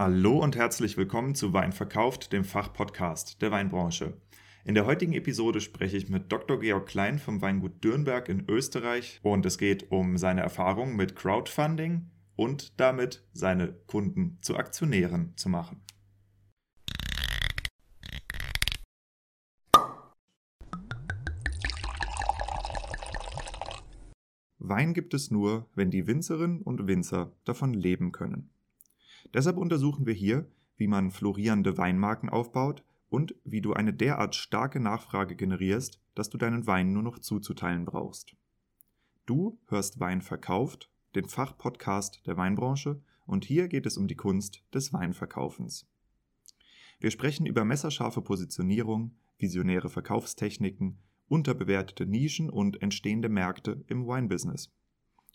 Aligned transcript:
Hallo 0.00 0.38
und 0.38 0.56
herzlich 0.56 0.96
willkommen 0.96 1.34
zu 1.34 1.52
Wein 1.52 1.72
verkauft, 1.72 2.32
dem 2.32 2.42
Fachpodcast 2.42 3.42
der 3.42 3.50
Weinbranche. 3.50 4.16
In 4.64 4.74
der 4.74 4.86
heutigen 4.86 5.12
Episode 5.12 5.60
spreche 5.60 5.98
ich 5.98 6.08
mit 6.08 6.32
Dr. 6.32 6.58
Georg 6.58 6.86
Klein 6.86 7.18
vom 7.18 7.42
Weingut 7.42 7.84
Dürnberg 7.84 8.26
in 8.30 8.48
Österreich 8.48 9.20
und 9.22 9.44
es 9.44 9.58
geht 9.58 9.92
um 9.92 10.16
seine 10.16 10.40
Erfahrungen 10.40 10.96
mit 10.96 11.16
Crowdfunding 11.16 12.08
und 12.34 12.80
damit 12.80 13.28
seine 13.34 13.74
Kunden 13.88 14.38
zu 14.40 14.56
Aktionären 14.56 15.36
zu 15.36 15.50
machen. 15.50 15.82
Wein 24.58 24.94
gibt 24.94 25.12
es 25.12 25.30
nur, 25.30 25.68
wenn 25.74 25.90
die 25.90 26.06
Winzerinnen 26.06 26.62
und 26.62 26.86
Winzer 26.86 27.32
davon 27.44 27.74
leben 27.74 28.12
können. 28.12 28.48
Deshalb 29.34 29.56
untersuchen 29.56 30.06
wir 30.06 30.14
hier, 30.14 30.46
wie 30.76 30.86
man 30.86 31.10
florierende 31.10 31.76
Weinmarken 31.76 32.28
aufbaut 32.28 32.82
und 33.08 33.34
wie 33.44 33.60
du 33.60 33.74
eine 33.74 33.92
derart 33.92 34.34
starke 34.34 34.80
Nachfrage 34.80 35.36
generierst, 35.36 36.00
dass 36.14 36.30
du 36.30 36.38
deinen 36.38 36.66
Wein 36.66 36.92
nur 36.92 37.02
noch 37.02 37.18
zuzuteilen 37.18 37.84
brauchst. 37.84 38.34
Du 39.26 39.58
hörst 39.66 40.00
Wein 40.00 40.22
verkauft, 40.22 40.90
den 41.14 41.26
Fachpodcast 41.26 42.26
der 42.26 42.36
Weinbranche, 42.36 43.00
und 43.26 43.44
hier 43.44 43.68
geht 43.68 43.86
es 43.86 43.96
um 43.96 44.08
die 44.08 44.16
Kunst 44.16 44.64
des 44.74 44.92
Weinverkaufens. 44.92 45.86
Wir 46.98 47.10
sprechen 47.10 47.46
über 47.46 47.64
messerscharfe 47.64 48.22
Positionierung, 48.22 49.16
visionäre 49.38 49.88
Verkaufstechniken, 49.88 50.98
unterbewertete 51.28 52.06
Nischen 52.06 52.50
und 52.50 52.82
entstehende 52.82 53.28
Märkte 53.28 53.84
im 53.86 54.06
Weinbusiness. 54.06 54.72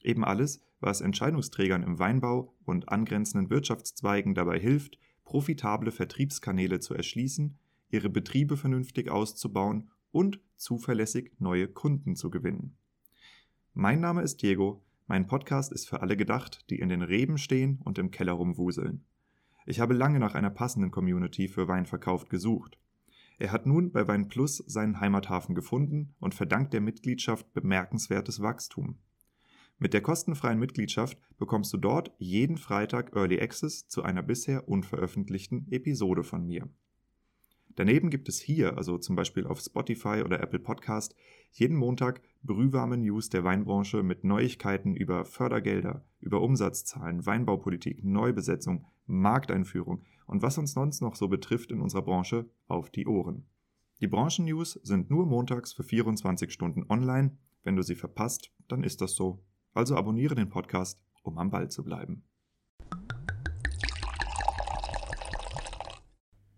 Eben 0.06 0.24
alles, 0.24 0.62
was 0.82 1.02
Entscheidungsträgern 1.02 1.82
im 1.82 1.98
Weinbau 1.98 2.54
und 2.64 2.90
angrenzenden 2.90 3.50
Wirtschaftszweigen 3.50 4.36
dabei 4.36 4.60
hilft, 4.60 5.00
profitable 5.24 5.90
Vertriebskanäle 5.90 6.80
zu 6.80 6.94
erschließen, 6.94 7.58
ihre 7.90 8.12
Betriebe 8.12 8.56
vernünftig 8.56 9.10
auszubauen 9.10 9.90
und 10.12 10.40
zuverlässig 10.58 11.32
neue 11.40 11.68
Kunden 11.68 12.16
zu 12.16 12.30
gewinnen. 12.30 12.78
Mein 13.74 14.00
Name 14.00 14.22
ist 14.22 14.44
Diego, 14.44 14.84
mein 15.08 15.26
Podcast 15.26 15.72
ist 15.72 15.90
für 15.90 16.02
alle 16.02 16.16
gedacht, 16.16 16.70
die 16.70 16.78
in 16.78 16.90
den 16.90 17.02
Reben 17.02 17.40
stehen 17.40 17.82
und 17.84 17.98
im 17.98 18.12
Keller 18.12 18.34
rumwuseln. 18.34 19.04
Ich 19.66 19.80
habe 19.80 19.96
lange 19.96 20.20
nach 20.20 20.36
einer 20.36 20.52
passenden 20.52 20.92
Community 20.92 21.48
für 21.48 21.68
Weinverkauf 21.68 22.30
gesucht. 22.30 22.78
Er 23.40 23.52
hat 23.52 23.66
nun 23.66 23.92
bei 23.92 24.08
Wein 24.08 24.28
Plus 24.28 24.58
seinen 24.68 25.00
Heimathafen 25.00 25.56
gefunden 25.56 26.14
und 26.20 26.36
verdankt 26.36 26.74
der 26.74 26.82
Mitgliedschaft 26.82 27.52
bemerkenswertes 27.54 28.40
Wachstum. 28.40 29.00
Mit 29.78 29.94
der 29.94 30.02
kostenfreien 30.02 30.58
Mitgliedschaft 30.58 31.18
bekommst 31.38 31.74
du 31.74 31.78
dort 31.78 32.14
jeden 32.18 32.58
Freitag 32.58 33.14
Early 33.16 33.42
Access 33.42 33.88
zu 33.88 34.04
einer 34.04 34.24
bisher 34.24 34.70
unveröffentlichten 34.70 35.68
Episode 35.70 36.24
von 36.24 36.46
mir. 36.46 36.70
Daneben 37.76 38.10
gibt 38.10 38.30
es 38.30 38.40
hier, 38.40 38.78
also 38.78 38.98
zum 38.98 39.18
Beispiel 39.18 39.46
auf 39.46 39.60
Spotify 39.60 40.22
oder 40.24 40.40
Apple 40.40 40.60
Podcast, 40.60 41.14
jeden 41.52 41.76
Montag 41.76 42.22
brühwarme 42.42 42.98
News 42.98 43.28
der 43.30 43.44
Weinbranche 43.44 44.02
mit 44.02 44.24
Neuigkeiten 44.24 44.96
über 44.96 45.26
Fördergelder, 45.26 46.06
über 46.22 46.42
Umsatzzahlen, 46.42 47.26
Weinbaupolitik, 47.26 48.02
Neubesetzung, 48.06 48.86
Markteinführung 49.08 50.04
und 50.26 50.42
was 50.42 50.58
uns 50.58 50.72
sonst 50.72 51.02
noch 51.02 51.16
so 51.16 51.28
betrifft 51.28 51.70
in 51.72 51.82
unserer 51.82 52.04
Branche 52.04 52.50
auf 52.68 52.90
die 52.90 53.08
Ohren. 53.08 53.46
Die 54.00 54.08
Branchennews 54.08 54.80
sind 54.84 55.10
nur 55.10 55.26
montags 55.26 55.74
für 55.74 55.84
24 55.84 56.52
Stunden 56.52 56.86
online. 56.88 57.38
Wenn 57.64 57.76
du 57.76 57.82
sie 57.82 57.96
verpasst, 57.96 58.54
dann 58.70 58.86
ist 58.86 59.02
das 59.02 59.16
so 59.16 59.44
also 59.76 59.96
abonniere 59.96 60.34
den 60.34 60.50
Podcast, 60.50 61.00
um 61.22 61.38
am 61.38 61.52
Ball 61.52 61.70
zu 61.70 61.84
bleiben. 61.84 62.24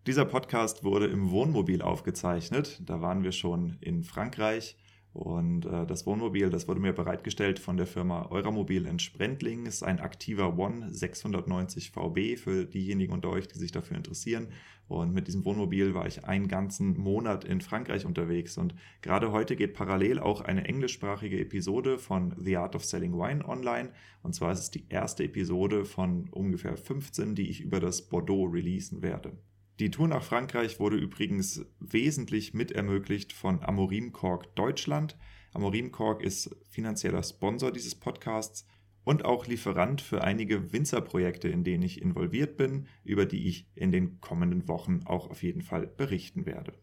Dieser 0.05 0.23
Podcast 0.23 0.85
wurde 0.85 1.07
im 1.07 1.31
Wohnmobil 1.31 1.81
aufgezeichnet. 1.81 2.81
Da 2.85 3.01
waren 3.01 3.23
wir 3.23 3.33
schon 3.33 3.77
in 3.81 4.03
Frankreich 4.03 4.77
und 5.17 5.65
äh, 5.65 5.87
das 5.87 6.05
Wohnmobil, 6.05 6.51
das 6.51 6.67
wurde 6.67 6.79
mir 6.79 6.93
bereitgestellt 6.93 7.57
von 7.57 7.75
der 7.75 7.87
Firma 7.87 8.27
Euramobil 8.29 8.85
in 8.85 8.99
Sprendling. 8.99 9.65
Ist 9.65 9.81
ein 9.81 9.99
aktiver 9.99 10.59
One 10.59 10.93
690 10.93 11.89
VB 11.89 12.37
für 12.37 12.65
diejenigen 12.65 13.13
unter 13.13 13.29
euch, 13.31 13.47
die 13.47 13.57
sich 13.57 13.71
dafür 13.71 13.97
interessieren. 13.97 14.49
Und 14.87 15.15
mit 15.15 15.27
diesem 15.27 15.43
Wohnmobil 15.43 15.95
war 15.95 16.05
ich 16.05 16.25
einen 16.25 16.47
ganzen 16.47 16.99
Monat 16.99 17.45
in 17.45 17.61
Frankreich 17.61 18.05
unterwegs. 18.05 18.59
Und 18.59 18.75
gerade 19.01 19.31
heute 19.31 19.55
geht 19.55 19.73
parallel 19.73 20.19
auch 20.19 20.41
eine 20.41 20.65
englischsprachige 20.65 21.39
Episode 21.39 21.97
von 21.97 22.35
The 22.37 22.57
Art 22.57 22.75
of 22.75 22.85
Selling 22.85 23.13
Wine 23.13 23.43
online. 23.43 23.89
Und 24.21 24.35
zwar 24.35 24.51
ist 24.51 24.59
es 24.59 24.69
die 24.69 24.85
erste 24.87 25.23
Episode 25.23 25.83
von 25.83 26.29
ungefähr 26.29 26.77
15, 26.77 27.33
die 27.33 27.49
ich 27.49 27.61
über 27.61 27.79
das 27.79 28.03
Bordeaux 28.03 28.45
releasen 28.45 29.01
werde. 29.01 29.35
Die 29.79 29.91
Tour 29.91 30.07
nach 30.07 30.23
Frankreich 30.23 30.79
wurde 30.79 30.97
übrigens 30.97 31.63
wesentlich 31.79 32.55
mit 32.55 32.71
ermöglicht 32.71 33.31
von 33.31 33.61
Amorim 33.61 34.11
Cork 34.11 34.55
Deutschland. 34.55 35.15
Amorim 35.53 35.91
Cork 35.91 36.23
ist 36.23 36.49
finanzieller 36.67 37.21
Sponsor 37.21 37.71
dieses 37.71 37.93
Podcasts 37.93 38.65
und 39.03 39.23
auch 39.23 39.45
Lieferant 39.45 40.01
für 40.01 40.23
einige 40.23 40.73
Winzerprojekte, 40.73 41.47
in 41.47 41.63
denen 41.63 41.83
ich 41.83 42.01
involviert 42.01 42.57
bin, 42.57 42.87
über 43.03 43.27
die 43.27 43.47
ich 43.47 43.67
in 43.75 43.91
den 43.91 44.19
kommenden 44.19 44.67
Wochen 44.67 45.01
auch 45.05 45.29
auf 45.29 45.43
jeden 45.43 45.61
Fall 45.61 45.85
berichten 45.85 46.47
werde. 46.47 46.73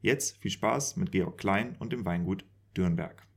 Jetzt 0.00 0.38
viel 0.38 0.50
Spaß 0.50 0.96
mit 0.96 1.12
Georg 1.12 1.36
Klein 1.36 1.76
und 1.78 1.92
dem 1.92 2.06
Weingut 2.06 2.46
Dürnberg. 2.74 3.28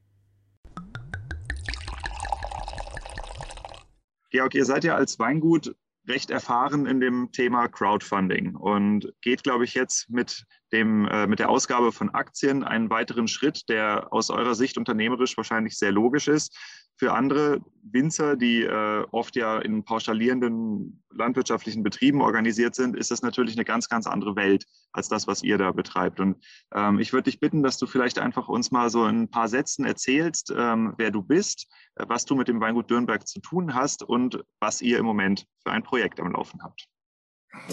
Georg, 4.29 4.55
ihr 4.55 4.63
seid 4.63 4.85
ja 4.85 4.95
als 4.95 5.19
Weingut 5.19 5.75
recht 6.07 6.31
erfahren 6.31 6.85
in 6.85 6.99
dem 6.99 7.31
Thema 7.31 7.67
Crowdfunding 7.67 8.55
und 8.55 9.13
geht, 9.21 9.43
glaube 9.43 9.65
ich, 9.65 9.73
jetzt 9.73 10.09
mit, 10.09 10.45
dem, 10.71 11.07
äh, 11.07 11.27
mit 11.27 11.39
der 11.39 11.49
Ausgabe 11.49 11.91
von 11.91 12.09
Aktien 12.09 12.63
einen 12.63 12.89
weiteren 12.89 13.27
Schritt, 13.27 13.69
der 13.69 14.11
aus 14.11 14.29
eurer 14.29 14.55
Sicht 14.55 14.77
unternehmerisch 14.77 15.37
wahrscheinlich 15.37 15.77
sehr 15.77 15.91
logisch 15.91 16.27
ist. 16.27 16.57
Für 17.01 17.13
andere 17.13 17.61
Winzer, 17.81 18.35
die 18.35 18.61
äh, 18.61 19.03
oft 19.09 19.35
ja 19.35 19.57
in 19.57 19.83
pauschalierenden 19.83 21.03
landwirtschaftlichen 21.09 21.81
Betrieben 21.81 22.21
organisiert 22.21 22.75
sind, 22.75 22.95
ist 22.95 23.09
das 23.09 23.23
natürlich 23.23 23.55
eine 23.55 23.65
ganz, 23.65 23.89
ganz 23.89 24.05
andere 24.05 24.35
Welt 24.35 24.67
als 24.91 25.09
das, 25.09 25.25
was 25.25 25.41
ihr 25.41 25.57
da 25.57 25.71
betreibt. 25.71 26.19
Und 26.19 26.37
ähm, 26.75 26.99
ich 26.99 27.11
würde 27.11 27.31
dich 27.31 27.39
bitten, 27.39 27.63
dass 27.63 27.79
du 27.79 27.87
vielleicht 27.87 28.19
einfach 28.19 28.49
uns 28.49 28.69
mal 28.69 28.91
so 28.91 29.07
in 29.07 29.23
ein 29.23 29.31
paar 29.31 29.47
Sätzen 29.47 29.83
erzählst, 29.83 30.53
ähm, 30.55 30.93
wer 30.99 31.09
du 31.09 31.23
bist, 31.23 31.65
äh, 31.95 32.05
was 32.07 32.25
du 32.25 32.35
mit 32.35 32.47
dem 32.47 32.61
Weingut 32.61 32.91
Dürnberg 32.91 33.27
zu 33.27 33.39
tun 33.39 33.73
hast 33.73 34.03
und 34.03 34.43
was 34.59 34.79
ihr 34.83 34.99
im 34.99 35.05
Moment 35.07 35.47
für 35.63 35.71
ein 35.71 35.81
Projekt 35.81 36.19
am 36.19 36.31
Laufen 36.31 36.61
habt. 36.61 36.85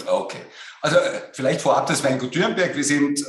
Okay, 0.07 0.41
also 0.81 0.97
äh, 0.97 1.21
vielleicht 1.33 1.61
vorab 1.61 1.85
das 1.85 2.03
Weingut 2.03 2.33
Dürnberg. 2.33 2.75
Wir 2.75 2.83
sind, 2.83 3.19
äh, 3.19 3.25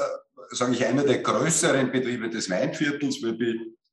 sage 0.53 0.73
ich, 0.73 0.87
einer 0.87 1.05
der 1.05 1.19
größeren 1.19 1.93
Betriebe 1.93 2.31
des 2.31 2.49
Weinviertels. 2.49 3.21
Wir 3.21 3.37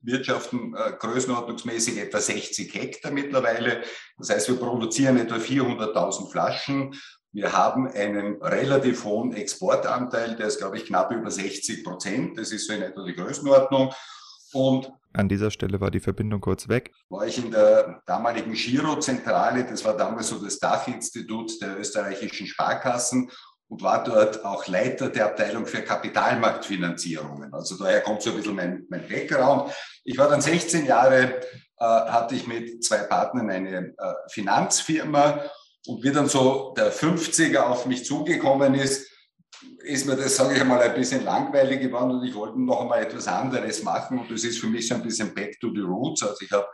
wirtschaften 0.07 0.73
äh, 0.75 0.94
größenordnungsmäßig 0.97 2.00
etwa 2.00 2.19
60 2.19 2.73
Hektar 2.73 3.12
mittlerweile. 3.12 3.84
Das 4.18 4.29
heißt, 4.29 4.47
wir 4.47 4.56
produzieren 4.56 5.18
etwa 5.18 5.35
400.000 5.35 6.31
Flaschen. 6.31 6.95
Wir 7.31 7.53
haben 7.53 7.88
einen 7.88 8.41
relativ 8.41 9.03
hohen 9.03 9.34
Exportanteil, 9.34 10.35
der 10.38 10.47
ist, 10.47 10.57
glaube 10.57 10.78
ich, 10.78 10.85
knapp 10.85 11.12
über 11.12 11.29
60 11.29 11.84
Prozent. 11.84 12.38
Das 12.40 12.51
ist 12.51 12.66
so 12.66 12.73
in 12.73 12.81
etwa 12.81 13.06
die 13.06 13.13
Größenordnung. 13.13 13.94
Und 14.53 14.91
an 15.13 15.28
dieser 15.28 15.51
Stelle 15.51 15.81
war 15.81 15.91
die 15.91 16.00
Verbindung 16.00 16.41
kurz 16.41 16.69
weg. 16.69 16.91
War 17.09 17.25
ich 17.25 17.38
in 17.38 17.51
der 17.51 18.01
damaligen 18.06 18.53
Giro-Zentrale, 18.53 19.66
das 19.66 19.84
war 19.84 19.97
damals 19.97 20.29
so 20.29 20.38
das 20.38 20.59
Dachinstitut 20.59 21.62
der 21.62 21.79
österreichischen 21.79 22.47
Sparkassen 22.47 23.29
und 23.69 23.81
war 23.81 24.03
dort 24.03 24.45
auch 24.45 24.67
Leiter 24.67 25.09
der 25.09 25.25
Abteilung 25.25 25.66
für 25.66 25.81
Kapitalmarktfinanzierungen. 25.81 27.53
Also 27.53 27.78
daher 27.78 28.01
kommt 28.01 28.22
so 28.22 28.31
ein 28.31 28.38
bisschen 28.38 28.55
mein, 28.55 28.85
mein 28.89 29.07
Background. 29.07 29.72
Ich 30.03 30.17
war 30.17 30.29
dann 30.29 30.41
16 30.41 30.85
Jahre, 30.85 31.41
äh, 31.79 31.85
hatte 31.85 32.35
ich 32.35 32.47
mit 32.47 32.83
zwei 32.83 33.00
Partnern 33.00 33.50
eine 33.50 33.94
äh, 33.97 34.13
Finanzfirma 34.29 35.44
und 35.88 36.03
wie 36.03 36.11
dann 36.11 36.29
so 36.29 36.73
der 36.78 36.94
50er 36.94 37.59
auf 37.59 37.85
mich 37.85 38.05
zugekommen 38.05 38.75
ist, 38.75 39.11
ist 39.79 40.05
mir 40.05 40.16
das, 40.16 40.35
sage 40.35 40.55
ich 40.55 40.61
einmal, 40.61 40.81
ein 40.81 40.93
bisschen 40.93 41.23
langweilig 41.23 41.81
geworden 41.81 42.11
und 42.11 42.23
ich 42.23 42.35
wollte 42.35 42.61
noch 42.61 42.81
einmal 42.81 43.02
etwas 43.02 43.28
anderes 43.28 43.84
machen 43.84 44.20
und 44.20 44.31
das 44.31 44.43
ist 44.43 44.59
für 44.59 44.67
mich 44.67 44.87
so 44.87 44.96
ein 44.96 45.03
bisschen 45.03 45.34
back 45.34 45.59
to 45.59 45.72
the 45.73 45.81
roots. 45.81 46.23
Also 46.23 46.37
ich 46.41 46.52
habe 46.52 46.67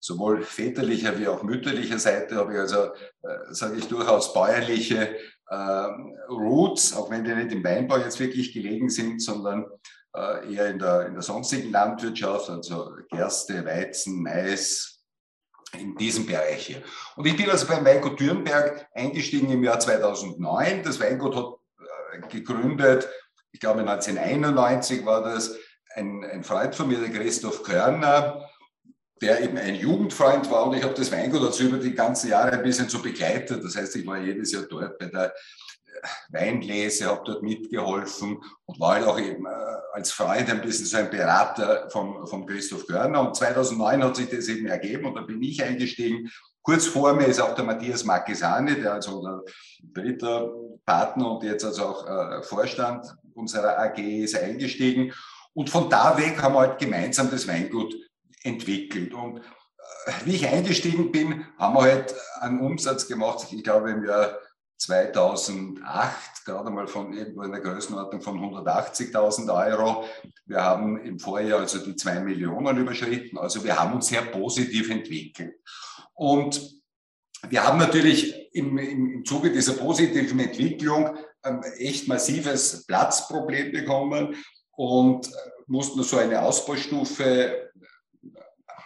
sowohl 0.00 0.42
väterlicher 0.42 1.18
wie 1.18 1.28
auch 1.28 1.42
mütterlicher 1.42 1.98
Seite 1.98 2.36
habe 2.36 2.54
ich 2.54 2.58
also, 2.58 2.86
äh, 3.22 3.52
sage 3.52 3.76
ich, 3.78 3.86
durchaus 3.86 4.32
bäuerliche 4.32 5.16
Roots, 5.54 6.96
auch 6.96 7.10
wenn 7.10 7.24
die 7.24 7.34
nicht 7.34 7.52
im 7.52 7.64
Weinbau 7.64 7.98
jetzt 7.98 8.20
wirklich 8.20 8.52
gelegen 8.52 8.88
sind, 8.88 9.20
sondern 9.20 9.66
äh, 10.14 10.54
eher 10.54 10.68
in 10.68 10.78
der, 10.78 11.06
in 11.06 11.14
der 11.14 11.22
sonstigen 11.22 11.70
Landwirtschaft, 11.70 12.50
also 12.50 12.92
Gerste, 13.10 13.64
Weizen, 13.64 14.22
Mais, 14.22 15.00
in 15.78 15.96
diesem 15.96 16.26
Bereich 16.26 16.66
hier. 16.66 16.82
Und 17.16 17.26
ich 17.26 17.36
bin 17.36 17.48
also 17.48 17.66
beim 17.66 17.84
Weingut 17.84 18.18
Dürnberg 18.18 18.88
eingestiegen 18.92 19.50
im 19.50 19.62
Jahr 19.62 19.78
2009. 19.78 20.82
Das 20.82 21.00
Weingut 21.00 21.36
hat 21.36 21.54
äh, 22.12 22.28
gegründet, 22.28 23.08
ich 23.52 23.60
glaube 23.60 23.80
1991 23.80 25.04
war 25.04 25.22
das, 25.22 25.56
ein, 25.94 26.24
ein 26.24 26.44
Freund 26.44 26.74
von 26.74 26.88
mir, 26.88 26.98
der 26.98 27.10
Christoph 27.10 27.62
Körner, 27.62 28.48
der 29.20 29.42
eben 29.42 29.58
ein 29.58 29.74
Jugendfreund 29.74 30.50
war 30.50 30.66
und 30.66 30.76
ich 30.76 30.82
habe 30.82 30.94
das 30.94 31.12
Weingut 31.12 31.42
dazu 31.42 31.64
über 31.64 31.76
die 31.76 31.94
ganzen 31.94 32.30
Jahre 32.30 32.52
ein 32.52 32.62
bisschen 32.62 32.88
so 32.88 33.00
begleitet. 33.02 33.62
Das 33.62 33.76
heißt, 33.76 33.96
ich 33.96 34.06
war 34.06 34.18
jedes 34.18 34.52
Jahr 34.52 34.62
dort 34.62 34.98
bei 34.98 35.06
der 35.06 35.34
Weinlese, 36.30 37.06
habe 37.06 37.22
dort 37.24 37.42
mitgeholfen 37.42 38.40
und 38.64 38.80
war 38.80 38.94
halt 38.94 39.06
auch 39.06 39.18
eben 39.18 39.44
äh, 39.46 39.76
als 39.92 40.12
Freund 40.12 40.48
ein 40.48 40.62
bisschen 40.62 40.86
so 40.86 40.96
ein 40.96 41.10
Berater 41.10 41.88
vom, 41.90 42.26
vom 42.26 42.46
Christoph 42.46 42.86
Görner. 42.86 43.20
Und 43.20 43.36
2009 43.36 44.04
hat 44.04 44.16
sich 44.16 44.30
das 44.30 44.48
eben 44.48 44.66
ergeben 44.66 45.06
und 45.06 45.14
da 45.16 45.22
bin 45.22 45.42
ich 45.42 45.62
eingestiegen. 45.62 46.30
Kurz 46.62 46.86
vor 46.86 47.14
mir 47.14 47.26
ist 47.26 47.40
auch 47.40 47.54
der 47.54 47.64
Matthias 47.64 48.04
Marquesani, 48.04 48.80
der 48.80 48.94
also 48.94 49.22
der 49.22 49.42
dritte 49.82 50.50
Partner 50.84 51.32
und 51.32 51.42
jetzt 51.42 51.64
also 51.64 51.86
auch 51.86 52.06
äh, 52.06 52.42
Vorstand 52.42 53.06
unserer 53.34 53.78
AG 53.78 53.98
ist 53.98 54.36
eingestiegen. 54.36 55.12
Und 55.52 55.68
von 55.68 55.90
da 55.90 56.16
weg 56.16 56.40
haben 56.40 56.54
wir 56.54 56.60
halt 56.60 56.78
gemeinsam 56.78 57.30
das 57.30 57.48
Weingut 57.48 57.94
entwickelt. 58.42 59.14
Und 59.14 59.38
äh, 59.38 60.12
wie 60.24 60.36
ich 60.36 60.48
eingestiegen 60.48 61.12
bin, 61.12 61.46
haben 61.58 61.74
wir 61.74 61.82
halt 61.82 62.14
einen 62.40 62.60
Umsatz 62.60 63.06
gemacht, 63.08 63.46
ich 63.50 63.62
glaube 63.62 63.90
im 63.90 64.04
Jahr 64.04 64.38
2008 64.78 66.44
gerade 66.46 66.70
mal 66.70 66.86
von 66.86 67.12
irgendwo 67.12 67.42
in 67.42 67.52
der 67.52 67.60
Größenordnung 67.60 68.22
von 68.22 68.38
180.000 68.38 69.68
Euro. 69.68 70.04
Wir 70.46 70.62
haben 70.62 70.98
im 71.04 71.18
Vorjahr 71.18 71.60
also 71.60 71.84
die 71.84 71.96
zwei 71.96 72.20
Millionen 72.20 72.78
überschritten. 72.78 73.36
Also 73.36 73.62
wir 73.62 73.78
haben 73.78 73.94
uns 73.94 74.08
sehr 74.08 74.22
positiv 74.22 74.88
entwickelt. 74.88 75.54
Und 76.14 76.80
wir 77.48 77.64
haben 77.64 77.78
natürlich 77.78 78.54
im, 78.54 78.78
im, 78.78 79.12
im 79.12 79.24
Zuge 79.24 79.52
dieser 79.52 79.74
positiven 79.74 80.40
Entwicklung 80.40 81.16
ein 81.42 81.62
echt 81.78 82.08
massives 82.08 82.86
Platzproblem 82.86 83.72
bekommen 83.72 84.34
und 84.72 85.30
mussten 85.66 86.02
so 86.02 86.16
eine 86.16 86.42
Ausbaustufe 86.42 87.69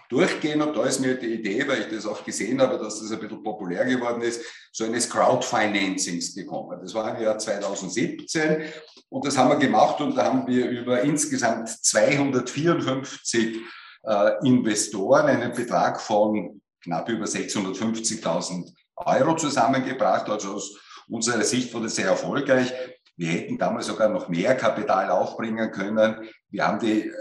durchgehen. 0.09 0.63
Und 0.63 0.77
da 0.77 0.85
ist 0.85 1.01
mir 1.01 1.15
die 1.15 1.35
Idee, 1.35 1.67
weil 1.67 1.81
ich 1.81 1.89
das 1.89 2.07
auch 2.07 2.25
gesehen 2.25 2.61
habe, 2.61 2.79
dass 2.79 3.01
das 3.01 3.11
ein 3.11 3.21
bisschen 3.21 3.43
populär 3.43 3.85
geworden 3.85 4.23
ist, 4.23 4.43
so 4.73 4.85
eines 4.85 5.09
Crowdfinancings 5.09 6.35
gekommen. 6.35 6.79
Das 6.81 6.95
war 6.95 7.17
im 7.17 7.23
Jahr 7.23 7.39
2017 7.39 8.65
und 9.09 9.27
das 9.27 9.37
haben 9.37 9.51
wir 9.51 9.57
gemacht 9.57 10.01
und 10.01 10.17
da 10.17 10.25
haben 10.25 10.47
wir 10.47 10.69
über 10.69 11.03
insgesamt 11.03 11.69
254 11.69 13.57
äh, 14.05 14.47
Investoren 14.47 15.27
einen 15.27 15.53
Betrag 15.53 16.01
von 16.01 16.61
knapp 16.83 17.09
über 17.09 17.25
650.000 17.25 18.73
Euro 18.97 19.37
zusammengebracht. 19.37 20.29
Also 20.29 20.55
aus 20.55 20.77
unserer 21.09 21.43
Sicht 21.43 21.73
war 21.75 21.81
das 21.81 21.97
sehr 21.97 22.09
erfolgreich. 22.09 22.73
Wir 23.17 23.29
hätten 23.29 23.59
damals 23.59 23.87
sogar 23.87 24.09
noch 24.09 24.29
mehr 24.29 24.57
Kapital 24.57 25.11
aufbringen 25.11 25.71
können. 25.71 26.29
Wir 26.51 26.67
haben 26.67 26.79
die, 26.81 27.09
äh, 27.09 27.15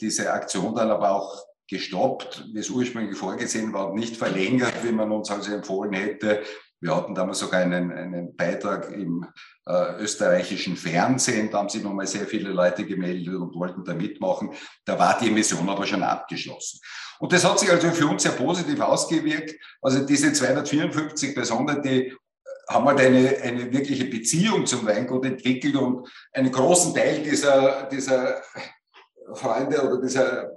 diese 0.00 0.32
Aktion 0.32 0.74
dann 0.74 0.90
aber 0.90 1.10
auch 1.10 1.47
gestoppt, 1.68 2.46
wie 2.52 2.58
es 2.58 2.70
ursprünglich 2.70 3.16
vorgesehen 3.16 3.72
war, 3.72 3.94
nicht 3.94 4.16
verlängert, 4.16 4.72
wie 4.82 4.92
man 4.92 5.12
uns 5.12 5.30
also 5.30 5.52
empfohlen 5.52 5.92
hätte. 5.92 6.42
Wir 6.80 6.94
hatten 6.94 7.14
damals 7.14 7.40
sogar 7.40 7.60
einen, 7.60 7.90
einen 7.90 8.36
Beitrag 8.36 8.92
im 8.92 9.26
äh, 9.66 10.00
österreichischen 10.00 10.76
Fernsehen. 10.76 11.50
Da 11.50 11.58
haben 11.58 11.68
sich 11.68 11.82
nochmal 11.82 12.06
sehr 12.06 12.26
viele 12.26 12.50
Leute 12.50 12.86
gemeldet 12.86 13.34
und 13.34 13.54
wollten 13.54 13.84
da 13.84 13.94
mitmachen. 13.94 14.50
Da 14.84 14.98
war 14.98 15.18
die 15.18 15.28
Emission 15.28 15.68
aber 15.68 15.86
schon 15.86 16.02
abgeschlossen. 16.02 16.80
Und 17.18 17.32
das 17.32 17.44
hat 17.44 17.58
sich 17.58 17.70
also 17.70 17.90
für 17.90 18.06
uns 18.06 18.22
sehr 18.22 18.32
positiv 18.32 18.80
ausgewirkt. 18.80 19.56
Also 19.82 20.06
diese 20.06 20.32
254 20.32 21.34
Personen, 21.34 21.82
die 21.82 22.06
äh, 22.06 22.16
haben 22.68 22.86
halt 22.86 23.00
eine, 23.00 23.36
eine 23.42 23.72
wirkliche 23.72 24.04
Beziehung 24.04 24.64
zum 24.64 24.86
Weingut 24.86 25.26
entwickelt 25.26 25.74
und 25.74 26.08
einen 26.32 26.52
großen 26.52 26.94
Teil 26.94 27.24
dieser, 27.24 27.88
dieser 27.90 28.40
Freunde 29.34 29.82
oder 29.82 30.00
dieser 30.00 30.52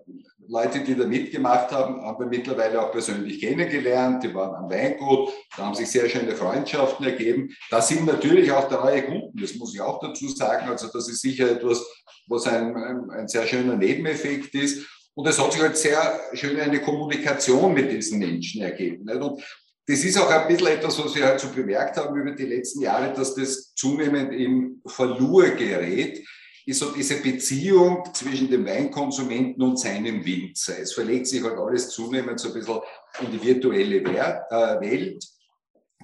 Leute, 0.47 0.81
die 0.81 0.95
da 0.95 1.05
mitgemacht 1.05 1.71
haben, 1.71 2.01
haben 2.01 2.19
wir 2.19 2.27
mittlerweile 2.27 2.81
auch 2.81 2.91
persönlich 2.91 3.39
kennengelernt. 3.39 4.23
Die 4.23 4.33
waren 4.33 4.55
am 4.55 4.69
Weingut, 4.69 5.29
da 5.55 5.65
haben 5.65 5.75
sich 5.75 5.89
sehr 5.89 6.09
schöne 6.09 6.35
Freundschaften 6.35 7.05
ergeben. 7.05 7.55
Da 7.69 7.81
sind 7.81 8.05
natürlich 8.05 8.51
auch 8.51 8.67
treue 8.67 9.03
Kunden, 9.03 9.39
das 9.39 9.55
muss 9.55 9.73
ich 9.73 9.81
auch 9.81 9.99
dazu 9.99 10.27
sagen. 10.29 10.69
Also 10.69 10.87
das 10.87 11.07
ist 11.09 11.21
sicher 11.21 11.51
etwas, 11.51 11.85
was 12.27 12.47
ein, 12.47 12.75
ein, 13.11 13.27
sehr 13.27 13.45
schöner 13.47 13.75
Nebeneffekt 13.75 14.53
ist. 14.55 14.87
Und 15.13 15.27
es 15.27 15.39
hat 15.39 15.53
sich 15.53 15.61
halt 15.61 15.77
sehr 15.77 16.19
schön 16.33 16.59
eine 16.59 16.81
Kommunikation 16.81 17.73
mit 17.73 17.91
diesen 17.91 18.19
Menschen 18.19 18.61
ergeben. 18.61 19.09
Und 19.09 19.43
das 19.87 20.03
ist 20.03 20.17
auch 20.17 20.29
ein 20.29 20.47
bisschen 20.47 20.67
etwas, 20.67 21.03
was 21.03 21.15
wir 21.15 21.25
halt 21.25 21.39
so 21.39 21.49
bemerkt 21.49 21.97
haben 21.97 22.15
über 22.15 22.31
die 22.31 22.45
letzten 22.45 22.81
Jahre, 22.81 23.13
dass 23.13 23.35
das 23.35 23.73
zunehmend 23.75 24.31
in 24.33 24.81
Verlur 24.85 25.49
gerät 25.49 26.25
ist 26.65 26.79
so 26.79 26.91
diese 26.91 27.21
Beziehung 27.21 28.03
zwischen 28.13 28.49
dem 28.49 28.65
Weinkonsumenten 28.65 29.61
und 29.63 29.79
seinem 29.79 30.23
Winzer. 30.23 30.79
Es 30.79 30.93
verlegt 30.93 31.27
sich 31.27 31.43
halt 31.43 31.57
alles 31.57 31.89
zunehmend 31.89 32.39
so 32.39 32.49
ein 32.49 32.53
bisschen 32.53 32.79
in 33.21 33.31
die 33.31 33.43
virtuelle 33.43 33.97
äh, 33.97 34.81
Welt. 34.81 35.25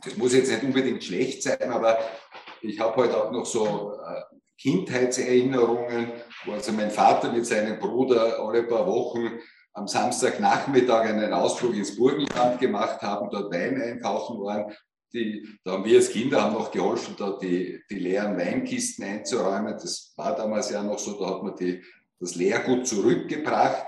Das 0.04 0.15
muss 0.18 0.33
jetzt 0.33 0.50
nicht 0.50 0.63
unbedingt 0.63 1.04
schlecht 1.04 1.44
sein, 1.44 1.71
aber 1.71 1.98
ich 2.62 2.80
habe 2.80 2.95
heute 2.98 3.13
halt 3.13 3.25
auch 3.25 3.31
noch 3.31 3.45
so 3.45 3.94
äh, 3.94 4.21
Kindheitserinnerungen, 4.59 6.12
wo 6.45 6.54
also 6.54 6.71
mein 6.71 6.92
Vater 6.92 7.31
mit 7.31 7.45
seinem 7.45 7.80
Bruder 7.80 8.39
alle 8.39 8.63
paar 8.63 8.88
Wochen 8.88 9.39
am 9.74 9.88
Samstagnachmittag 9.88 11.06
einen 11.06 11.33
Ausflug 11.33 11.75
ins 11.75 11.95
Burgenland 11.95 12.59
gemacht 12.59 13.01
haben, 13.01 13.30
dort 13.30 13.54
Wein 13.54 13.80
einkaufen 13.80 14.42
waren 14.42 14.74
die, 15.13 15.48
da 15.63 15.74
haben 15.74 15.86
wir 15.86 15.98
als 15.98 16.09
Kinder 16.09 16.42
haben 16.42 16.54
noch 16.54 16.71
geholfen, 16.71 17.15
da 17.18 17.38
die, 17.42 17.81
die 17.89 18.00
leeren 18.00 18.38
Weinkisten 18.38 19.06
einzuräumen. 19.06 19.74
Das 19.74 20.13
war 20.15 20.36
damals 20.36 20.69
ja 20.69 20.83
noch 20.83 21.00
so, 21.00 21.19
da 21.19 21.36
hat 21.36 21.44
man 21.44 21.56
die, 21.56 21.81
das 22.19 22.36
Leergut 22.36 22.88
zurückgebracht. 22.88 23.86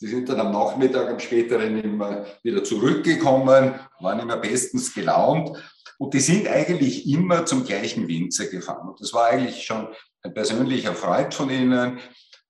Die 0.00 0.06
sind 0.06 0.28
dann 0.28 0.40
am 0.40 0.52
Nachmittag, 0.52 1.08
am 1.08 1.20
späteren 1.20 1.78
immer 1.78 2.26
wieder 2.42 2.64
zurückgekommen, 2.64 3.74
waren 4.00 4.20
immer 4.20 4.36
bestens 4.36 4.92
gelaunt. 4.92 5.50
Und 5.98 6.14
die 6.14 6.20
sind 6.20 6.48
eigentlich 6.48 7.06
immer 7.08 7.46
zum 7.46 7.64
gleichen 7.64 8.08
Winzer 8.08 8.46
gefahren. 8.46 8.88
Und 8.88 9.00
das 9.00 9.12
war 9.12 9.28
eigentlich 9.28 9.62
schon 9.64 9.88
ein 10.22 10.34
persönlicher 10.34 10.94
Freund 10.94 11.34
von 11.34 11.50
ihnen. 11.50 12.00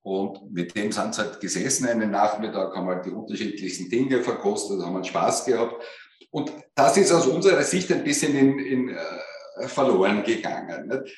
Und 0.01 0.51
mit 0.51 0.75
dem 0.75 0.91
sind 0.91 1.15
sie 1.15 1.23
halt 1.23 1.41
gesessen 1.41 1.87
einen 1.87 2.11
Nachmittag, 2.11 2.75
haben 2.75 2.89
halt 2.89 3.05
die 3.05 3.11
unterschiedlichsten 3.11 3.89
Dinge 3.89 4.23
verkostet, 4.23 4.83
haben 4.83 4.95
halt 4.95 5.07
Spaß 5.07 5.45
gehabt. 5.45 5.85
Und 6.33 6.51
das 6.75 6.97
ist 6.97 7.13
aus 7.13 7.27
unserer 7.27 7.63
Sicht 7.63 7.93
ein 7.93 8.03
bisschen 8.03 8.35
in, 8.35 8.59
in, 8.59 8.89
äh, 8.89 9.69
verloren 9.69 10.25
gegangen. 10.25 10.89
Nicht? 10.89 11.15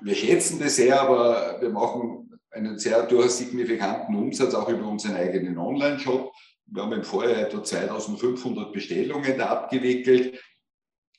Wir 0.00 0.14
schätzen 0.14 0.60
das 0.60 0.76
sehr, 0.76 1.00
aber 1.00 1.60
wir 1.60 1.70
machen 1.70 2.38
einen 2.50 2.78
sehr 2.78 3.02
durchaus 3.02 3.38
signifikanten 3.38 4.14
Umsatz 4.14 4.54
auch 4.54 4.68
über 4.68 4.86
unseren 4.86 5.16
eigenen 5.16 5.58
Online-Shop. 5.58 6.32
Wir 6.66 6.82
haben 6.82 6.92
im 6.92 7.02
Vorjahr 7.02 7.42
etwa 7.42 7.62
2500 7.62 8.72
Bestellungen 8.72 9.36
da 9.36 9.46
abgewickelt. 9.46 10.40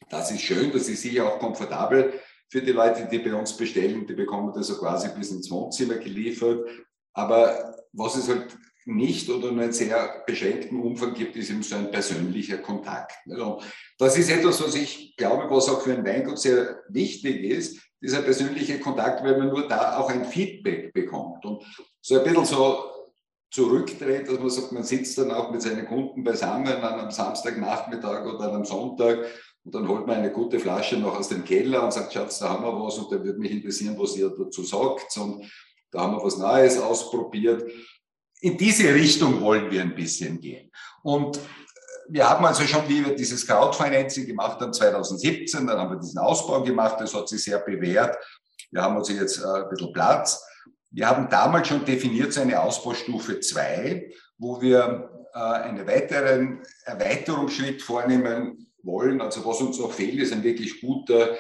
Das 0.10 0.32
ist 0.32 0.42
schön, 0.42 0.72
das 0.72 0.88
ist 0.88 1.02
sicher 1.02 1.28
auch 1.28 1.40
komfortabel 1.40 2.14
für 2.50 2.62
die 2.62 2.72
Leute, 2.72 3.08
die 3.12 3.20
bei 3.20 3.36
uns 3.36 3.56
bestellen. 3.58 4.08
Die 4.08 4.14
bekommen 4.14 4.54
das 4.56 4.68
so 4.68 4.78
quasi 4.78 5.10
bis 5.10 5.32
ins 5.32 5.52
Wohnzimmer 5.52 5.96
geliefert. 5.96 6.70
Aber 7.14 7.76
was 7.92 8.16
es 8.16 8.30
halt 8.30 8.58
nicht 8.88 9.30
oder 9.30 9.52
nur 9.52 9.64
einen 9.64 9.74
sehr 9.74 10.24
beschränkten 10.26 10.80
Umfang 10.80 11.14
gibt, 11.14 11.36
ist 11.36 11.50
eben 11.50 11.62
so 11.62 11.76
ein 11.76 11.92
persönlicher 11.92 12.58
Kontakt. 12.60 13.18
Also 13.30 13.62
das 13.98 14.18
ist 14.18 14.30
etwas, 14.30 14.64
was 14.64 14.76
ich 14.76 15.16
glaube, 15.18 15.54
was 15.54 15.68
auch 15.68 15.82
für 15.82 15.94
ein 15.94 16.06
Weingut 16.06 16.40
sehr 16.40 16.84
wichtig 16.88 17.44
ist, 17.44 17.82
dieser 18.02 18.22
persönliche 18.22 18.80
Kontakt, 18.80 19.24
weil 19.24 19.38
man 19.38 19.50
nur 19.50 19.68
da 19.68 19.98
auch 19.98 20.10
ein 20.10 20.24
Feedback 20.24 20.94
bekommt 20.94 21.44
und 21.46 21.64
so 22.02 22.18
ein 22.18 22.24
bisschen 22.24 22.46
so 22.46 22.86
zurückdreht, 23.52 24.30
dass 24.30 24.40
man 24.40 24.50
sagt, 24.50 24.72
man 24.72 24.84
sitzt 24.84 25.18
dann 25.18 25.32
auch 25.32 25.52
mit 25.52 25.62
seinen 25.62 25.86
Kunden 25.86 26.24
beisammen 26.24 26.68
an 26.68 27.00
einem 27.00 27.12
Samstagnachmittag 27.12 28.26
oder 28.26 28.54
am 28.54 28.64
Sonntag 28.64 29.26
und 29.66 29.76
dann 29.76 29.88
holt 29.88 30.08
man 30.08 30.18
eine 30.18 30.32
gute 30.32 30.60
Flasche 30.60 30.98
noch 30.98 31.20
aus 31.20 31.28
dem 31.28 31.44
Keller 31.44 31.84
und 31.84 31.92
sagt, 31.92 32.14
Schatz, 32.14 32.40
da 32.40 32.50
haben 32.50 32.64
wir 32.64 32.86
was 32.86 32.98
und 32.98 33.12
da 33.12 33.22
würde 33.22 33.40
mich 33.40 33.52
interessieren, 33.52 33.96
was 33.98 34.16
ihr 34.16 34.30
dazu 34.30 34.64
sagt 34.64 35.18
und 35.18 35.46
da 35.92 36.02
haben 36.02 36.14
wir 36.14 36.24
was 36.24 36.38
Neues 36.38 36.80
ausprobiert 36.80 37.70
in 38.42 38.58
diese 38.58 38.94
Richtung 38.94 39.42
wollen 39.42 39.72
wir 39.72 39.82
ein 39.82 39.96
bisschen 39.96 40.40
gehen. 40.40 40.72
Und 41.04 41.40
wir 42.10 42.30
haben 42.30 42.46
also 42.46 42.64
schon, 42.64 42.88
wie 42.88 43.06
wir 43.06 43.16
dieses 43.16 43.46
Crowdfinancing 43.46 44.26
gemacht 44.26 44.60
haben, 44.62 44.74
2017, 44.74 45.68
dann 45.68 45.78
haben 45.78 45.92
wir 45.92 46.00
diesen 46.00 46.20
Ausbau 46.20 46.64
gemacht, 46.64 46.98
das 47.00 47.14
hat 47.14 47.28
sich 47.28 47.44
sehr 47.44 47.60
bewährt. 47.60 48.18
Wir 48.72 48.82
haben 48.82 48.96
also 48.96 49.14
jetzt 49.14 49.40
äh, 49.40 49.46
ein 49.46 49.70
bisschen 49.70 49.94
Platz. 49.94 50.44
Wir 50.92 51.10
haben 51.10 51.30
damals 51.30 51.68
schon 51.68 51.84
definiert 51.84 52.34
so 52.34 52.42
eine 52.42 52.62
Ausbaustufe 52.62 53.40
2, 53.40 54.10
wo 54.38 54.62
wir 54.62 55.10
äh, 55.34 55.40
einen 55.40 55.86
weiteren 55.86 56.62
Erweiterungsschritt 56.86 57.82
vornehmen 57.82 58.72
wollen. 58.84 59.22
Also 59.22 59.46
was 59.46 59.62
uns 59.62 59.80
noch 59.80 59.92
fehlt, 59.92 60.20
ist 60.20 60.34
ein 60.34 60.44
wirklich 60.44 60.80
guter, 60.80 61.36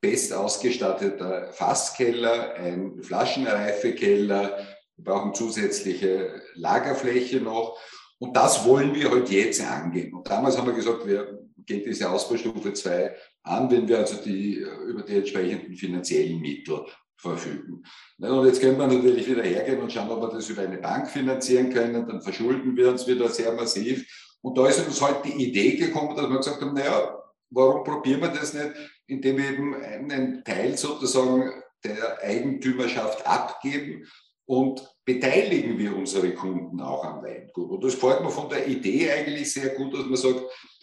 best 0.00 0.32
ausgestatteter 0.32 1.52
Fasskeller, 1.52 2.54
ein 2.54 3.02
Flaschenreifekeller, 3.02 4.69
wir 5.00 5.12
brauchen 5.12 5.34
zusätzliche 5.34 6.42
Lagerfläche 6.54 7.40
noch. 7.40 7.78
Und 8.18 8.36
das 8.36 8.64
wollen 8.66 8.94
wir 8.94 9.06
heute 9.10 9.20
halt 9.20 9.30
jetzt 9.30 9.62
angehen. 9.62 10.14
Und 10.14 10.28
damals 10.28 10.58
haben 10.58 10.66
wir 10.66 10.74
gesagt, 10.74 11.06
wir 11.06 11.38
gehen 11.64 11.82
diese 11.86 12.10
Ausbaustufe 12.10 12.72
2 12.72 13.16
an, 13.44 13.70
wenn 13.70 13.88
wir 13.88 13.98
also 13.98 14.16
die, 14.22 14.56
über 14.86 15.02
die 15.02 15.16
entsprechenden 15.16 15.74
finanziellen 15.74 16.40
Mittel 16.40 16.84
verfügen. 17.16 17.82
Und 18.18 18.46
jetzt 18.46 18.60
könnte 18.60 18.78
man 18.78 18.94
natürlich 18.94 19.28
wieder 19.28 19.42
hergehen 19.42 19.80
und 19.80 19.92
schauen, 19.92 20.10
ob 20.10 20.20
wir 20.20 20.28
das 20.28 20.48
über 20.50 20.62
eine 20.62 20.78
Bank 20.78 21.08
finanzieren 21.08 21.72
können, 21.72 22.06
dann 22.06 22.20
verschulden 22.20 22.76
wir 22.76 22.90
uns 22.90 23.06
wieder 23.06 23.28
sehr 23.28 23.52
massiv. 23.52 24.06
Und 24.42 24.56
da 24.56 24.68
ist 24.68 24.86
uns 24.86 25.00
halt 25.00 25.24
die 25.24 25.48
Idee 25.48 25.76
gekommen, 25.76 26.16
dass 26.16 26.28
wir 26.28 26.36
gesagt 26.36 26.60
haben, 26.60 26.74
naja, 26.74 27.18
warum 27.50 27.84
probieren 27.84 28.20
wir 28.20 28.28
das 28.28 28.52
nicht, 28.52 28.72
indem 29.06 29.38
wir 29.38 29.50
eben 29.50 29.74
einen 29.82 30.44
Teil 30.44 30.76
sozusagen 30.76 31.50
der 31.84 32.18
Eigentümerschaft 32.22 33.26
abgeben 33.26 34.06
und 34.50 34.82
beteiligen 35.04 35.78
wir 35.78 35.96
unsere 35.96 36.34
Kunden 36.34 36.80
auch 36.80 37.04
am 37.04 37.22
Weingut. 37.22 37.70
Und 37.70 37.84
das 37.84 37.94
freut 37.94 38.20
mir 38.20 38.32
von 38.32 38.48
der 38.48 38.66
Idee 38.66 39.08
eigentlich 39.08 39.52
sehr 39.52 39.68
gut, 39.76 39.94
dass 39.94 40.06
man 40.06 40.16
sagt, 40.16 40.42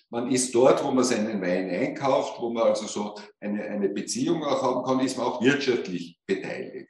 man 0.09 0.31
ist 0.31 0.55
dort, 0.55 0.81
wo 0.85 0.91
man 0.91 1.03
seinen 1.03 1.41
Wein 1.41 1.69
einkauft, 1.69 2.39
wo 2.39 2.49
man 2.49 2.63
also 2.63 2.87
so 2.87 3.15
eine, 3.41 3.61
eine 3.65 3.89
Beziehung 3.89 4.41
auch 4.41 4.61
haben 4.63 4.85
kann, 4.85 5.05
ist 5.05 5.17
man 5.17 5.25
auch 5.25 5.41
wirtschaftlich 5.41 6.17
beteiligt. 6.25 6.87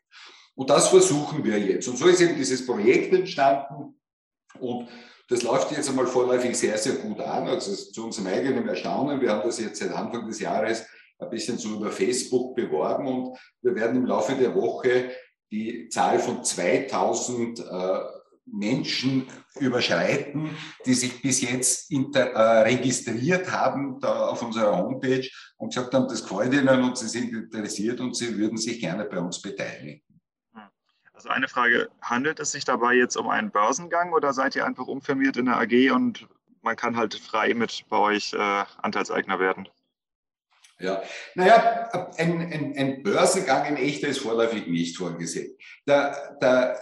Und 0.54 0.70
das 0.70 0.90
versuchen 0.90 1.44
wir 1.44 1.58
jetzt. 1.58 1.88
Und 1.88 1.98
so 1.98 2.06
ist 2.06 2.22
eben 2.22 2.36
dieses 2.36 2.64
Projekt 2.64 3.12
entstanden. 3.12 4.00
Und 4.60 4.88
das 5.30 5.42
läuft 5.42 5.72
jetzt 5.72 5.90
einmal 5.90 6.06
vorläufig 6.06 6.56
sehr, 6.56 6.78
sehr 6.78 6.98
gut 6.98 7.20
an. 7.22 7.48
Also 7.48 7.74
zu 7.74 8.06
unserem 8.06 8.28
eigenen 8.28 8.68
Erstaunen. 8.68 9.20
Wir 9.20 9.32
haben 9.32 9.48
das 9.48 9.60
jetzt 9.60 9.80
seit 9.80 9.94
Anfang 9.94 10.28
des 10.28 10.40
Jahres 10.40 10.86
ein 11.18 11.30
bisschen 11.32 11.58
so 11.58 11.70
über 11.70 11.90
Facebook 11.90 12.56
beworben 12.56 13.08
und 13.08 13.38
wir 13.64 13.74
werden 13.74 13.98
im 13.98 14.06
Laufe 14.06 14.36
der 14.36 14.54
Woche 14.54 15.10
die 15.51 15.89
Zahl 15.89 16.20
von 16.20 16.44
2000 16.44 17.60
äh, 17.60 18.00
Menschen 18.46 19.27
überschreiten, 19.60 20.50
die 20.86 20.94
sich 20.94 21.22
bis 21.22 21.42
jetzt 21.42 21.92
inter, 21.92 22.32
äh, 22.32 22.62
registriert 22.62 23.51
haben 23.51 24.00
da 24.00 24.27
auf 24.27 24.42
unserer 24.42 24.77
Homepage 24.77 25.27
und 25.58 25.74
gesagt 25.74 25.94
haben, 25.94 26.08
das 26.08 26.24
gefällt 26.25 26.54
ihnen 26.54 26.84
und 26.84 26.98
sie 26.98 27.08
sind 27.08 27.34
interessiert 27.34 28.00
und 28.00 28.16
sie 28.16 28.38
würden 28.38 28.58
sich 28.58 28.80
gerne 28.80 29.06
bei 29.06 29.20
uns 29.20 29.42
beteiligen. 29.42 30.01
Also 31.13 31.30
eine 31.30 31.48
Frage, 31.48 31.89
handelt 32.00 32.39
es 32.39 32.51
sich 32.51 32.63
dabei 32.63 32.94
jetzt 32.94 33.18
um 33.18 33.27
einen 33.27 33.50
Börsengang 33.50 34.13
oder 34.13 34.34
seid 34.34 34.56
ihr 34.56 34.66
einfach 34.66 34.86
umfirmiert 34.86 35.36
in 35.36 35.46
der 35.46 35.58
AG 35.58 35.92
und 35.92 36.27
man 36.62 36.75
kann 36.75 36.96
halt 36.96 37.16
frei 37.16 37.56
mit 37.56 37.86
bei 37.89 37.98
euch 37.98 38.34
äh, 38.34 38.66
Anteilseigner 38.84 39.39
werden? 39.39 39.68
Ja, 40.80 41.02
naja, 41.34 41.90
ein, 42.18 42.40
ein, 42.40 42.74
ein 42.78 43.04
Börsengang 43.04 43.66
in 43.66 43.78
echter 43.78 44.10
ist 44.10 44.20
vorläufig 44.20 44.68
nicht 44.68 44.96
vorgesehen. 44.96 45.58
Der, 45.88 46.38
der 46.40 46.80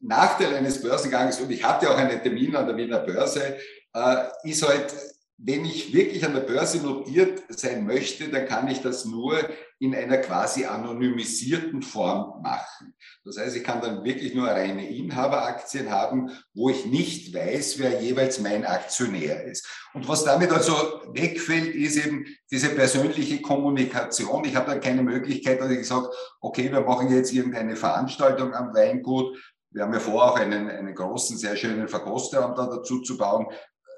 Nachteil 0.00 0.54
eines 0.54 0.82
Börsengangs, 0.82 1.40
und 1.40 1.50
ich 1.50 1.62
hatte 1.62 1.90
auch 1.90 1.96
einen 1.96 2.20
Termin 2.22 2.56
an 2.56 2.66
der 2.66 2.76
Wiener 2.76 2.98
Börse, 2.98 3.58
äh, 3.94 4.16
ist 4.42 4.66
halt, 4.66 4.92
wenn 5.36 5.64
ich 5.64 5.92
wirklich 5.92 6.24
an 6.24 6.34
der 6.34 6.40
Börse 6.40 6.78
notiert 6.78 7.42
sein 7.50 7.86
möchte, 7.86 8.28
dann 8.28 8.46
kann 8.46 8.68
ich 8.68 8.82
das 8.82 9.04
nur 9.04 9.38
in 9.80 9.94
einer 9.94 10.18
quasi 10.18 10.66
anonymisierten 10.66 11.80
Form 11.80 12.42
machen. 12.42 12.94
Das 13.24 13.38
heißt, 13.38 13.56
ich 13.56 13.64
kann 13.64 13.80
dann 13.80 14.04
wirklich 14.04 14.34
nur 14.34 14.46
reine 14.46 14.86
Inhaberaktien 14.86 15.90
haben, 15.90 16.30
wo 16.52 16.68
ich 16.68 16.84
nicht 16.84 17.34
weiß, 17.34 17.78
wer 17.78 18.02
jeweils 18.02 18.40
mein 18.40 18.66
Aktionär 18.66 19.42
ist. 19.44 19.66
Und 19.94 20.06
was 20.06 20.22
damit 20.24 20.52
also 20.52 20.74
wegfällt, 21.14 21.74
ist 21.74 21.96
eben 21.96 22.26
diese 22.50 22.68
persönliche 22.68 23.40
Kommunikation. 23.40 24.44
Ich 24.44 24.54
habe 24.54 24.70
dann 24.70 24.80
keine 24.82 25.02
Möglichkeit, 25.02 25.62
dass 25.62 25.70
ich 25.70 25.88
sage, 25.88 26.10
okay, 26.42 26.70
wir 26.70 26.82
machen 26.82 27.10
jetzt 27.10 27.32
irgendeine 27.32 27.74
Veranstaltung 27.74 28.52
am 28.52 28.74
Weingut. 28.74 29.34
Wir 29.70 29.84
haben 29.84 29.94
ja 29.94 30.00
vor, 30.00 30.30
auch 30.30 30.38
einen, 30.38 30.68
einen 30.68 30.94
großen, 30.94 31.38
sehr 31.38 31.56
schönen 31.56 31.88
Verkosterraum 31.88 32.54
da 32.54 32.66
dazu 32.66 33.00
zu 33.00 33.16
bauen 33.16 33.46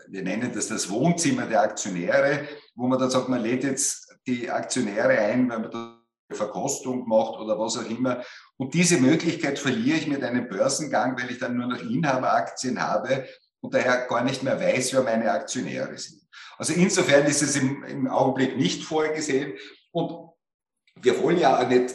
wir 0.08 0.22
nennen 0.22 0.52
das 0.52 0.68
das 0.68 0.90
Wohnzimmer 0.90 1.46
der 1.46 1.62
Aktionäre, 1.62 2.46
wo 2.74 2.86
man 2.86 2.98
dann 2.98 3.10
sagt, 3.10 3.28
man 3.28 3.42
lädt 3.42 3.64
jetzt 3.64 4.11
die 4.26 4.50
Aktionäre 4.50 5.18
ein, 5.18 5.50
wenn 5.50 5.62
man 5.62 5.70
da 5.70 5.98
Verkostung 6.30 7.06
macht 7.06 7.38
oder 7.38 7.58
was 7.58 7.76
auch 7.76 7.88
immer. 7.88 8.24
Und 8.56 8.72
diese 8.72 8.98
Möglichkeit 8.98 9.58
verliere 9.58 9.98
ich 9.98 10.06
mit 10.06 10.22
einem 10.24 10.48
Börsengang, 10.48 11.20
weil 11.20 11.30
ich 11.30 11.38
dann 11.38 11.56
nur 11.56 11.66
noch 11.66 11.82
Inhaberaktien 11.82 12.80
habe 12.80 13.26
und 13.60 13.74
daher 13.74 14.06
gar 14.06 14.24
nicht 14.24 14.42
mehr 14.42 14.58
weiß, 14.58 14.94
wer 14.94 15.02
meine 15.02 15.30
Aktionäre 15.30 15.98
sind. 15.98 16.22
Also 16.56 16.72
insofern 16.72 17.26
ist 17.26 17.42
es 17.42 17.56
im, 17.56 17.84
im 17.84 18.08
Augenblick 18.08 18.56
nicht 18.56 18.82
vorgesehen. 18.82 19.52
Und 19.90 20.30
wir 21.02 21.22
wollen 21.22 21.38
ja 21.38 21.58
auch 21.60 21.68
nicht 21.68 21.94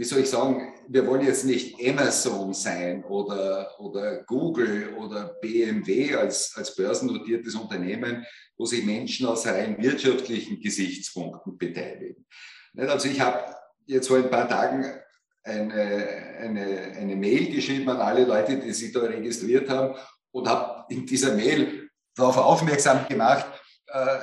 wie 0.00 0.04
soll 0.04 0.20
ich 0.20 0.30
sagen, 0.30 0.69
wir 0.92 1.06
wollen 1.06 1.24
jetzt 1.24 1.44
nicht 1.44 1.76
Amazon 1.88 2.52
sein 2.52 3.04
oder, 3.04 3.78
oder 3.78 4.24
Google 4.24 4.94
oder 4.94 5.36
BMW 5.40 6.16
als, 6.16 6.56
als 6.56 6.74
börsennotiertes 6.74 7.54
Unternehmen, 7.54 8.26
wo 8.56 8.66
sich 8.66 8.84
Menschen 8.84 9.26
aus 9.26 9.46
rein 9.46 9.80
wirtschaftlichen 9.80 10.60
Gesichtspunkten 10.60 11.56
beteiligen. 11.56 12.26
Also 12.76 13.08
ich 13.08 13.20
habe 13.20 13.54
jetzt 13.86 14.08
vor 14.08 14.16
ein 14.16 14.30
paar 14.30 14.48
Tagen 14.48 14.84
eine, 15.44 16.36
eine, 16.40 16.92
eine 16.96 17.16
Mail 17.16 17.54
geschrieben 17.54 17.88
an 17.88 17.98
alle 18.00 18.24
Leute, 18.24 18.58
die 18.58 18.72
sich 18.72 18.92
da 18.92 19.00
registriert 19.00 19.68
haben 19.70 19.94
und 20.32 20.48
habe 20.48 20.92
in 20.92 21.06
dieser 21.06 21.36
Mail 21.36 21.88
darauf 22.16 22.36
aufmerksam 22.36 23.06
gemacht, 23.08 23.46
äh, 23.86 24.18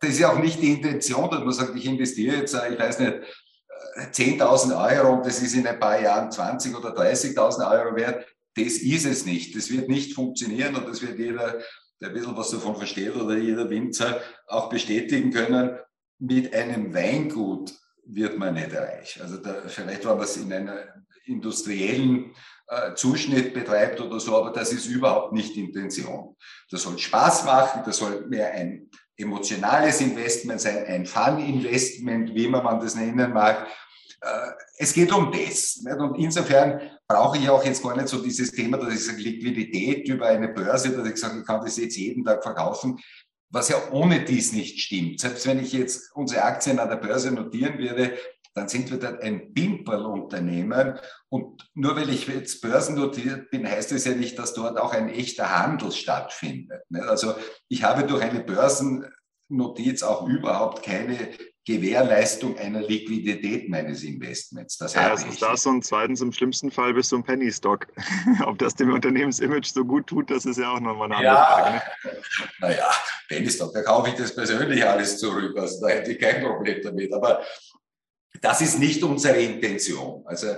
Das 0.00 0.10
ist 0.10 0.18
ja 0.18 0.30
auch 0.30 0.38
nicht 0.38 0.60
die 0.60 0.72
Intention, 0.72 1.30
dass 1.30 1.40
man 1.40 1.52
sagt, 1.52 1.74
ich 1.74 1.86
investiere 1.86 2.36
jetzt, 2.36 2.52
äh, 2.52 2.74
ich 2.74 2.78
weiß 2.78 2.98
nicht, 2.98 3.14
10.000 4.12 4.96
Euro 4.96 5.14
und 5.14 5.26
das 5.26 5.40
ist 5.40 5.54
in 5.54 5.66
ein 5.66 5.80
paar 5.80 6.00
Jahren 6.00 6.28
20.000 6.28 6.76
oder 6.76 6.94
30.000 6.94 7.70
Euro 7.70 7.96
wert. 7.96 8.26
Das 8.54 8.74
ist 8.74 9.06
es 9.06 9.24
nicht. 9.24 9.56
Das 9.56 9.70
wird 9.70 9.88
nicht 9.88 10.12
funktionieren 10.14 10.76
und 10.76 10.86
das 10.86 11.00
wird 11.00 11.18
jeder 11.18 11.58
der 12.00 12.08
ein 12.08 12.14
bisschen 12.14 12.36
was 12.36 12.50
davon 12.50 12.76
versteht 12.76 13.14
oder 13.16 13.36
jeder 13.36 13.68
Winzer 13.70 14.20
auch 14.46 14.68
bestätigen 14.68 15.30
können, 15.32 15.78
mit 16.18 16.52
einem 16.54 16.94
Weingut 16.94 17.72
wird 18.04 18.38
man 18.38 18.54
nicht 18.54 18.74
reich. 18.74 19.20
Also 19.20 19.36
da, 19.38 19.62
vielleicht, 19.66 20.04
wenn 20.04 20.16
man 20.16 20.24
es 20.24 20.36
in 20.36 20.52
einem 20.52 20.78
industriellen 21.26 22.34
äh, 22.68 22.94
Zuschnitt 22.94 23.54
betreibt 23.54 24.00
oder 24.00 24.18
so, 24.18 24.36
aber 24.36 24.50
das 24.50 24.72
ist 24.72 24.86
überhaupt 24.86 25.32
nicht 25.32 25.56
Intention. 25.56 26.36
Das 26.70 26.82
soll 26.82 26.98
Spaß 26.98 27.44
machen, 27.44 27.82
das 27.84 27.98
soll 27.98 28.26
mehr 28.26 28.52
ein 28.52 28.90
emotionales 29.16 30.00
Investment 30.00 30.60
sein, 30.60 30.86
ein 30.86 31.06
Fun-Investment, 31.06 32.34
wie 32.34 32.48
man 32.48 32.80
das 32.80 32.94
nennen 32.94 33.32
mag. 33.32 33.66
Äh, 34.20 34.50
es 34.78 34.92
geht 34.92 35.12
um 35.12 35.30
das. 35.30 35.84
Und 35.98 36.18
insofern 36.18 36.80
brauche 37.08 37.38
ich 37.38 37.48
auch 37.48 37.64
jetzt 37.64 37.82
gar 37.82 37.96
nicht 37.96 38.08
so 38.08 38.22
dieses 38.22 38.52
Thema, 38.52 38.76
dass 38.76 38.94
ich 38.94 39.04
sage, 39.04 39.22
Liquidität 39.22 40.06
über 40.08 40.26
eine 40.26 40.48
Börse, 40.48 40.90
dass 40.90 41.08
ich 41.08 41.16
sage, 41.16 41.40
ich 41.40 41.46
kann 41.46 41.62
das 41.64 41.78
jetzt 41.78 41.96
jeden 41.96 42.24
Tag 42.24 42.42
verkaufen, 42.42 43.00
was 43.50 43.70
ja 43.70 43.76
ohne 43.92 44.24
dies 44.24 44.52
nicht 44.52 44.78
stimmt. 44.80 45.20
Selbst 45.20 45.46
wenn 45.46 45.58
ich 45.58 45.72
jetzt 45.72 46.14
unsere 46.14 46.42
Aktien 46.42 46.78
an 46.78 46.90
der 46.90 46.96
Börse 46.96 47.32
notieren 47.32 47.78
würde, 47.78 48.18
dann 48.54 48.68
sind 48.68 48.90
wir 48.90 48.98
dort 48.98 49.22
ein 49.22 49.54
Pimperl-Unternehmen. 49.54 50.98
Und 51.30 51.70
nur 51.74 51.96
weil 51.96 52.10
ich 52.10 52.26
jetzt 52.28 52.60
börsennotiert 52.60 53.50
bin, 53.50 53.66
heißt 53.66 53.92
es 53.92 54.04
ja 54.04 54.14
nicht, 54.14 54.38
dass 54.38 54.52
dort 54.52 54.78
auch 54.78 54.92
ein 54.92 55.08
echter 55.08 55.64
Handel 55.64 55.92
stattfindet. 55.92 56.82
Also 56.92 57.34
ich 57.68 57.84
habe 57.84 58.04
durch 58.04 58.22
eine 58.22 58.40
Börsennotiz 58.40 60.02
auch 60.02 60.26
überhaupt 60.28 60.82
keine 60.82 61.30
Gewährleistung 61.68 62.56
einer 62.56 62.80
Liquidität 62.80 63.68
meines 63.68 64.02
Investments. 64.02 64.78
Das 64.78 64.94
ja, 64.94 65.10
erstens 65.10 65.38
das 65.38 65.66
und 65.66 65.84
zweitens 65.84 66.22
im 66.22 66.32
schlimmsten 66.32 66.70
Fall 66.70 66.94
bist 66.94 67.12
du 67.12 67.16
ein 67.16 67.24
Penny 67.24 67.52
Stock. 67.52 67.86
Ob 68.46 68.58
das 68.58 68.74
dem 68.74 68.90
Unternehmensimage 68.90 69.68
so 69.70 69.84
gut 69.84 70.06
tut, 70.06 70.30
das 70.30 70.46
ist 70.46 70.56
ja 70.56 70.72
auch 70.72 70.80
nochmal 70.80 71.12
eine 71.12 71.22
ja, 71.22 71.44
andere 71.44 71.80
Frage. 71.80 72.16
Ne? 72.16 72.22
Naja, 72.60 72.90
Penny 73.28 73.50
Stock, 73.50 73.74
da 73.74 73.82
kaufe 73.82 74.08
ich 74.08 74.14
das 74.14 74.34
persönlich 74.34 74.82
alles 74.82 75.18
zurück. 75.18 75.58
Also 75.58 75.86
da 75.86 75.92
hätte 75.92 76.12
ich 76.12 76.18
kein 76.18 76.42
Problem 76.42 76.80
damit. 76.82 77.12
Aber 77.12 77.44
das 78.40 78.62
ist 78.62 78.78
nicht 78.78 79.02
unsere 79.02 79.38
Intention. 79.38 80.22
Also 80.24 80.56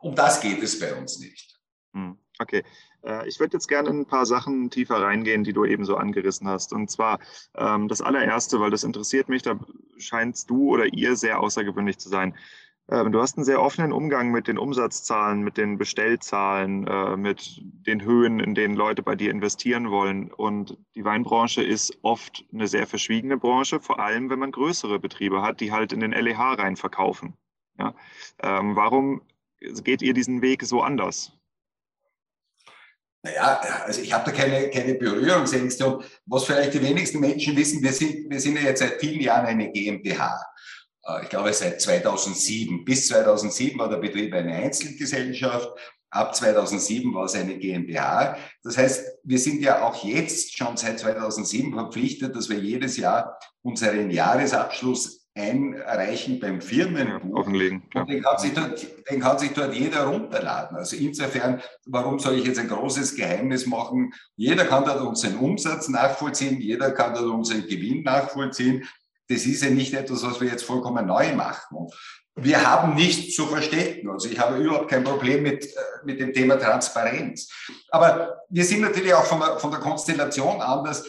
um 0.00 0.16
das 0.16 0.40
geht 0.40 0.60
es 0.60 0.76
bei 0.80 0.92
uns 0.92 1.20
nicht. 1.20 1.56
Hm, 1.94 2.18
okay. 2.40 2.64
Äh, 3.04 3.28
ich 3.28 3.40
würde 3.40 3.54
jetzt 3.54 3.68
gerne 3.68 3.90
in 3.90 4.00
ein 4.00 4.06
paar 4.06 4.26
Sachen 4.26 4.70
tiefer 4.70 4.96
reingehen, 5.02 5.44
die 5.44 5.52
du 5.52 5.64
eben 5.64 5.84
so 5.84 5.96
angerissen 5.96 6.48
hast. 6.48 6.72
Und 6.72 6.90
zwar 6.90 7.18
ähm, 7.56 7.88
das 7.88 8.02
allererste, 8.02 8.60
weil 8.60 8.70
das 8.70 8.84
interessiert 8.84 9.28
mich, 9.28 9.42
da 9.42 9.58
scheinst 9.98 10.50
du 10.50 10.70
oder 10.70 10.86
ihr 10.86 11.16
sehr 11.16 11.40
außergewöhnlich 11.40 11.98
zu 11.98 12.08
sein. 12.08 12.34
Ähm, 12.88 13.12
du 13.12 13.20
hast 13.20 13.36
einen 13.36 13.44
sehr 13.44 13.62
offenen 13.62 13.92
Umgang 13.92 14.32
mit 14.32 14.48
den 14.48 14.58
Umsatzzahlen, 14.58 15.42
mit 15.42 15.56
den 15.56 15.78
Bestellzahlen, 15.78 16.86
äh, 16.86 17.16
mit 17.16 17.62
den 17.86 18.02
Höhen, 18.02 18.40
in 18.40 18.54
denen 18.54 18.74
Leute 18.74 19.02
bei 19.02 19.14
dir 19.14 19.30
investieren 19.30 19.90
wollen. 19.90 20.32
Und 20.32 20.76
die 20.94 21.04
Weinbranche 21.04 21.62
ist 21.62 21.98
oft 22.02 22.44
eine 22.52 22.66
sehr 22.66 22.86
verschwiegene 22.86 23.38
Branche, 23.38 23.80
vor 23.80 24.00
allem 24.00 24.30
wenn 24.30 24.38
man 24.38 24.50
größere 24.52 24.98
Betriebe 24.98 25.42
hat, 25.42 25.60
die 25.60 25.72
halt 25.72 25.92
in 25.92 26.00
den 26.00 26.12
LEH 26.12 26.58
rein 26.58 26.76
verkaufen. 26.76 27.34
Ja? 27.78 27.94
Ähm, 28.42 28.74
warum 28.76 29.22
geht 29.60 30.02
ihr 30.02 30.12
diesen 30.12 30.42
Weg 30.42 30.64
so 30.64 30.82
anders? 30.82 31.32
Naja, 33.22 33.60
also 33.84 34.00
ich 34.00 34.12
habe 34.12 34.30
da 34.30 34.36
keine, 34.36 34.68
keine 34.70 34.94
Berührungsängste. 34.94 35.86
Und 35.86 36.04
was 36.26 36.44
vielleicht 36.44 36.74
die 36.74 36.82
wenigsten 36.82 37.20
Menschen 37.20 37.56
wissen, 37.56 37.82
wir 37.82 37.92
sind, 37.92 38.28
wir 38.28 38.40
sind 38.40 38.56
ja 38.56 38.62
jetzt 38.62 38.80
seit 38.80 38.98
vielen 38.98 39.20
Jahren 39.20 39.46
eine 39.46 39.70
GmbH. 39.70 40.40
Äh, 41.04 41.22
ich 41.22 41.28
glaube, 41.28 41.52
seit 41.52 41.80
2007. 41.80 42.84
Bis 42.84 43.08
2007 43.08 43.78
war 43.78 43.88
der 43.88 43.98
Betrieb 43.98 44.34
eine 44.34 44.54
Einzelgesellschaft. 44.54 45.70
Ab 46.10 46.34
2007 46.34 47.14
war 47.14 47.24
es 47.24 47.34
eine 47.34 47.56
GmbH. 47.56 48.36
Das 48.62 48.76
heißt, 48.76 49.18
wir 49.22 49.38
sind 49.38 49.62
ja 49.62 49.82
auch 49.82 50.04
jetzt 50.04 50.56
schon 50.56 50.76
seit 50.76 50.98
2007 50.98 51.72
verpflichtet, 51.72 52.36
dass 52.36 52.50
wir 52.50 52.58
jedes 52.58 52.96
Jahr 52.96 53.38
unseren 53.62 54.10
Jahresabschluss 54.10 55.21
einreichen 55.34 56.40
beim 56.40 56.60
Firmenbuch. 56.60 57.40
offenlegen. 57.40 57.82
Und 57.94 58.08
den 58.08 58.22
kann, 58.22 58.38
sich 58.38 58.52
dort, 58.52 58.86
den 59.10 59.20
kann 59.20 59.38
sich 59.38 59.52
dort 59.52 59.74
jeder 59.74 60.04
runterladen. 60.04 60.76
Also 60.76 60.96
insofern, 60.96 61.62
warum 61.86 62.18
soll 62.18 62.34
ich 62.34 62.44
jetzt 62.44 62.58
ein 62.58 62.68
großes 62.68 63.14
Geheimnis 63.14 63.66
machen? 63.66 64.12
Jeder 64.36 64.66
kann 64.66 64.84
dort 64.84 65.00
unseren 65.00 65.36
Umsatz 65.38 65.88
nachvollziehen, 65.88 66.60
jeder 66.60 66.90
kann 66.90 67.14
dort 67.14 67.26
unseren 67.26 67.66
Gewinn 67.66 68.02
nachvollziehen. 68.02 68.84
Das 69.28 69.46
ist 69.46 69.62
ja 69.62 69.70
nicht 69.70 69.94
etwas, 69.94 70.22
was 70.22 70.40
wir 70.40 70.48
jetzt 70.48 70.64
vollkommen 70.64 71.06
neu 71.06 71.34
machen. 71.34 71.88
Wir 72.34 72.66
haben 72.66 72.94
nichts 72.94 73.34
zu 73.34 73.46
verstecken. 73.46 74.10
Also 74.10 74.28
ich 74.28 74.38
habe 74.38 74.56
überhaupt 74.56 74.90
kein 74.90 75.04
Problem 75.04 75.42
mit, 75.42 75.64
äh, 75.64 75.78
mit 76.04 76.18
dem 76.18 76.32
Thema 76.32 76.56
Transparenz. 76.56 77.50
Aber 77.90 78.42
wir 78.48 78.64
sind 78.64 78.80
natürlich 78.80 79.12
auch 79.14 79.24
von 79.24 79.40
der, 79.40 79.58
von 79.58 79.70
der 79.70 79.80
Konstellation 79.80 80.60
anders 80.60 81.06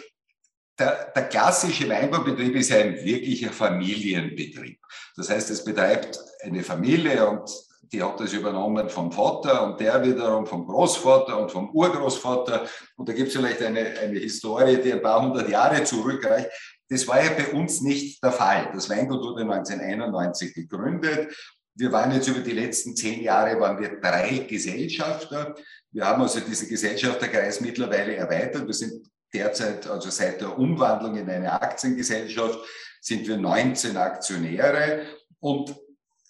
der, 0.77 1.11
der 1.15 1.23
klassische 1.23 1.87
Weinbaubetrieb 1.87 2.55
ist 2.55 2.71
ein 2.71 2.95
wirklicher 3.03 3.51
Familienbetrieb. 3.51 4.79
Das 5.15 5.29
heißt, 5.29 5.49
es 5.51 5.63
betreibt 5.63 6.19
eine 6.41 6.63
Familie 6.63 7.27
und 7.27 7.49
die 7.91 8.01
hat 8.01 8.19
das 8.19 8.33
übernommen 8.33 8.89
vom 8.89 9.11
Vater 9.11 9.63
und 9.63 9.79
der 9.79 10.03
wiederum 10.03 10.47
vom 10.47 10.65
Großvater 10.65 11.37
und 11.39 11.51
vom 11.51 11.69
Urgroßvater. 11.69 12.65
Und 12.97 13.07
da 13.07 13.13
gibt 13.13 13.27
es 13.27 13.35
vielleicht 13.35 13.61
eine, 13.61 13.81
eine 13.99 14.17
Historie, 14.19 14.77
die 14.77 14.93
ein 14.93 15.01
paar 15.01 15.21
hundert 15.21 15.47
Jahre 15.47 15.83
zurückreicht. 15.83 16.49
Das 16.89 17.07
war 17.07 17.23
ja 17.23 17.31
bei 17.31 17.53
uns 17.53 17.81
nicht 17.81 18.23
der 18.23 18.31
Fall. 18.31 18.71
Das 18.73 18.89
Weingut 18.89 19.23
wurde 19.23 19.43
1991 19.43 20.55
gegründet. 20.55 21.35
Wir 21.75 21.91
waren 21.91 22.11
jetzt 22.11 22.27
über 22.27 22.39
die 22.39 22.51
letzten 22.51 22.95
zehn 22.95 23.21
Jahre, 23.21 23.59
waren 23.59 23.79
wir 23.79 23.99
drei 23.99 24.45
Gesellschafter. 24.49 25.55
Wir 25.91 26.05
haben 26.05 26.21
also 26.23 26.39
diesen 26.39 26.69
Gesellschafterkreis 26.69 27.61
mittlerweile 27.61 28.15
erweitert. 28.15 28.65
Wir 28.65 28.73
sind 28.73 29.07
derzeit, 29.33 29.87
also 29.87 30.09
seit 30.09 30.41
der 30.41 30.57
Umwandlung 30.57 31.15
in 31.17 31.29
eine 31.29 31.51
Aktiengesellschaft, 31.61 32.59
sind 33.01 33.27
wir 33.27 33.37
19 33.37 33.97
Aktionäre. 33.97 35.05
Und 35.39 35.75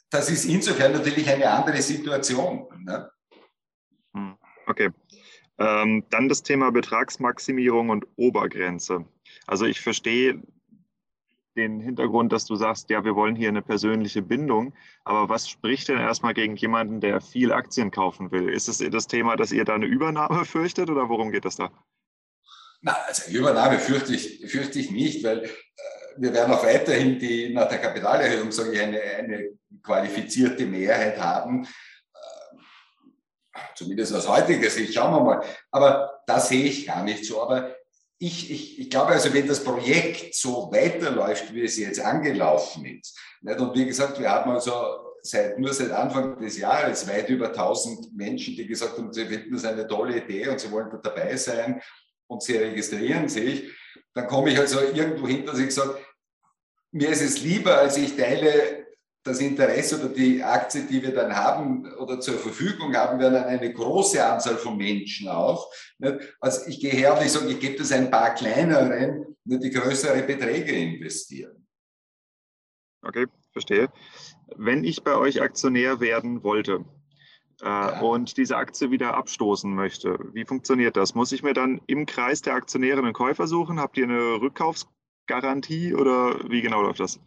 das 0.09 0.29
ist 0.29 0.45
insofern 0.45 0.93
natürlich 0.93 1.29
eine 1.29 1.49
andere 1.49 1.81
Situation. 1.81 2.67
Ne? 2.83 3.09
Hm, 4.13 4.37
okay. 4.67 4.89
Ähm, 5.59 6.03
dann 6.09 6.29
das 6.29 6.41
Thema 6.43 6.71
Betragsmaximierung 6.71 7.89
und 7.89 8.07
Obergrenze. 8.15 9.05
Also 9.45 9.65
ich 9.65 9.81
verstehe 9.81 10.41
den 11.55 11.79
Hintergrund, 11.79 12.33
dass 12.33 12.45
du 12.45 12.55
sagst, 12.55 12.89
ja, 12.89 13.03
wir 13.03 13.15
wollen 13.15 13.35
hier 13.35 13.49
eine 13.49 13.61
persönliche 13.61 14.21
Bindung. 14.21 14.73
Aber 15.03 15.29
was 15.29 15.47
spricht 15.47 15.89
denn 15.89 15.99
erstmal 15.99 16.33
gegen 16.33 16.55
jemanden, 16.55 16.99
der 16.99 17.21
viel 17.21 17.51
Aktien 17.51 17.91
kaufen 17.91 18.31
will? 18.31 18.49
Ist 18.49 18.67
es 18.67 18.79
das 18.79 19.07
Thema, 19.07 19.35
dass 19.35 19.51
ihr 19.51 19.65
da 19.65 19.75
eine 19.75 19.85
Übernahme 19.85 20.45
fürchtet 20.45 20.89
oder 20.89 21.09
worum 21.09 21.31
geht 21.31 21.45
es 21.45 21.57
da? 21.57 21.71
Na, 22.85 22.97
also 23.07 23.31
Übernahme 23.31 23.79
fürchte 23.79 24.13
ich, 24.13 24.51
fürchte 24.51 24.77
ich 24.77 24.91
nicht, 24.91 25.23
weil 25.23 25.45
äh, 25.45 25.49
wir 26.17 26.33
werden 26.33 26.53
auch 26.53 26.65
weiterhin 26.65 27.17
die, 27.17 27.53
nach 27.53 27.69
der 27.69 27.79
Kapitalerhöhung, 27.79 28.51
sage 28.51 28.73
ich, 28.73 28.81
eine, 28.81 29.01
eine 29.01 29.51
qualifizierte 29.81 30.65
Mehrheit 30.65 31.17
haben. 31.17 31.63
Äh, 31.63 33.59
zumindest 33.75 34.13
aus 34.13 34.27
heutiger 34.27 34.69
Sicht, 34.69 34.93
schauen 34.93 35.13
wir 35.13 35.21
mal. 35.21 35.45
Aber 35.71 36.23
das 36.27 36.49
sehe 36.49 36.65
ich 36.65 36.85
gar 36.85 37.05
nicht 37.05 37.23
so. 37.23 37.41
Aber 37.41 37.73
ich, 38.17 38.51
ich, 38.51 38.79
ich 38.79 38.89
glaube 38.89 39.13
also, 39.13 39.33
wenn 39.33 39.47
das 39.47 39.63
Projekt 39.63 40.35
so 40.35 40.69
weiterläuft, 40.69 41.53
wie 41.53 41.63
es 41.63 41.77
jetzt 41.77 42.01
angelaufen 42.01 42.85
ist, 42.85 43.17
nicht? 43.41 43.59
und 43.61 43.75
wie 43.75 43.85
gesagt, 43.85 44.19
wir 44.19 44.29
haben 44.29 44.51
also 44.51 44.73
seit, 45.21 45.57
nur 45.57 45.73
seit 45.73 45.91
Anfang 45.91 46.37
des 46.37 46.57
Jahres 46.57 47.07
weit 47.07 47.29
über 47.29 47.47
1000 47.47 48.13
Menschen, 48.13 48.57
die 48.57 48.67
gesagt 48.67 48.97
haben, 48.97 49.13
sie 49.13 49.25
finden 49.25 49.53
das 49.53 49.63
eine 49.63 49.87
tolle 49.87 50.17
Idee 50.17 50.49
und 50.49 50.59
sie 50.59 50.69
wollen 50.69 50.89
da 50.91 50.97
dabei 50.97 51.37
sein 51.37 51.81
und 52.33 52.43
sie 52.43 52.57
registrieren 52.57 53.29
sich, 53.29 53.71
dann 54.13 54.27
komme 54.27 54.51
ich 54.51 54.59
also 54.59 54.79
irgendwo 54.79 55.27
hin, 55.27 55.45
dass 55.45 55.59
ich 55.59 55.73
sage, 55.73 55.97
mir 56.91 57.09
ist 57.09 57.21
es 57.21 57.41
lieber, 57.41 57.77
als 57.77 57.97
ich 57.97 58.15
teile 58.15 58.83
das 59.23 59.39
Interesse 59.39 59.99
oder 59.99 60.09
die 60.09 60.43
Aktie, 60.43 60.83
die 60.83 61.01
wir 61.01 61.13
dann 61.13 61.35
haben 61.35 61.91
oder 61.95 62.19
zur 62.19 62.37
Verfügung 62.37 62.95
haben 62.95 63.19
werden, 63.19 63.37
an 63.37 63.45
eine 63.45 63.73
große 63.73 64.23
Anzahl 64.23 64.57
von 64.57 64.75
Menschen 64.75 65.29
auch. 65.29 65.71
Also 66.41 66.67
ich 66.67 66.79
gehe 66.79 66.91
her 66.91 67.17
und 67.17 67.25
ich 67.25 67.31
sage, 67.31 67.49
ich 67.49 67.59
gebe 67.59 67.77
das 67.77 67.91
ein 67.93 68.11
paar 68.11 68.35
kleineren, 68.35 69.37
die 69.45 69.69
größere 69.69 70.21
Beträge 70.23 70.73
investieren. 70.73 71.65
Okay, 73.01 73.27
verstehe. 73.53 73.89
Wenn 74.55 74.83
ich 74.83 75.03
bei 75.03 75.15
euch 75.15 75.41
Aktionär 75.41 75.99
werden 75.99 76.43
wollte, 76.43 76.85
äh, 77.63 77.65
ja. 77.65 77.99
und 78.01 78.37
diese 78.37 78.57
Aktie 78.57 78.91
wieder 78.91 79.15
abstoßen 79.15 79.73
möchte. 79.73 80.17
Wie 80.33 80.45
funktioniert 80.45 80.97
das? 80.97 81.15
Muss 81.15 81.31
ich 81.31 81.43
mir 81.43 81.53
dann 81.53 81.81
im 81.87 82.05
Kreis 82.05 82.41
der 82.41 82.55
Aktionäre 82.55 82.99
einen 82.99 83.13
Käufer 83.13 83.47
suchen? 83.47 83.79
Habt 83.79 83.97
ihr 83.97 84.03
eine 84.03 84.41
Rückkaufsgarantie 84.41 85.93
oder 85.95 86.49
wie 86.49 86.61
genau 86.61 86.81
läuft 86.81 86.99
das? 86.99 87.19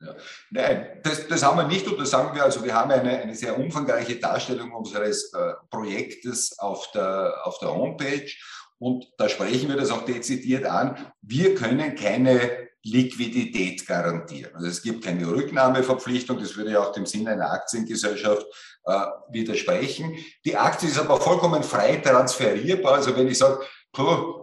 Ja. 0.00 0.14
Nein, 0.50 1.00
das, 1.02 1.28
das, 1.28 1.44
haben 1.44 1.58
wir 1.58 1.66
nicht 1.66 1.86
und 1.86 2.00
das 2.00 2.10
sagen 2.10 2.34
wir, 2.34 2.42
also 2.42 2.64
wir 2.64 2.74
haben 2.74 2.90
eine, 2.90 3.18
eine 3.18 3.34
sehr 3.34 3.58
umfangreiche 3.58 4.16
Darstellung 4.16 4.72
unseres 4.72 5.32
äh, 5.34 5.52
Projektes 5.70 6.58
auf 6.58 6.90
der, 6.92 7.34
auf 7.44 7.58
der 7.58 7.74
Homepage 7.74 8.30
und 8.78 9.06
da 9.18 9.28
sprechen 9.28 9.68
wir 9.68 9.76
das 9.76 9.90
auch 9.90 10.06
dezidiert 10.06 10.64
an. 10.64 11.12
Wir 11.20 11.54
können 11.54 11.94
keine 11.96 12.70
Liquidität 12.82 13.86
garantieren. 13.86 14.54
Also 14.54 14.68
es 14.68 14.82
gibt 14.82 15.04
keine 15.04 15.26
Rücknahmeverpflichtung, 15.26 16.38
das 16.38 16.56
würde 16.56 16.72
ja 16.72 16.80
auch 16.80 16.92
dem 16.92 17.04
Sinn 17.04 17.28
einer 17.28 17.52
Aktiengesellschaft 17.52 18.46
äh, 18.84 19.06
widersprechen. 19.30 20.16
Die 20.44 20.56
Aktie 20.56 20.88
ist 20.88 20.98
aber 20.98 21.20
vollkommen 21.20 21.62
frei 21.62 21.96
transferierbar. 21.96 22.94
Also 22.94 23.16
wenn 23.16 23.28
ich 23.28 23.38
sage, 23.38 23.60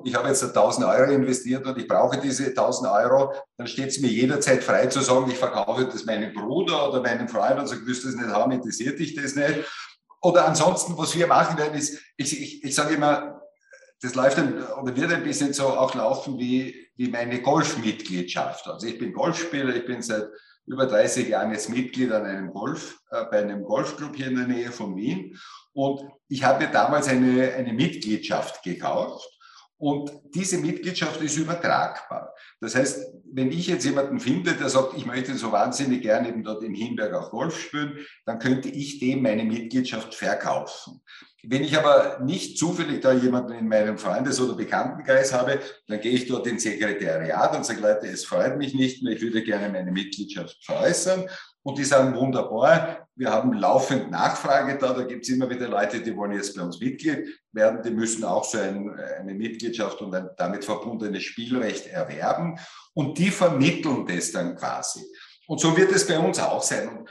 ich 0.04 0.16
habe 0.16 0.28
jetzt 0.28 0.44
1000 0.44 0.86
Euro 0.86 1.12
investiert 1.12 1.66
und 1.66 1.78
ich 1.78 1.88
brauche 1.88 2.20
diese 2.20 2.48
1000 2.48 2.92
Euro, 2.92 3.34
dann 3.58 3.68
steht 3.68 3.88
es 3.88 4.00
mir 4.00 4.10
jederzeit 4.10 4.64
frei 4.64 4.88
zu 4.88 5.00
sagen, 5.00 5.32
ich 5.32 5.38
verkaufe 5.38 5.86
das 5.86 6.06
meinem 6.06 6.34
Bruder 6.34 6.90
oder 6.90 7.02
meinem 7.02 7.30
Freund 7.30 7.58
und 7.58 7.68
sage, 7.68 7.82
willst 7.86 8.04
du 8.04 8.08
das 8.08 8.18
nicht 8.18 8.28
haben, 8.28 8.52
interessiert 8.52 9.00
dich 9.00 9.16
das 9.16 9.36
nicht? 9.36 9.60
Oder 10.22 10.46
ansonsten, 10.46 10.98
was 10.98 11.16
wir 11.16 11.28
machen 11.28 11.58
werden, 11.58 11.78
ist, 11.78 12.00
ich, 12.18 12.42
ich, 12.42 12.64
ich 12.64 12.76
sage 12.76 12.96
immer, 12.96 13.42
das 14.02 14.16
läuft 14.16 14.38
dann, 14.38 14.62
oder 14.64 14.96
wird 14.96 15.14
ein 15.14 15.24
bisschen 15.24 15.54
so 15.54 15.68
auch 15.68 15.96
laufen 15.96 16.38
wie, 16.38 16.90
wie 16.98 17.08
meine 17.08 17.42
Golfmitgliedschaft. 17.42 18.68
Also 18.68 18.86
ich 18.86 18.98
bin 18.98 19.14
Golfspieler, 19.14 19.76
ich 19.76 19.86
bin 19.86 20.02
seit 20.02 20.28
über 20.68 20.86
30 20.86 21.30
Jahren 21.30 21.52
jetzt 21.52 21.70
Mitglied 21.70 22.12
an 22.12 22.26
einem 22.26 22.52
Golf, 22.52 23.00
äh, 23.10 23.24
bei 23.32 23.40
einem 23.40 23.64
Golfclub 23.64 24.16
hier 24.16 24.28
in 24.28 24.36
der 24.36 24.48
Nähe 24.48 24.72
von 24.72 24.96
Wien. 24.96 25.40
Und 25.74 26.02
ich 26.28 26.44
habe 26.44 26.68
damals 26.68 27.08
eine, 27.08 27.54
eine 27.54 27.74
Mitgliedschaft 27.74 28.64
gekauft. 28.64 29.28
Und 29.80 30.12
diese 30.34 30.58
Mitgliedschaft 30.58 31.22
ist 31.22 31.38
übertragbar. 31.38 32.34
Das 32.60 32.74
heißt, 32.74 33.14
wenn 33.32 33.52
ich 33.52 33.68
jetzt 33.68 33.86
jemanden 33.86 34.20
finde, 34.20 34.54
der 34.54 34.70
sagt, 34.70 34.98
ich 34.98 35.06
möchte 35.06 35.36
so 35.36 35.52
wahnsinnig 35.52 36.02
gerne 36.02 36.30
eben 36.30 36.44
dort 36.44 36.64
in 36.64 36.74
Hinberg 36.74 37.14
auch 37.14 37.30
Golf 37.30 37.60
spielen, 37.60 38.00
dann 38.26 38.40
könnte 38.40 38.70
ich 38.70 39.00
dem 39.00 39.22
meine 39.22 39.44
Mitgliedschaft 39.44 40.16
verkaufen. 40.16 41.02
wenn 41.44 41.64
ich 41.64 41.78
aber 41.78 42.20
nicht 42.24 42.58
zufällig 42.58 43.02
da 43.02 43.14
jemanden 43.14 43.54
in 43.54 43.68
meinem 43.68 43.98
Freundes- 44.00 44.42
oder 44.42 44.56
Bekanntenkreis 44.56 45.32
habe, 45.32 45.60
dann 45.88 46.02
gehe 46.02 46.12
ich 46.12 46.28
dort 46.28 46.48
ins 46.48 46.64
Sekretariat 46.64 47.56
und 47.56 47.66
sage, 47.66 47.80
Leute, 47.80 48.08
es 48.08 48.26
freut 48.26 48.58
mich 48.58 48.74
nicht 48.74 49.04
mehr, 49.04 49.14
ich 49.14 49.22
würde 49.22 49.44
gerne 49.44 49.70
meine 49.70 49.92
Mitgliedschaft 49.92 50.58
veräußern. 50.66 51.30
Und 51.68 51.78
die 51.78 51.84
sagen, 51.84 52.16
wunderbar, 52.16 53.10
wir 53.18 53.30
haben 53.30 53.52
laufend 53.52 54.10
Nachfrage 54.10 54.78
da, 54.78 54.94
da 54.94 55.04
gibt 55.04 55.26
es 55.26 55.30
immer 55.34 55.50
wieder 55.50 55.68
Leute, 55.68 56.00
die 56.00 56.16
wollen 56.16 56.32
jetzt 56.32 56.56
bei 56.56 56.62
uns 56.62 56.80
Mitglied 56.80 57.28
werden, 57.52 57.82
die 57.84 57.92
müssen 57.92 58.24
auch 58.24 58.46
so 58.46 58.58
ein, 58.58 58.98
eine 59.20 59.34
Mitgliedschaft 59.34 60.00
und 60.00 60.16
ein 60.16 60.30
damit 60.38 60.64
verbundenes 60.64 61.24
Spielrecht 61.24 61.88
erwerben 61.88 62.58
und 62.94 63.18
die 63.18 63.32
vermitteln 63.32 64.06
das 64.08 64.32
dann 64.32 64.56
quasi. 64.56 65.02
Und 65.46 65.60
so 65.60 65.76
wird 65.76 65.92
es 65.92 66.08
bei 66.08 66.18
uns 66.18 66.40
auch 66.40 66.64
sein. 66.64 66.88
Und 66.88 67.10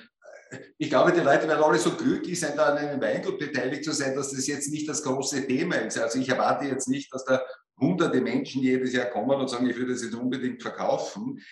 äh, 0.50 0.58
ich 0.78 0.88
glaube, 0.88 1.12
die 1.12 1.20
Leute 1.20 1.46
werden 1.46 1.62
alle 1.62 1.78
so 1.78 1.90
glücklich 1.90 2.40
sein, 2.40 2.56
da 2.56 2.70
an 2.70 2.78
einem 2.78 2.98
Weingut 3.02 3.38
beteiligt 3.38 3.84
zu 3.84 3.92
sein, 3.92 4.16
dass 4.16 4.30
das 4.30 4.46
jetzt 4.46 4.70
nicht 4.70 4.88
das 4.88 5.02
große 5.02 5.46
Thema 5.46 5.74
ist. 5.76 5.98
Also 5.98 6.18
ich 6.18 6.30
erwarte 6.30 6.64
jetzt 6.64 6.88
nicht, 6.88 7.12
dass 7.12 7.26
da 7.26 7.42
hunderte 7.78 8.22
Menschen 8.22 8.62
jedes 8.62 8.94
Jahr 8.94 9.10
kommen 9.10 9.38
und 9.38 9.50
sagen, 9.50 9.68
ich 9.68 9.76
würde 9.76 9.92
das 9.92 10.02
jetzt 10.02 10.14
unbedingt 10.14 10.62
verkaufen. 10.62 11.42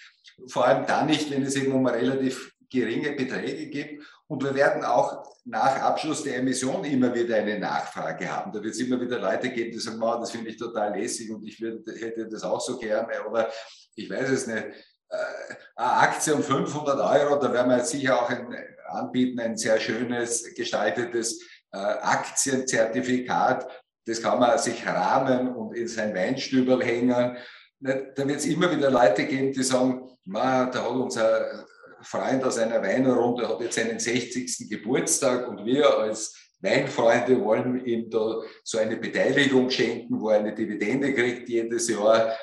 Vor 0.47 0.67
allem 0.67 0.87
dann 0.87 1.07
nicht, 1.07 1.31
wenn 1.31 1.43
es 1.43 1.55
eben 1.55 1.73
um 1.73 1.87
relativ 1.87 2.54
geringe 2.75 3.13
Beträge 3.13 3.67
gibt. 3.67 4.05
Und 4.27 4.43
wir 4.43 4.55
werden 4.55 4.85
auch 4.85 5.25
nach 5.45 5.81
Abschluss 5.81 6.23
der 6.23 6.39
Emission 6.39 6.85
immer 6.85 7.15
wieder 7.15 7.37
eine 7.37 7.59
Nachfrage 7.59 8.31
haben. 8.31 8.53
Da 8.53 8.63
wird 8.63 8.75
es 8.75 8.81
immer 8.81 9.01
wieder 9.01 9.19
Leute 9.19 9.51
geben, 9.51 9.71
die 9.71 9.79
sagen, 9.79 10.01
wow, 10.01 10.19
das 10.19 10.31
finde 10.31 10.51
ich 10.51 10.57
total 10.57 10.99
lässig 10.99 11.31
und 11.31 11.47
ich 11.47 11.61
würde, 11.61 11.93
hätte 11.93 12.29
das 12.29 12.43
auch 12.43 12.61
so 12.61 12.79
gerne. 12.79 13.23
Oder 13.29 13.51
ich 13.95 14.09
weiß 14.11 14.31
es 14.31 14.47
nicht, 14.47 14.65
äh, 15.11 15.55
eine 15.77 15.93
Aktie 15.93 16.35
um 16.35 16.43
500 16.43 16.99
Euro, 16.99 17.37
da 17.41 17.53
werden 17.53 17.71
wir 17.71 17.79
jetzt 17.79 17.91
sicher 17.91 18.21
auch 18.21 18.31
ein, 18.31 18.55
anbieten, 18.89 19.39
ein 19.41 19.57
sehr 19.57 19.79
schönes 19.79 20.55
gestaltetes 20.55 21.43
äh, 21.73 21.77
Aktienzertifikat. 21.77 23.69
Das 24.07 24.23
kann 24.23 24.39
man 24.39 24.59
sich 24.59 24.87
rahmen 24.87 25.55
und 25.55 25.77
in 25.77 25.89
sein 25.89 26.15
Weinstübel 26.15 26.83
hängen. 26.83 27.37
Da 27.81 28.29
wird 28.29 28.39
es 28.39 28.47
immer 28.47 28.75
wieder 28.75 28.91
Leute 28.91 29.27
geben, 29.27 29.53
die 29.53 29.63
sagen, 29.63 30.09
da 30.25 30.67
hat 30.67 30.77
unser 30.89 31.67
Freund 32.05 32.45
aus 32.45 32.59
einer 32.59 32.83
Weinrunde 32.83 33.49
hat 33.49 33.61
jetzt 33.61 33.77
seinen 33.77 33.99
60. 33.99 34.69
Geburtstag 34.69 35.49
und 35.49 35.65
wir 35.65 35.99
als 35.99 36.35
Weinfreunde 36.61 37.41
wollen 37.43 37.85
ihm 37.85 38.09
da 38.11 38.43
so 38.63 38.79
eine 38.79 38.97
Beteiligung 38.97 39.71
schenken, 39.71 40.21
wo 40.21 40.31
er 40.31 40.39
eine 40.39 40.55
Dividende 40.55 41.13
kriegt 41.15 41.49
jedes 41.49 41.89
Jahr. 41.89 42.37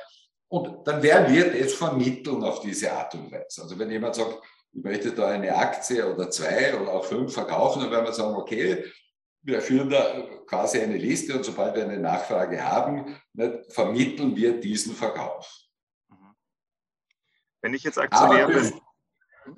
Und 0.47 0.87
dann 0.87 1.01
werden 1.01 1.33
wir 1.33 1.51
das 1.51 1.73
vermitteln 1.73 2.43
auf 2.43 2.61
diese 2.61 2.91
Art 2.91 3.15
und 3.15 3.31
Weise. 3.31 3.63
Also 3.63 3.79
wenn 3.79 3.89
jemand 3.89 4.15
sagt, 4.15 4.37
ich 4.73 4.83
möchte 4.83 5.11
da 5.11 5.29
eine 5.29 5.55
Aktie 5.55 6.05
oder 6.05 6.29
zwei 6.29 6.79
oder 6.79 6.93
auch 6.93 7.05
fünf 7.05 7.33
verkaufen, 7.33 7.81
dann 7.81 7.91
werden 7.91 8.05
wir 8.05 8.13
sagen, 8.13 8.35
okay, 8.35 8.85
wir 9.43 9.61
führen 9.61 9.89
da 9.89 10.21
quasi 10.45 10.79
eine 10.79 10.97
Liste 10.97 11.35
und 11.35 11.43
sobald 11.43 11.75
wir 11.75 11.83
eine 11.83 11.97
Nachfrage 11.97 12.63
haben, 12.63 13.17
vermitteln 13.69 14.35
wir 14.35 14.59
diesen 14.59 14.93
Verkauf. 14.93 15.67
Wenn 17.61 17.73
ich 17.73 17.83
jetzt 17.83 17.97
Aktionär 17.97 18.47
bin, 18.47 18.81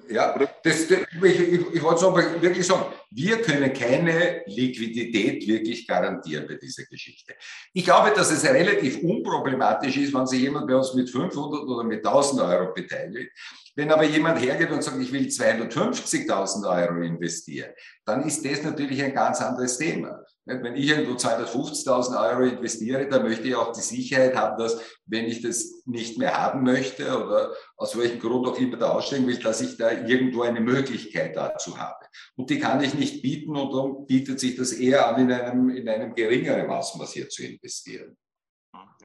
ja, 0.09 0.37
das, 0.37 0.87
das, 0.87 0.99
ich, 1.23 1.39
ich, 1.39 1.73
ich 1.73 1.83
wollte 1.83 1.95
es 1.95 2.03
aber 2.03 2.41
wirklich 2.41 2.65
sagen, 2.65 2.85
wir 3.11 3.41
können 3.41 3.73
keine 3.73 4.43
Liquidität 4.45 5.45
wirklich 5.47 5.85
garantieren 5.87 6.47
bei 6.47 6.55
dieser 6.55 6.83
Geschichte. 6.85 7.33
Ich 7.73 7.83
glaube, 7.83 8.11
dass 8.15 8.31
es 8.31 8.45
relativ 8.45 9.03
unproblematisch 9.03 9.97
ist, 9.97 10.13
wenn 10.13 10.25
sich 10.25 10.41
jemand 10.41 10.67
bei 10.67 10.75
uns 10.75 10.93
mit 10.93 11.09
500 11.09 11.63
oder 11.63 11.83
mit 11.83 12.05
1000 12.05 12.41
Euro 12.41 12.73
beteiligt. 12.73 13.31
Wenn 13.75 13.91
aber 13.91 14.03
jemand 14.03 14.39
hergeht 14.39 14.71
und 14.71 14.83
sagt, 14.83 15.01
ich 15.01 15.11
will 15.11 15.27
250.000 15.27 16.69
Euro 16.69 17.01
investieren, 17.01 17.71
dann 18.05 18.23
ist 18.23 18.45
das 18.45 18.63
natürlich 18.63 19.03
ein 19.03 19.13
ganz 19.13 19.41
anderes 19.41 19.77
Thema. 19.77 20.23
Wenn 20.45 20.75
ich 20.75 20.89
irgendwo 20.89 21.13
250.000 21.13 22.21
Euro 22.21 22.43
investiere, 22.43 23.07
dann 23.07 23.23
möchte 23.23 23.47
ich 23.47 23.55
auch 23.55 23.71
die 23.71 23.81
Sicherheit 23.81 24.35
haben, 24.35 24.57
dass, 24.57 24.77
wenn 25.05 25.25
ich 25.25 25.41
das 25.41 25.83
nicht 25.85 26.17
mehr 26.17 26.37
haben 26.37 26.63
möchte 26.63 27.05
oder 27.17 27.53
aus 27.77 27.97
welchem 27.97 28.19
Grund 28.19 28.47
auch 28.47 28.57
immer 28.57 28.75
da 28.75 28.89
aussteigen 28.89 29.25
will, 29.25 29.39
dass 29.39 29.61
ich 29.61 29.77
da 29.77 29.91
irgendwo 29.91 30.41
eine 30.41 30.59
Möglichkeit 30.59 31.37
dazu 31.37 31.77
habe. 31.77 32.05
Und 32.35 32.49
die 32.49 32.59
kann 32.59 32.83
ich 32.83 32.93
nicht 32.93 33.21
bieten 33.21 33.55
und 33.55 33.71
darum 33.71 34.05
bietet 34.05 34.41
sich 34.41 34.57
das 34.57 34.73
eher 34.73 35.07
an, 35.07 35.21
in 35.21 35.31
einem, 35.31 35.69
in 35.69 35.87
einem 35.87 36.13
geringeren 36.13 36.69
Ausmaß 36.69 37.13
hier 37.13 37.29
zu 37.29 37.43
investieren. 37.43 38.17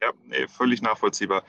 Ja, 0.00 0.12
völlig 0.48 0.82
nachvollziehbar 0.82 1.44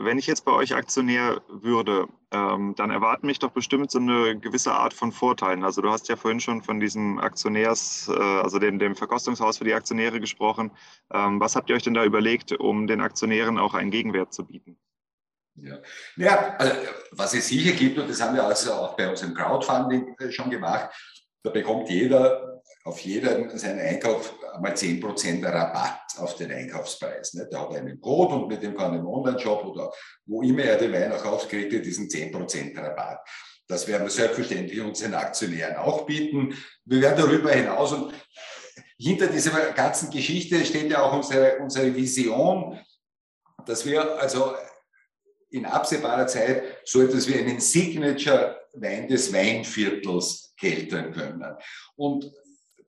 wenn 0.00 0.18
ich 0.18 0.26
jetzt 0.26 0.44
bei 0.44 0.52
euch 0.52 0.74
Aktionär 0.74 1.40
würde, 1.48 2.06
ähm, 2.30 2.74
dann 2.76 2.90
erwarten 2.90 3.26
mich 3.26 3.38
doch 3.38 3.50
bestimmt 3.50 3.90
so 3.90 3.98
eine 3.98 4.38
gewisse 4.38 4.72
Art 4.72 4.94
von 4.94 5.12
Vorteilen. 5.12 5.64
Also 5.64 5.82
du 5.82 5.90
hast 5.90 6.08
ja 6.08 6.16
vorhin 6.16 6.40
schon 6.40 6.62
von 6.62 6.80
diesem 6.80 7.18
Aktionärs, 7.18 8.08
äh, 8.08 8.20
also 8.20 8.58
dem, 8.58 8.78
dem 8.78 8.96
Verkostungshaus 8.96 9.58
für 9.58 9.64
die 9.64 9.74
Aktionäre 9.74 10.20
gesprochen. 10.20 10.70
Ähm, 11.12 11.40
was 11.40 11.56
habt 11.56 11.70
ihr 11.70 11.76
euch 11.76 11.82
denn 11.82 11.94
da 11.94 12.04
überlegt, 12.04 12.52
um 12.52 12.86
den 12.86 13.00
Aktionären 13.00 13.58
auch 13.58 13.74
einen 13.74 13.90
Gegenwert 13.90 14.32
zu 14.32 14.44
bieten? 14.44 14.76
Ja, 15.54 15.78
ja 16.16 16.56
also, 16.58 16.74
was 17.12 17.34
es 17.34 17.48
sicher 17.48 17.72
gibt, 17.72 17.98
und 17.98 18.10
das 18.10 18.20
haben 18.20 18.34
wir 18.34 18.44
also 18.44 18.72
auch 18.72 18.96
bei 18.96 19.08
uns 19.08 19.22
im 19.22 19.34
Crowdfunding 19.34 20.14
äh, 20.18 20.30
schon 20.30 20.50
gemacht, 20.50 20.90
da 21.42 21.50
bekommt 21.50 21.88
jeder 21.88 22.55
auf 22.86 23.00
jeden 23.00 23.58
seinen 23.58 23.80
Einkauf 23.80 24.32
einmal 24.52 24.72
10% 24.72 25.44
Rabatt 25.44 26.18
auf 26.18 26.36
den 26.36 26.52
Einkaufspreis. 26.52 27.34
Ne? 27.34 27.48
Der 27.50 27.60
hat 27.60 27.74
einen 27.74 28.00
Code 28.00 28.36
und 28.36 28.48
mit 28.48 28.62
dem 28.62 28.76
kann 28.76 28.92
er 28.92 29.00
im 29.00 29.08
Online-Shop 29.08 29.64
oder 29.64 29.92
wo 30.24 30.40
immer 30.42 30.62
er 30.62 30.78
den 30.78 30.92
Wein 30.92 31.12
auch 31.12 31.22
kauft, 31.22 31.48
kriegt 31.48 31.72
er 31.72 31.80
diesen 31.80 32.08
10% 32.08 32.80
Rabatt. 32.80 33.28
Das 33.66 33.88
werden 33.88 34.04
wir 34.04 34.10
selbstverständlich 34.10 34.80
unseren 34.80 35.14
Aktionären 35.14 35.76
auch 35.76 36.06
bieten. 36.06 36.56
Wir 36.84 37.00
werden 37.00 37.18
darüber 37.18 37.50
hinaus 37.50 37.92
und 37.92 38.14
hinter 38.98 39.26
dieser 39.26 39.72
ganzen 39.72 40.10
Geschichte 40.10 40.64
steht 40.64 40.88
ja 40.88 41.02
auch 41.02 41.12
unsere, 41.12 41.58
unsere 41.58 41.94
Vision, 41.94 42.78
dass 43.66 43.84
wir 43.84 44.16
also 44.20 44.54
in 45.50 45.66
absehbarer 45.66 46.28
Zeit 46.28 46.62
so 46.84 47.02
etwas 47.02 47.26
wie 47.26 47.34
einen 47.34 47.58
Signature-Wein 47.58 49.08
des 49.08 49.32
Weinviertels 49.32 50.54
keltern 50.56 51.12
können. 51.12 51.56
Und 51.96 52.32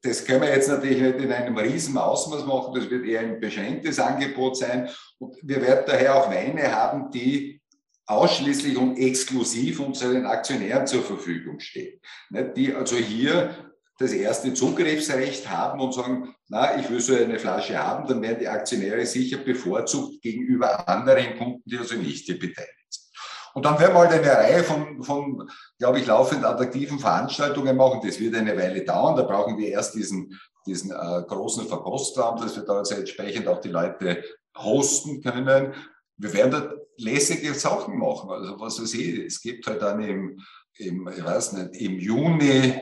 das 0.03 0.25
können 0.25 0.43
wir 0.43 0.51
jetzt 0.51 0.69
natürlich 0.69 1.01
nicht 1.01 1.17
in 1.17 1.33
einem 1.33 1.57
riesen 1.57 1.99
Ausmaß 1.99 2.47
machen, 2.47 2.75
das 2.75 2.89
wird 2.89 3.05
eher 3.05 3.21
ein 3.21 3.41
beschränktes 3.41 3.99
Angebot 3.99 4.57
sein. 4.57 4.89
Und 5.19 5.37
wir 5.43 5.61
werden 5.61 5.85
daher 5.87 6.17
auch 6.17 6.31
Weine 6.31 6.73
haben, 6.75 7.11
die 7.11 7.61
ausschließlich 8.07 8.77
und 8.77 8.97
exklusiv 8.97 9.81
unseren 9.81 10.25
Aktionären 10.25 10.87
zur 10.87 11.03
Verfügung 11.03 11.61
stehen. 11.61 12.01
Die 12.57 12.73
also 12.73 12.97
hier 12.97 13.73
das 13.99 14.13
erste 14.13 14.55
Zugriffsrecht 14.55 15.51
haben 15.51 15.81
und 15.81 15.93
sagen, 15.93 16.35
na, 16.49 16.79
ich 16.79 16.89
will 16.89 17.01
so 17.01 17.15
eine 17.15 17.39
Flasche 17.39 17.77
haben, 17.77 18.07
dann 18.07 18.23
werden 18.23 18.39
die 18.39 18.49
Aktionäre 18.49 19.05
sicher 19.05 19.39
bevorzugt 19.39 20.23
gegenüber 20.23 20.89
anderen 20.89 21.37
Kunden, 21.37 21.63
die 21.67 21.77
also 21.77 21.97
nicht 21.97 22.25
hier 22.25 22.39
beteiligt. 22.39 22.78
Und 23.59 23.65
dann 23.65 23.81
werden 23.81 23.93
wir 23.93 23.99
halt 23.99 24.13
eine 24.13 24.33
Reihe 24.33 24.63
von, 24.63 25.03
von 25.03 25.51
glaube 25.81 25.99
ich, 25.99 26.07
laufend 26.07 26.45
attraktiven 26.45 27.01
Veranstaltungen 27.01 27.77
machen. 27.77 28.01
Das 28.05 28.21
wird 28.21 28.37
eine 28.37 28.57
Weile 28.57 28.85
dauern. 28.85 29.17
Da 29.17 29.23
brauchen 29.23 29.59
wir 29.59 29.67
erst 29.67 29.97
diesen, 29.97 30.39
diesen 30.65 30.93
äh, 30.93 31.23
großen 31.27 31.67
Verpostraum, 31.67 32.41
dass 32.41 32.55
wir 32.55 32.63
da 32.63 32.75
also 32.75 32.95
entsprechend 32.95 33.49
auch 33.49 33.61
die 33.61 33.71
Leute 33.71 34.23
hosten 34.57 35.21
können. 35.25 35.75
Wir 36.19 36.33
werden 36.35 36.53
da 36.53 36.73
lässige 36.99 37.53
Sachen 37.53 37.99
machen. 37.99 38.31
Also 38.31 38.61
was 38.61 38.81
weiß 38.81 38.95
ich, 38.95 39.27
es 39.27 39.43
gibt 39.43 39.67
halt 39.67 39.83
dann 39.83 40.05
im, 40.05 40.39
im 40.77 41.09
ich 41.09 41.25
weiß 41.25 41.55
nicht, 41.55 41.83
im 41.83 41.99
Juni 41.99 42.75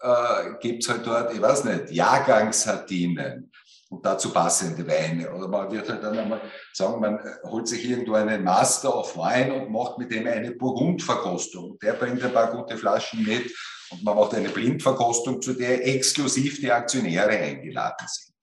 äh, 0.00 0.54
gibt 0.62 0.82
es 0.82 0.88
halt 0.88 1.06
dort, 1.06 1.34
ich 1.34 1.42
weiß 1.42 1.64
nicht, 1.64 1.90
Jahrgangssardinen 1.90 3.52
und 3.92 4.06
dazu 4.06 4.32
passende 4.32 4.86
Weine. 4.86 5.30
Oder 5.30 5.48
man 5.48 5.70
wird 5.70 5.88
halt 5.88 6.02
dann 6.02 6.18
einmal 6.18 6.40
sagen, 6.72 6.98
man 6.98 7.20
holt 7.44 7.68
sich 7.68 7.88
irgendwo 7.88 8.14
einen 8.14 8.42
Master 8.42 8.96
of 8.96 9.16
Wine 9.16 9.52
und 9.52 9.70
macht 9.70 9.98
mit 9.98 10.10
dem 10.10 10.26
eine 10.26 10.52
Burgundverkostung. 10.52 11.78
Der 11.80 11.92
bringt 11.92 12.22
ein 12.22 12.32
paar 12.32 12.50
gute 12.50 12.78
Flaschen 12.78 13.22
mit 13.22 13.54
und 13.90 14.02
man 14.02 14.16
macht 14.16 14.34
eine 14.34 14.48
Blindverkostung, 14.48 15.42
zu 15.42 15.52
der 15.52 15.86
exklusiv 15.86 16.58
die 16.60 16.72
Aktionäre 16.72 17.32
eingeladen 17.32 18.06
sind. 18.08 18.34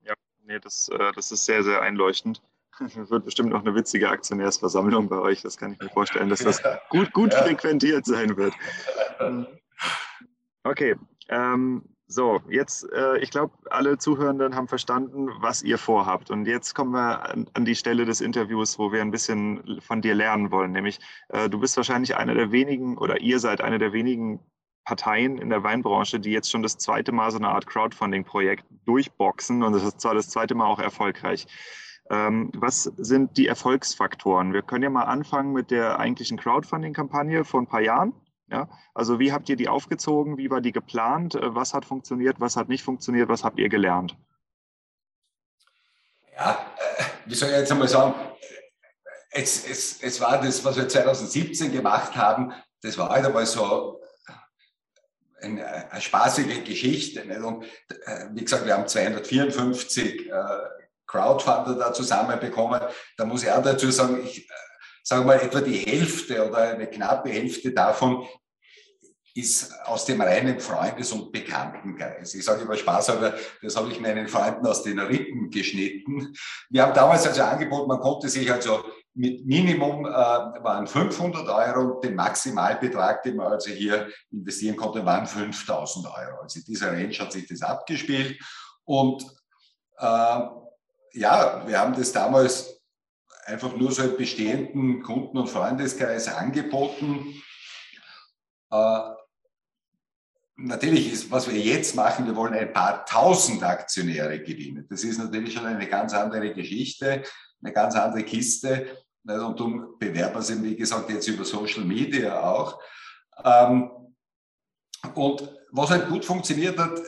Ja, 0.00 0.14
nee, 0.44 0.58
das, 0.58 0.88
äh, 0.88 1.12
das 1.14 1.30
ist 1.30 1.44
sehr, 1.44 1.62
sehr 1.62 1.82
einleuchtend. 1.82 2.42
Es 2.80 3.10
wird 3.10 3.24
bestimmt 3.24 3.50
noch 3.50 3.60
eine 3.60 3.74
witzige 3.74 4.08
Aktionärsversammlung 4.08 5.08
bei 5.08 5.18
euch. 5.18 5.42
Das 5.42 5.58
kann 5.58 5.72
ich 5.72 5.80
mir 5.80 5.90
vorstellen, 5.90 6.30
dass 6.30 6.40
das 6.40 6.62
gut, 6.88 7.12
gut 7.12 7.32
ja. 7.32 7.42
frequentiert 7.42 8.06
sein 8.06 8.36
wird. 8.36 8.54
Okay, 10.64 10.96
ähm, 11.28 11.82
so, 12.10 12.40
jetzt, 12.48 12.90
äh, 12.90 13.18
ich 13.18 13.30
glaube, 13.30 13.52
alle 13.70 13.98
Zuhörenden 13.98 14.56
haben 14.56 14.66
verstanden, 14.66 15.28
was 15.40 15.62
ihr 15.62 15.76
vorhabt. 15.76 16.30
Und 16.30 16.46
jetzt 16.46 16.74
kommen 16.74 16.92
wir 16.92 17.28
an, 17.28 17.46
an, 17.52 17.66
die 17.66 17.74
Stelle 17.74 18.06
des 18.06 18.22
Interviews, 18.22 18.78
wo 18.78 18.92
wir 18.92 19.02
ein 19.02 19.10
bisschen 19.10 19.78
von 19.82 20.00
dir 20.00 20.14
lernen 20.14 20.50
wollen. 20.50 20.72
Nämlich, 20.72 21.00
äh, 21.28 21.50
du 21.50 21.60
bist 21.60 21.76
wahrscheinlich 21.76 22.16
einer 22.16 22.34
der 22.34 22.50
wenigen 22.50 22.96
oder 22.96 23.20
ihr 23.20 23.38
seid 23.38 23.60
einer 23.60 23.78
der 23.78 23.92
wenigen 23.92 24.40
Parteien 24.86 25.36
in 25.36 25.50
der 25.50 25.62
Weinbranche, 25.62 26.18
die 26.18 26.30
jetzt 26.30 26.50
schon 26.50 26.62
das 26.62 26.78
zweite 26.78 27.12
Mal 27.12 27.30
so 27.30 27.36
eine 27.36 27.48
Art 27.48 27.66
Crowdfunding-Projekt 27.66 28.64
durchboxen. 28.86 29.62
Und 29.62 29.74
das 29.74 29.84
ist 29.84 30.00
zwar 30.00 30.14
das 30.14 30.30
zweite 30.30 30.54
Mal 30.54 30.66
auch 30.66 30.80
erfolgreich. 30.80 31.46
Ähm, 32.10 32.50
was 32.56 32.84
sind 32.84 33.36
die 33.36 33.48
Erfolgsfaktoren? 33.48 34.54
Wir 34.54 34.62
können 34.62 34.84
ja 34.84 34.88
mal 34.88 35.02
anfangen 35.02 35.52
mit 35.52 35.70
der 35.70 35.98
eigentlichen 35.98 36.38
Crowdfunding-Kampagne 36.38 37.44
vor 37.44 37.60
ein 37.60 37.66
paar 37.66 37.82
Jahren. 37.82 38.14
Ja, 38.50 38.68
also 38.94 39.18
wie 39.18 39.32
habt 39.32 39.48
ihr 39.48 39.56
die 39.56 39.68
aufgezogen? 39.68 40.38
Wie 40.38 40.50
war 40.50 40.60
die 40.60 40.72
geplant? 40.72 41.34
Äh, 41.34 41.54
was 41.54 41.74
hat 41.74 41.84
funktioniert? 41.84 42.40
Was 42.40 42.56
hat 42.56 42.68
nicht 42.68 42.82
funktioniert? 42.82 43.28
Was 43.28 43.44
habt 43.44 43.58
ihr 43.58 43.68
gelernt? 43.68 44.16
Ja, 46.34 46.58
äh, 46.98 47.04
wie 47.26 47.34
soll 47.34 47.50
ich 47.50 47.56
jetzt 47.56 47.72
einmal 47.72 47.88
sagen? 47.88 48.14
Es, 49.30 49.68
es, 49.68 50.02
es 50.02 50.20
war 50.20 50.40
das, 50.40 50.64
was 50.64 50.76
wir 50.76 50.88
2017 50.88 51.70
gemacht 51.70 52.16
haben, 52.16 52.52
das 52.80 52.96
war 52.96 53.10
halt 53.10 53.26
einmal 53.26 53.44
so 53.44 54.00
eine, 55.42 55.90
eine 55.90 56.00
spaßige 56.00 56.64
Geschichte. 56.64 57.24
Nicht? 57.26 57.40
Und 57.40 57.64
äh, 57.64 58.28
wie 58.32 58.44
gesagt, 58.44 58.64
wir 58.64 58.74
haben 58.74 58.88
254 58.88 60.30
äh, 60.30 60.32
Crowdfunder 61.06 61.74
da 61.74 61.92
zusammenbekommen. 61.92 62.80
Da 63.16 63.24
muss 63.24 63.42
ich 63.42 63.50
auch 63.50 63.62
dazu 63.62 63.90
sagen, 63.90 64.20
ich, 64.24 64.48
sagen 65.08 65.22
wir 65.22 65.36
mal, 65.36 65.40
etwa 65.42 65.62
die 65.62 65.78
Hälfte 65.78 66.46
oder 66.46 66.58
eine 66.58 66.86
knappe 66.86 67.30
Hälfte 67.30 67.72
davon 67.72 68.28
ist 69.34 69.72
aus 69.86 70.04
dem 70.04 70.20
reinen 70.20 70.60
Freundes- 70.60 71.12
und 71.12 71.32
Bekanntenkreis. 71.32 72.34
Ich 72.34 72.44
sage 72.44 72.62
immer 72.62 72.76
Spaß, 72.76 73.10
aber 73.10 73.34
das 73.62 73.74
habe 73.76 73.90
ich 73.90 74.00
meinen 74.00 74.28
Freunden 74.28 74.66
aus 74.66 74.82
den 74.82 74.98
Rippen 74.98 75.48
geschnitten. 75.48 76.34
Wir 76.68 76.82
haben 76.82 76.92
damals 76.92 77.26
also 77.26 77.42
angeboten, 77.42 77.88
man 77.88 78.00
konnte 78.00 78.28
sich 78.28 78.52
also 78.52 78.84
mit 79.14 79.46
Minimum 79.46 80.04
äh, 80.04 80.08
waren 80.10 80.86
500 80.86 81.48
Euro, 81.48 82.00
den 82.00 82.14
Maximalbetrag, 82.14 83.22
den 83.22 83.36
man 83.36 83.52
also 83.52 83.70
hier 83.70 84.08
investieren 84.30 84.76
konnte, 84.76 85.06
waren 85.06 85.26
5000 85.26 86.06
Euro. 86.06 86.42
Also 86.42 86.58
in 86.58 86.66
dieser 86.66 86.92
Range 86.92 87.14
hat 87.14 87.32
sich 87.32 87.48
das 87.48 87.62
abgespielt. 87.62 88.38
Und 88.84 89.22
äh, 89.96 90.40
ja, 91.14 91.62
wir 91.66 91.78
haben 91.78 91.94
das 91.94 92.12
damals 92.12 92.77
einfach 93.48 93.74
nur 93.74 93.90
so 93.90 94.16
bestehenden 94.16 95.02
Kunden- 95.02 95.38
und 95.38 95.48
Freundeskreis 95.48 96.28
angeboten. 96.28 97.42
Äh, 98.70 99.00
natürlich 100.56 101.12
ist, 101.12 101.30
was 101.30 101.50
wir 101.50 101.58
jetzt 101.58 101.96
machen, 101.96 102.26
wir 102.26 102.36
wollen 102.36 102.54
ein 102.54 102.72
paar 102.72 103.06
tausend 103.06 103.62
Aktionäre 103.62 104.40
gewinnen. 104.40 104.86
Das 104.90 105.02
ist 105.02 105.18
natürlich 105.18 105.54
schon 105.54 105.64
eine 105.64 105.88
ganz 105.88 106.12
andere 106.12 106.52
Geschichte, 106.52 107.22
eine 107.62 107.72
ganz 107.72 107.94
andere 107.94 108.24
Kiste. 108.24 108.98
Und 109.24 109.58
darum 109.58 109.98
bewerben 109.98 110.34
wir 110.34 110.42
sie, 110.42 110.62
wie 110.62 110.76
gesagt, 110.76 111.10
jetzt 111.10 111.28
über 111.28 111.44
Social 111.44 111.84
Media 111.84 112.40
auch. 112.42 112.80
Ähm, 113.44 113.90
und 115.14 115.48
was 115.70 115.90
halt 115.90 116.08
gut 116.08 116.24
funktioniert 116.24 116.78
hat, 116.78 117.00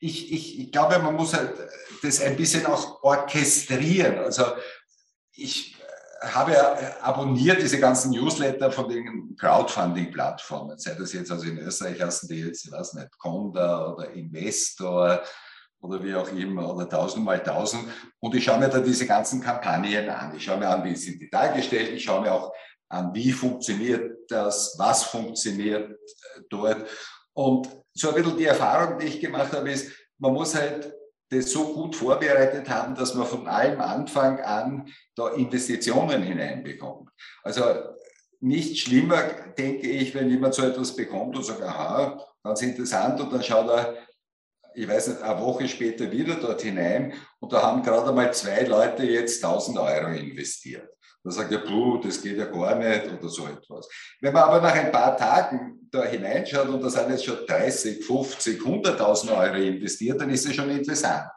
ich, 0.00 0.32
ich, 0.32 0.60
ich 0.60 0.72
glaube, 0.72 0.98
man 0.98 1.14
muss 1.14 1.34
halt 1.34 1.54
das 2.02 2.20
ein 2.20 2.36
bisschen 2.36 2.66
auch 2.66 3.02
orchestrieren. 3.02 4.18
Also 4.18 4.44
ich 5.32 5.77
habe 6.20 6.52
ja 6.52 6.76
abonniert 7.02 7.62
diese 7.62 7.78
ganzen 7.78 8.10
Newsletter 8.10 8.72
von 8.72 8.88
den 8.88 9.36
Crowdfunding-Plattformen, 9.36 10.78
sei 10.78 10.94
das 10.94 11.12
jetzt 11.12 11.30
also 11.30 11.46
in 11.46 11.58
Österreich 11.58 12.00
heißen 12.00 12.28
die 12.28 12.40
jetzt, 12.40 12.64
ich 12.64 12.72
weiß 12.72 12.94
nicht, 12.94 13.16
Conda 13.18 13.92
oder 13.92 14.10
Investor 14.10 15.22
oder 15.80 16.02
wie 16.02 16.14
auch 16.14 16.30
immer 16.32 16.74
oder 16.74 16.88
tausend 16.88 17.24
mal 17.24 17.42
tausend. 17.42 17.84
Und 18.18 18.34
ich 18.34 18.44
schaue 18.44 18.58
mir 18.58 18.68
da 18.68 18.80
diese 18.80 19.06
ganzen 19.06 19.40
Kampagnen 19.40 20.08
an. 20.08 20.34
Ich 20.34 20.44
schaue 20.44 20.58
mir 20.58 20.68
an, 20.68 20.84
wie 20.84 20.96
sind 20.96 21.20
die 21.20 21.30
dargestellt. 21.30 21.90
Ich 21.90 22.02
schaue 22.02 22.22
mir 22.22 22.32
auch 22.32 22.52
an, 22.88 23.14
wie 23.14 23.32
funktioniert 23.32 24.18
das, 24.28 24.74
was 24.78 25.04
funktioniert 25.04 25.90
äh, 25.90 26.40
dort. 26.48 26.84
Und 27.32 27.68
so 27.94 28.08
ein 28.08 28.14
bisschen 28.16 28.36
die 28.36 28.46
Erfahrung, 28.46 28.98
die 28.98 29.06
ich 29.06 29.20
gemacht 29.20 29.52
habe, 29.52 29.70
ist, 29.70 29.92
man 30.18 30.32
muss 30.32 30.54
halt 30.54 30.92
das 31.30 31.50
so 31.50 31.74
gut 31.74 31.94
vorbereitet 31.94 32.68
haben, 32.68 32.94
dass 32.94 33.14
man 33.14 33.26
von 33.26 33.46
allem 33.46 33.80
Anfang 33.80 34.40
an 34.40 34.88
da 35.14 35.28
Investitionen 35.28 36.22
hineinbekommt. 36.22 37.10
Also 37.42 37.62
nicht 38.40 38.78
schlimmer, 38.78 39.22
denke 39.58 39.88
ich, 39.88 40.14
wenn 40.14 40.30
jemand 40.30 40.54
so 40.54 40.62
etwas 40.62 40.94
bekommt 40.94 41.36
und 41.36 41.44
sagt, 41.44 41.62
aha, 41.62 42.24
ganz 42.42 42.62
interessant, 42.62 43.20
und 43.20 43.32
dann 43.32 43.42
schaut 43.42 43.68
er, 43.68 43.94
ich 44.74 44.88
weiß 44.88 45.08
nicht, 45.08 45.22
eine 45.22 45.40
Woche 45.40 45.66
später 45.66 46.10
wieder 46.10 46.36
dort 46.36 46.62
hinein 46.62 47.12
und 47.40 47.52
da 47.52 47.62
haben 47.62 47.82
gerade 47.82 48.12
mal 48.12 48.32
zwei 48.32 48.62
Leute 48.62 49.04
jetzt 49.04 49.44
1000 49.44 49.76
Euro 49.78 50.12
investiert. 50.12 50.88
Da 51.24 51.32
sagt 51.32 51.50
er, 51.50 51.58
puh, 51.58 51.98
das 51.98 52.22
geht 52.22 52.38
ja 52.38 52.44
gar 52.44 52.76
nicht 52.76 53.12
oder 53.12 53.28
so 53.28 53.46
etwas. 53.46 53.88
Wenn 54.20 54.32
man 54.32 54.44
aber 54.44 54.60
nach 54.60 54.74
ein 54.74 54.92
paar 54.92 55.16
Tagen 55.16 55.77
da 55.90 56.04
hineinschaut 56.04 56.68
und 56.68 56.82
da 56.82 56.90
sind 56.90 57.10
jetzt 57.10 57.24
schon 57.24 57.46
30, 57.46 58.04
50, 58.04 58.60
100.000 58.60 59.36
Euro 59.36 59.56
investiert, 59.56 60.20
dann 60.20 60.30
ist 60.30 60.46
es 60.46 60.54
schon 60.54 60.70
interessant. 60.70 61.30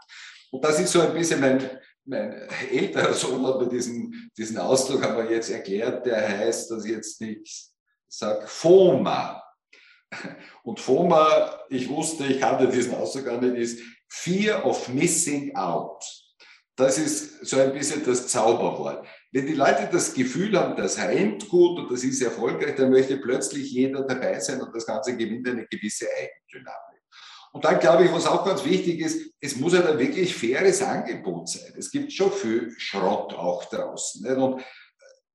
Und 0.52 0.64
das 0.64 0.80
ist 0.80 0.92
so 0.92 1.02
ein 1.02 1.14
bisschen 1.14 1.40
mein, 1.40 1.80
mein 2.06 2.50
älterer 2.72 3.14
Sohn 3.14 3.46
hat 3.46 3.60
mir 3.60 3.70
diesen, 3.70 4.32
diesen 4.38 4.58
Ausdruck 4.58 5.04
aber 5.04 5.30
jetzt 5.30 5.50
erklärt, 5.50 6.06
der 6.06 6.28
heißt, 6.28 6.72
dass 6.72 6.86
ich 6.86 6.92
jetzt 6.92 7.22
nicht 7.22 7.72
sage, 8.08 8.46
FOMA. 8.46 9.42
Und 10.64 10.80
FOMA, 10.80 11.60
ich 11.70 11.88
wusste, 11.88 12.26
ich 12.26 12.40
kannte 12.40 12.68
diesen 12.68 12.94
Ausdruck 12.96 13.26
gar 13.26 13.40
nicht, 13.40 13.56
ist 13.56 13.80
Fear 14.10 14.66
of 14.66 14.90
Missing 14.90 15.56
Out. 15.56 16.04
Das 16.76 16.98
ist 16.98 17.46
so 17.46 17.60
ein 17.60 17.74
bisschen 17.74 18.04
das 18.06 18.28
Zauberwort. 18.28 19.08
Wenn 19.34 19.48
die 19.48 19.54
Leute 19.54 19.88
das 19.92 20.14
Gefühl 20.14 20.58
haben, 20.60 20.76
das 20.76 20.98
rennt 20.98 21.48
gut 21.48 21.80
und 21.80 21.92
das 21.92 22.04
ist 22.04 22.22
erfolgreich, 22.22 22.76
dann 22.76 22.90
möchte 22.90 23.18
plötzlich 23.18 23.72
jeder 23.72 24.04
dabei 24.04 24.40
sein 24.40 24.62
und 24.62 24.76
das 24.76 24.86
Ganze 24.86 25.16
gewinnt 25.16 25.48
eine 25.48 25.66
gewisse 25.68 26.08
Eigendynamik. 26.08 27.02
Und 27.54 27.66
dann 27.66 27.80
glaube 27.80 28.06
ich, 28.06 28.12
was 28.12 28.28
auch 28.28 28.46
ganz 28.46 28.64
wichtig 28.64 29.00
ist, 29.00 29.34
es 29.40 29.58
muss 29.58 29.74
ein 29.74 30.00
wirklich 30.00 30.36
faires 30.36 30.82
Angebot 30.82 31.50
sein. 31.50 31.74
Es 31.78 31.92
gibt 31.92 32.12
schon 32.14 32.32
viel 32.32 32.74
Schrott 32.78 33.34
auch 33.34 33.66
draußen. 33.66 34.22
Nicht? 34.22 34.38
Und 34.38 34.62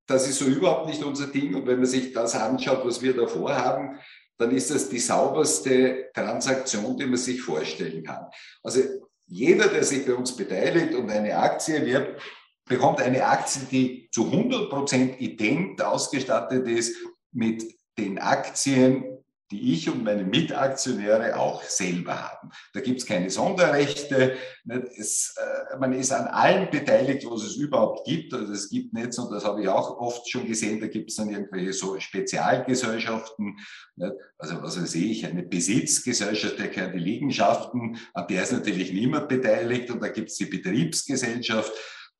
das 0.07 0.27
ist 0.27 0.39
so 0.39 0.45
überhaupt 0.45 0.87
nicht 0.87 1.03
unser 1.03 1.27
Ding. 1.27 1.53
Und 1.53 1.67
wenn 1.67 1.77
man 1.77 1.85
sich 1.85 2.13
das 2.13 2.33
anschaut, 2.35 2.85
was 2.85 3.01
wir 3.01 3.15
da 3.15 3.27
vorhaben, 3.27 3.99
dann 4.37 4.51
ist 4.51 4.71
das 4.71 4.89
die 4.89 4.99
sauberste 4.99 6.09
Transaktion, 6.13 6.97
die 6.97 7.05
man 7.05 7.17
sich 7.17 7.41
vorstellen 7.41 8.03
kann. 8.03 8.27
Also 8.63 8.81
jeder, 9.27 9.67
der 9.67 9.83
sich 9.83 10.05
bei 10.05 10.13
uns 10.13 10.35
beteiligt 10.35 10.93
und 10.95 11.09
eine 11.09 11.37
Aktie 11.37 11.85
wirbt, 11.85 12.21
bekommt 12.67 13.01
eine 13.01 13.25
Aktie, 13.25 13.63
die 13.71 14.09
zu 14.11 14.25
100% 14.25 15.17
ident 15.17 15.81
ausgestattet 15.81 16.67
ist 16.67 16.95
mit 17.31 17.63
den 17.97 18.19
Aktien, 18.19 19.17
die 19.51 19.73
ich 19.73 19.89
und 19.89 20.03
meine 20.03 20.25
Mitaktionäre 20.25 21.37
auch 21.37 21.63
selber 21.63 22.21
haben. 22.21 22.49
Da 22.73 22.81
gibt 22.81 22.99
es 22.99 23.05
keine 23.05 23.29
Sonderrechte. 23.29 24.35
Es, 24.97 25.35
äh, 25.37 25.77
man 25.77 25.93
ist 25.93 26.11
an 26.11 26.27
allem 26.27 26.69
beteiligt, 26.69 27.25
was 27.29 27.43
es 27.43 27.55
überhaupt 27.55 28.05
gibt. 28.05 28.33
Also 28.33 28.51
es 28.51 28.69
gibt 28.69 28.93
nicht, 28.93 29.17
und 29.17 29.31
das 29.31 29.45
habe 29.45 29.61
ich 29.61 29.69
auch 29.69 29.99
oft 29.99 30.29
schon 30.29 30.45
gesehen, 30.45 30.81
da 30.81 30.87
gibt 30.87 31.11
es 31.11 31.15
dann 31.15 31.29
irgendwelche 31.29 31.71
so 31.71 31.97
Spezialgesellschaften. 31.97 33.57
Also 34.37 34.61
was 34.61 34.81
weiß 34.81 34.95
ich, 34.95 35.25
eine 35.25 35.43
Besitzgesellschaft, 35.43 36.59
der 36.59 36.67
gehören 36.67 36.93
die 36.93 36.99
Liegenschaften, 36.99 37.97
an 38.13 38.27
der 38.27 38.43
ist 38.43 38.51
natürlich 38.51 38.91
niemand 38.91 39.29
beteiligt. 39.29 39.89
Und 39.91 40.03
da 40.03 40.09
gibt 40.09 40.29
es 40.29 40.35
die 40.35 40.45
Betriebsgesellschaft 40.45 41.71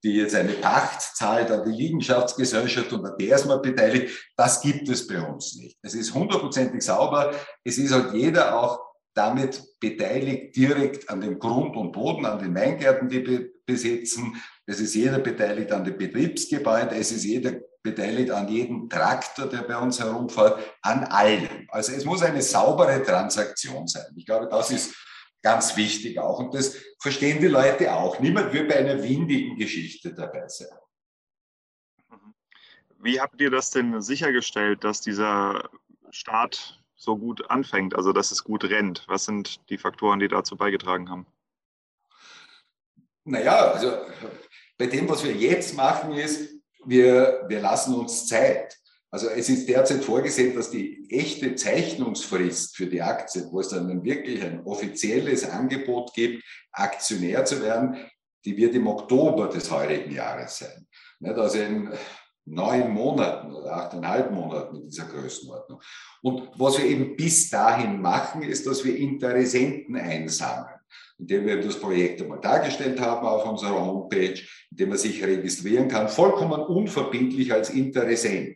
die 0.03 0.13
jetzt 0.13 0.36
eine 0.36 0.53
Pacht 0.53 1.01
zahlt 1.01 1.49
an 1.51 1.69
die 1.69 1.75
Liegenschaftsgesellschaft 1.75 2.93
und 2.93 3.05
an 3.05 3.17
der 3.19 3.36
ist 3.36 3.45
man 3.45 3.62
beteiligt. 3.62 4.31
Das 4.36 4.62
gibt 4.62 4.88
es 4.89 5.07
bei 5.07 5.19
uns 5.19 5.55
nicht. 5.55 5.77
Es 5.81 5.95
ist 5.95 6.13
hundertprozentig 6.13 6.81
sauber. 6.81 7.33
Es 7.63 7.77
ist 7.77 7.91
halt 7.91 8.13
jeder 8.13 8.60
auch 8.60 8.79
damit 9.13 9.63
beteiligt 9.79 10.55
direkt 10.55 11.10
an 11.10 11.21
dem 11.21 11.39
Grund 11.39 11.75
und 11.75 11.91
Boden, 11.91 12.25
an 12.25 12.38
den 12.38 12.53
Weingärten, 12.53 13.10
die 13.10 13.25
wir 13.25 13.49
besitzen. 13.65 14.36
Es 14.67 14.79
ist 14.79 14.93
jeder 14.93 15.19
beteiligt 15.19 15.71
an 15.71 15.83
den 15.83 15.97
Betriebsgebäuden. 15.97 16.95
Es 16.95 17.12
ist 17.12 17.23
jeder 17.23 17.53
beteiligt 17.81 18.29
an 18.31 18.47
jedem 18.47 18.88
Traktor, 18.89 19.47
der 19.47 19.63
bei 19.63 19.77
uns 19.77 19.99
herumfährt, 19.99 20.60
an 20.81 21.05
allem. 21.05 21.67
Also 21.69 21.93
es 21.93 22.05
muss 22.05 22.21
eine 22.21 22.41
saubere 22.41 23.01
Transaktion 23.01 23.88
sein. 23.88 24.05
Ich 24.15 24.25
glaube, 24.25 24.47
das 24.49 24.69
ist 24.71 24.93
ganz 25.41 25.76
wichtig 25.78 26.19
auch. 26.19 26.39
Und 26.39 26.54
das 26.54 26.78
verstehen 27.00 27.39
die 27.39 27.47
Leute 27.47 27.93
auch. 27.93 28.19
Niemand 28.19 28.54
wird 28.54 28.69
bei 28.69 28.78
einer 28.78 29.02
windigen 29.02 29.58
Geschichte 29.58 30.13
dabei 30.13 30.47
sein. 30.47 30.67
Mhm. 32.10 32.34
Wie 33.00 33.19
habt 33.21 33.39
ihr 33.41 33.52
das 33.52 33.71
denn 33.71 34.02
sichergestellt, 34.02 34.84
dass 34.84 35.02
dieser 35.02 35.69
Start 36.10 36.82
so 36.95 37.17
gut 37.17 37.50
anfängt, 37.50 37.95
also 37.95 38.12
dass 38.12 38.32
es 38.32 38.43
gut 38.43 38.63
rennt? 38.65 39.04
Was 39.08 39.26
sind 39.26 39.69
die 39.69 39.78
Faktoren, 39.78 40.19
die 40.19 40.28
dazu 40.28 40.58
beigetragen 40.58 41.10
haben? 41.10 41.28
Naja, 43.23 43.71
also 43.71 44.06
bei 44.78 44.88
dem, 44.88 45.08
was 45.10 45.23
wir 45.23 45.34
jetzt 45.34 45.76
machen, 45.76 46.13
ist, 46.13 46.56
wir, 46.86 47.45
wir 47.47 47.60
lassen 47.60 47.93
uns 47.93 48.28
Zeit. 48.28 48.78
Also 49.10 49.30
es 49.30 49.48
ist 49.50 49.70
derzeit 49.70 50.04
vorgesehen, 50.04 50.56
dass 50.56 50.70
die 50.70 51.08
echte 51.10 51.56
Zeichnungsfrist 51.56 52.76
für 52.76 52.88
die 52.88 53.02
Aktien, 53.02 53.48
wo 53.52 53.62
es 53.62 53.70
dann 53.70 54.04
wirklich 54.04 54.43
ein 54.43 54.65
offizielles 54.65 55.50
Angebot 55.50 56.13
gibt, 56.13 56.43
Aktionär 56.74 57.46
zu 57.46 57.62
werden, 57.62 57.98
die 58.43 58.58
wird 58.58 58.76
im 58.76 58.88
Oktober 58.88 59.48
des 59.48 59.72
heurigen 59.72 60.13
Jahres 60.13 60.58
sein. 60.58 60.88
Also 61.24 61.60
in 61.60 61.89
neun 62.46 62.91
Monaten 62.91 63.54
oder 63.54 63.76
achteinhalb 63.76 64.32
Monaten 64.32 64.78
in 64.78 64.88
dieser 64.88 65.06
Größenordnung. 65.06 65.82
Und 66.22 66.50
was 66.58 66.78
wir 66.78 66.86
eben 66.86 67.15
bis 67.15 67.50
dahin 67.50 68.02
machen, 68.02 68.43
ist, 68.43 68.67
dass 68.67 68.84
wir 68.84 68.98
Interessenten 68.98 69.96
einsammeln 69.96 70.78
indem 71.20 71.46
wir 71.46 71.62
das 71.62 71.80
Projekt 71.80 72.22
einmal 72.22 72.39
dargestellt 72.39 73.00
haben 73.00 73.26
auf 73.26 73.46
unserer 73.46 73.84
Homepage, 73.84 74.39
indem 74.72 74.89
man 74.89 74.98
sich 74.98 75.24
registrieren 75.24 75.88
kann, 75.88 76.10
vollkommen 76.10 76.62
unverbindlich 76.62 77.52
als 77.52 77.72
Interessent. 77.72 78.56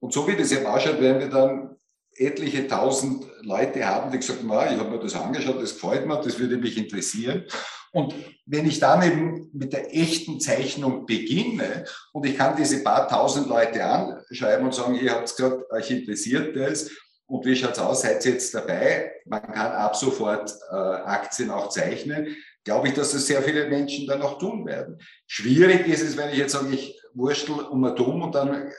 Und 0.00 0.12
so 0.12 0.26
wie 0.28 0.36
das 0.36 0.52
eben 0.52 0.66
ausschaut, 0.66 1.00
werden 1.00 1.20
wir 1.20 1.28
dann 1.28 1.76
etliche 2.14 2.66
tausend 2.66 3.24
Leute 3.42 3.86
haben, 3.86 4.10
die 4.10 4.18
gesagt 4.18 4.40
haben, 4.40 4.52
ah, 4.52 4.70
ich 4.72 4.78
habe 4.78 4.90
mir 4.90 4.98
das 4.98 5.14
angeschaut, 5.14 5.62
das 5.62 5.74
gefällt 5.74 6.06
mir, 6.06 6.20
das 6.20 6.38
würde 6.38 6.56
mich 6.56 6.76
interessieren. 6.76 7.44
Und 7.92 8.14
wenn 8.44 8.66
ich 8.66 8.80
dann 8.80 9.02
eben 9.02 9.50
mit 9.52 9.72
der 9.72 9.94
echten 9.94 10.40
Zeichnung 10.40 11.06
beginne 11.06 11.84
und 12.12 12.26
ich 12.26 12.36
kann 12.36 12.56
diese 12.56 12.82
paar 12.82 13.08
tausend 13.08 13.48
Leute 13.48 13.82
anschreiben 13.84 14.66
und 14.66 14.74
sagen, 14.74 14.94
ihr 14.94 15.12
habt 15.12 15.34
gesagt, 15.34 15.70
euch 15.70 15.90
interessiert 15.90 16.54
das 16.54 16.90
und 17.26 17.44
wie 17.46 17.56
schaut 17.56 17.72
es 17.72 17.78
aus, 17.78 18.02
seid 18.02 18.24
ihr 18.26 18.32
jetzt 18.32 18.54
dabei? 18.54 19.12
Man 19.26 19.42
kann 19.42 19.72
ab 19.72 19.96
sofort 19.96 20.52
äh, 20.70 20.74
Aktien 20.74 21.50
auch 21.50 21.68
zeichnen. 21.68 22.36
Glaube 22.64 22.88
ich, 22.88 22.94
dass 22.94 23.12
das 23.12 23.26
sehr 23.26 23.42
viele 23.42 23.68
Menschen 23.68 24.06
dann 24.06 24.22
auch 24.22 24.38
tun 24.38 24.66
werden. 24.66 24.98
Schwierig 25.26 25.86
ist 25.86 26.02
es, 26.02 26.16
wenn 26.16 26.30
ich 26.30 26.38
jetzt 26.38 26.52
sage, 26.52 26.74
ich 26.74 27.00
wurschtel 27.14 27.54
um 27.54 27.82
Dumm 27.94 28.22
und 28.22 28.34
dann 28.34 28.70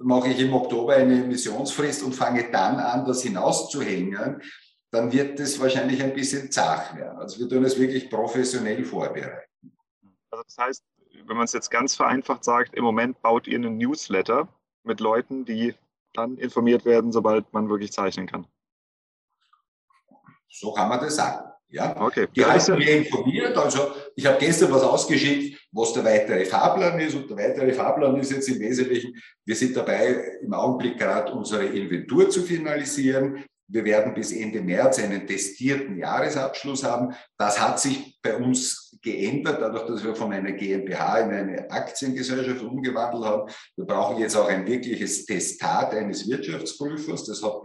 mache 0.00 0.28
ich 0.28 0.40
im 0.40 0.52
Oktober 0.52 0.94
eine 0.94 1.24
Emissionsfrist 1.24 2.02
und 2.02 2.14
fange 2.14 2.50
dann 2.50 2.76
an, 2.78 3.04
das 3.04 3.22
hinauszuhängen 3.22 4.40
dann 4.90 5.12
wird 5.12 5.38
es 5.38 5.60
wahrscheinlich 5.60 6.02
ein 6.02 6.14
bisschen 6.14 6.50
zach 6.50 6.96
werden. 6.96 7.18
Also 7.18 7.40
wir 7.40 7.48
tun 7.48 7.64
es 7.64 7.78
wirklich 7.78 8.08
professionell 8.08 8.84
vorbereiten. 8.84 9.50
Also 10.30 10.44
das 10.44 10.58
heißt, 10.58 10.84
wenn 11.26 11.36
man 11.36 11.44
es 11.44 11.52
jetzt 11.52 11.70
ganz 11.70 11.94
vereinfacht 11.94 12.44
sagt, 12.44 12.74
im 12.74 12.84
Moment 12.84 13.20
baut 13.22 13.46
ihr 13.46 13.56
einen 13.56 13.76
Newsletter 13.76 14.48
mit 14.84 15.00
Leuten, 15.00 15.44
die 15.44 15.74
dann 16.14 16.38
informiert 16.38 16.84
werden, 16.84 17.12
sobald 17.12 17.52
man 17.52 17.68
wirklich 17.68 17.92
zeichnen 17.92 18.26
kann. 18.26 18.46
So 20.48 20.72
kann 20.72 20.88
man 20.88 21.00
das 21.00 21.16
sagen. 21.16 21.52
Ja, 21.70 22.00
okay. 22.00 22.26
Die 22.34 22.40
ja, 22.40 22.48
halten 22.48 22.78
mir 22.78 22.96
informiert. 22.96 23.56
Also 23.56 23.90
ich 24.16 24.24
habe 24.24 24.38
gestern 24.38 24.72
was 24.72 24.82
ausgeschickt, 24.82 25.60
was 25.72 25.92
der 25.92 26.04
weitere 26.04 26.44
Fahrplan 26.46 26.98
ist. 26.98 27.14
Und 27.14 27.28
der 27.28 27.36
weitere 27.36 27.72
Fahrplan 27.72 28.18
ist 28.18 28.32
jetzt 28.32 28.48
im 28.48 28.58
Wesentlichen, 28.58 29.14
wir 29.44 29.54
sind 29.54 29.76
dabei, 29.76 30.38
im 30.42 30.52
Augenblick 30.54 30.98
gerade 30.98 31.32
unsere 31.32 31.66
Inventur 31.66 32.30
zu 32.30 32.42
finalisieren. 32.42 33.44
Wir 33.70 33.84
werden 33.84 34.14
bis 34.14 34.32
Ende 34.32 34.62
März 34.62 34.98
einen 34.98 35.26
testierten 35.26 35.98
Jahresabschluss 35.98 36.84
haben. 36.84 37.14
Das 37.36 37.60
hat 37.60 37.78
sich 37.78 38.18
bei 38.22 38.34
uns 38.34 38.98
geändert, 39.02 39.60
dadurch, 39.60 39.86
dass 39.86 40.02
wir 40.02 40.14
von 40.14 40.32
einer 40.32 40.52
GmbH 40.52 41.18
in 41.18 41.30
eine 41.30 41.70
Aktiengesellschaft 41.70 42.62
umgewandelt 42.62 43.24
haben. 43.24 43.52
Wir 43.76 43.84
brauchen 43.84 44.18
jetzt 44.18 44.36
auch 44.36 44.48
ein 44.48 44.66
wirkliches 44.66 45.26
Testat 45.26 45.92
eines 45.92 46.26
Wirtschaftsprüfers. 46.26 47.26
Das 47.26 47.42
hat, 47.42 47.60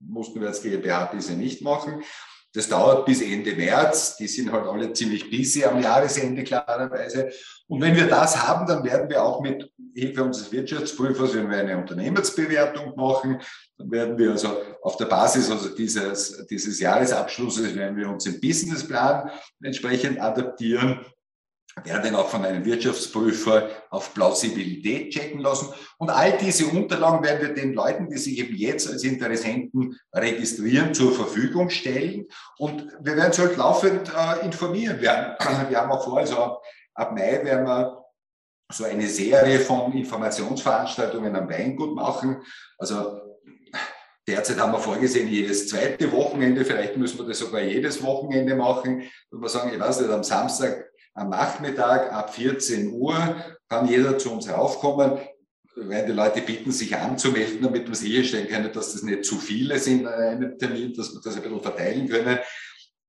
mussten 0.00 0.40
wir 0.40 0.48
als 0.48 0.60
GmbH 0.60 1.04
bisher 1.04 1.36
nicht 1.36 1.62
machen. 1.62 2.02
Das 2.54 2.68
dauert 2.68 3.06
bis 3.06 3.22
Ende 3.22 3.54
März. 3.54 4.16
Die 4.16 4.28
sind 4.28 4.52
halt 4.52 4.66
alle 4.66 4.92
ziemlich 4.92 5.30
busy 5.30 5.64
am 5.64 5.80
Jahresende, 5.80 6.44
klarerweise. 6.44 7.30
Und 7.66 7.80
wenn 7.80 7.96
wir 7.96 8.06
das 8.06 8.46
haben, 8.46 8.66
dann 8.66 8.84
werden 8.84 9.08
wir 9.08 9.22
auch 9.22 9.40
mit 9.40 9.70
Hilfe 9.94 10.22
unseres 10.22 10.52
Wirtschaftsprüfers, 10.52 11.34
wenn 11.34 11.50
wir 11.50 11.58
eine 11.58 11.78
Unternehmensbewertung 11.78 12.94
machen, 12.96 13.40
dann 13.78 13.90
werden 13.90 14.18
wir 14.18 14.32
also 14.32 14.56
auf 14.82 14.96
der 14.96 15.06
Basis 15.06 15.50
also 15.50 15.74
dieses, 15.74 16.46
dieses 16.46 16.80
Jahresabschlusses, 16.80 17.74
werden 17.74 17.96
wir 17.96 18.08
unseren 18.08 18.40
Businessplan 18.40 19.30
entsprechend 19.62 20.20
adaptieren 20.20 21.00
werden 21.84 22.14
auch 22.14 22.28
von 22.28 22.44
einem 22.44 22.64
Wirtschaftsprüfer 22.64 23.68
auf 23.90 24.14
Plausibilität 24.14 25.10
checken 25.10 25.40
lassen. 25.40 25.68
Und 25.98 26.10
all 26.10 26.36
diese 26.38 26.66
Unterlagen 26.66 27.24
werden 27.24 27.48
wir 27.48 27.54
den 27.54 27.72
Leuten, 27.72 28.08
die 28.08 28.18
sich 28.18 28.38
eben 28.38 28.54
jetzt 28.54 28.90
als 28.90 29.04
Interessenten 29.04 29.98
registrieren, 30.12 30.94
zur 30.94 31.14
Verfügung 31.14 31.70
stellen. 31.70 32.26
Und 32.58 32.86
wir 33.00 33.16
werden 33.16 33.32
sie 33.32 33.42
halt 33.42 33.56
laufend 33.56 34.10
äh, 34.14 34.44
informieren. 34.44 35.00
Wir 35.00 35.12
haben, 35.12 35.68
wir 35.70 35.78
haben 35.78 35.90
auch 35.90 36.04
vor, 36.04 36.18
also 36.18 36.58
ab 36.94 37.12
Mai 37.12 37.44
werden 37.44 37.66
wir 37.66 38.04
so 38.70 38.84
eine 38.84 39.06
Serie 39.06 39.60
von 39.60 39.92
Informationsveranstaltungen 39.92 41.34
am 41.36 41.48
Weingut 41.48 41.94
machen. 41.94 42.42
Also 42.78 43.20
Derzeit 44.28 44.58
haben 44.60 44.72
wir 44.72 44.78
vorgesehen, 44.78 45.26
jedes 45.26 45.68
zweite 45.68 46.12
Wochenende, 46.12 46.64
vielleicht 46.64 46.96
müssen 46.96 47.18
wir 47.18 47.26
das 47.26 47.38
sogar 47.38 47.60
jedes 47.60 48.00
Wochenende 48.04 48.54
machen. 48.54 49.02
Wenn 49.30 49.40
wir 49.40 49.48
sagen, 49.48 49.72
ich 49.74 49.80
weiß 49.80 50.00
nicht, 50.00 50.10
am 50.10 50.22
Samstag 50.22 50.91
am 51.14 51.30
Nachmittag 51.30 52.12
ab 52.12 52.34
14 52.34 52.92
Uhr 52.92 53.36
kann 53.68 53.88
jeder 53.88 54.18
zu 54.18 54.32
uns 54.32 54.48
raufkommen. 54.50 55.18
Weil 55.74 56.04
die 56.04 56.12
Leute 56.12 56.42
bitten, 56.42 56.70
sich 56.70 56.94
anzumelden, 56.94 57.62
damit 57.62 57.88
wir 57.88 57.94
sicherstellen 57.94 58.46
können, 58.46 58.70
dass 58.74 58.92
das 58.92 59.02
nicht 59.02 59.24
zu 59.24 59.36
viele 59.36 59.78
sind 59.78 60.06
an 60.06 60.12
einem 60.12 60.58
Termin, 60.58 60.92
dass 60.92 61.14
wir 61.14 61.20
das 61.24 61.34
ein 61.34 61.42
bisschen 61.42 61.62
verteilen 61.62 62.08
können. 62.08 62.38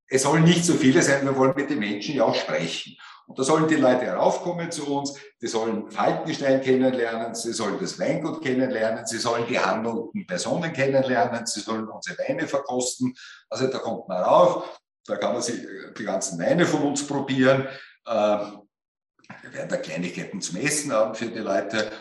Es 0.07 0.23
sollen 0.23 0.45
nicht 0.45 0.63
zu 0.63 0.75
viele 0.75 1.01
sein, 1.01 1.25
wir 1.25 1.35
wollen 1.35 1.53
mit 1.57 1.69
den 1.69 1.79
Menschen 1.79 2.15
ja 2.15 2.23
auch 2.23 2.35
sprechen. 2.35 2.95
Und 3.25 3.39
da 3.39 3.43
sollen 3.43 3.67
die 3.67 3.75
Leute 3.75 4.05
heraufkommen 4.05 4.69
zu 4.71 4.95
uns, 4.95 5.13
die 5.41 5.47
sollen 5.47 5.89
Falkenstein 5.89 6.61
kennenlernen, 6.61 7.35
sie 7.35 7.53
sollen 7.53 7.77
das 7.79 7.97
Weingut 7.99 8.41
kennenlernen, 8.41 9.05
sie 9.05 9.17
sollen 9.17 9.45
die 9.47 9.59
handelnden 9.59 10.25
Personen 10.27 10.73
kennenlernen, 10.73 11.45
sie 11.45 11.61
sollen 11.61 11.87
unsere 11.87 12.17
Weine 12.19 12.47
verkosten. 12.47 13.13
Also 13.49 13.67
da 13.67 13.79
kommt 13.79 14.07
man 14.07 14.23
rauf, 14.23 14.79
da 15.05 15.15
kann 15.15 15.33
man 15.33 15.41
sich 15.41 15.65
die 15.97 16.03
ganzen 16.03 16.39
Weine 16.39 16.65
von 16.65 16.83
uns 16.83 17.05
probieren. 17.05 17.67
Ähm, 18.07 18.59
wir 19.41 19.53
werden 19.53 19.69
da 19.69 19.77
Kleinigkeiten 19.77 20.41
zum 20.41 20.59
Essen 20.59 20.91
haben 20.91 21.15
für 21.15 21.27
die 21.27 21.39
Leute. 21.39 21.91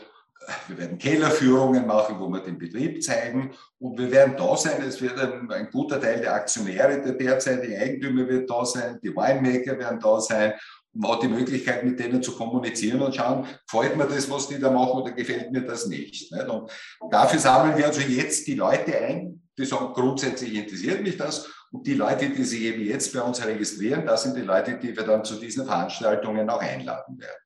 Wir 0.67 0.77
werden 0.77 0.99
Kellerführungen 0.99 1.87
machen, 1.87 2.19
wo 2.19 2.29
wir 2.29 2.41
den 2.41 2.59
Betrieb 2.59 3.03
zeigen. 3.03 3.53
Und 3.79 3.99
wir 3.99 4.11
werden 4.11 4.37
da 4.37 4.57
sein. 4.57 4.83
Es 4.83 5.01
wird 5.01 5.19
ein, 5.19 5.51
ein 5.51 5.71
guter 5.71 6.01
Teil 6.01 6.21
der 6.21 6.35
Aktionäre, 6.35 7.01
der 7.01 7.13
derzeitigen 7.13 7.81
Eigentümer 7.81 8.29
wird 8.29 8.51
da 8.51 8.65
sein. 8.65 8.99
Die 9.03 9.15
Winemaker 9.15 9.79
werden 9.79 10.01
da 10.01 10.21
sein. 10.21 10.55
Und 10.93 11.01
man 11.01 11.13
hat 11.13 11.23
die 11.23 11.29
Möglichkeit, 11.29 11.85
mit 11.85 11.99
denen 11.99 12.23
zu 12.23 12.37
kommunizieren 12.37 13.01
und 13.03 13.15
schauen, 13.15 13.47
gefällt 13.71 13.97
mir 13.97 14.07
das, 14.07 14.29
was 14.31 14.49
die 14.49 14.59
da 14.59 14.71
machen, 14.71 15.01
oder 15.01 15.13
gefällt 15.13 15.53
mir 15.53 15.63
das 15.63 15.87
nicht. 15.87 16.33
Und 16.33 16.71
dafür 17.11 17.39
sammeln 17.39 17.77
wir 17.77 17.87
also 17.87 18.01
jetzt 18.01 18.47
die 18.47 18.55
Leute 18.55 18.99
ein, 18.99 19.43
die 19.57 19.65
sagen, 19.65 19.93
grundsätzlich 19.95 20.55
interessiert 20.55 21.03
mich 21.03 21.17
das. 21.17 21.49
Und 21.73 21.87
die 21.87 21.95
Leute, 21.95 22.29
die 22.29 22.45
sich 22.45 22.63
eben 22.63 22.83
jetzt 22.83 23.15
bei 23.15 23.23
uns 23.23 23.45
registrieren, 23.45 24.05
das 24.05 24.25
sind 24.25 24.37
die 24.37 24.43
Leute, 24.43 24.79
die 24.79 24.95
wir 24.95 25.05
dann 25.05 25.25
zu 25.25 25.37
diesen 25.37 25.65
Veranstaltungen 25.65 26.49
auch 26.51 26.61
einladen 26.61 27.19
werden. 27.19 27.43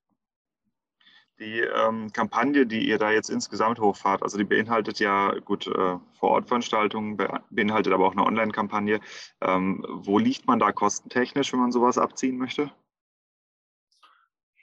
Die 1.39 1.61
ähm, 1.61 2.13
Kampagne, 2.13 2.67
die 2.67 2.89
ihr 2.89 2.99
da 2.99 3.11
jetzt 3.11 3.31
insgesamt 3.31 3.79
hochfahrt, 3.79 4.23
also 4.23 4.37
die 4.37 4.45
beinhaltet 4.45 4.99
ja 4.99 5.33
gut 5.45 5.67
äh, 5.67 5.99
Vor-Ort-Veranstaltungen, 6.19 7.19
beinhaltet 7.51 7.93
aber 7.93 8.07
auch 8.07 8.13
eine 8.13 8.25
Online-Kampagne. 8.25 9.01
Ähm, 9.43 9.85
wo 9.89 10.19
liegt 10.19 10.47
man 10.47 10.59
da 10.59 10.73
kostentechnisch, 10.73 11.53
wenn 11.53 11.61
man 11.61 11.73
sowas 11.73 11.99
abziehen 11.99 12.37
möchte? 12.37 12.73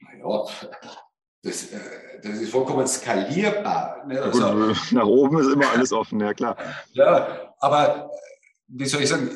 Naja, 0.01 0.45
das, 1.43 1.71
äh, 1.71 1.79
das 2.21 2.39
ist 2.39 2.51
vollkommen 2.51 2.87
skalierbar. 2.87 4.05
Ne? 4.07 4.21
Also, 4.21 4.51
gut, 4.51 4.77
nach 4.91 5.05
oben 5.05 5.39
ist 5.39 5.53
immer 5.53 5.69
alles 5.69 5.93
offen, 5.93 6.19
ja 6.19 6.33
klar. 6.33 6.57
Ja, 6.93 7.53
aber 7.59 8.09
wie 8.75 8.85
soll 8.85 9.03
ich 9.03 9.09
sagen, 9.09 9.29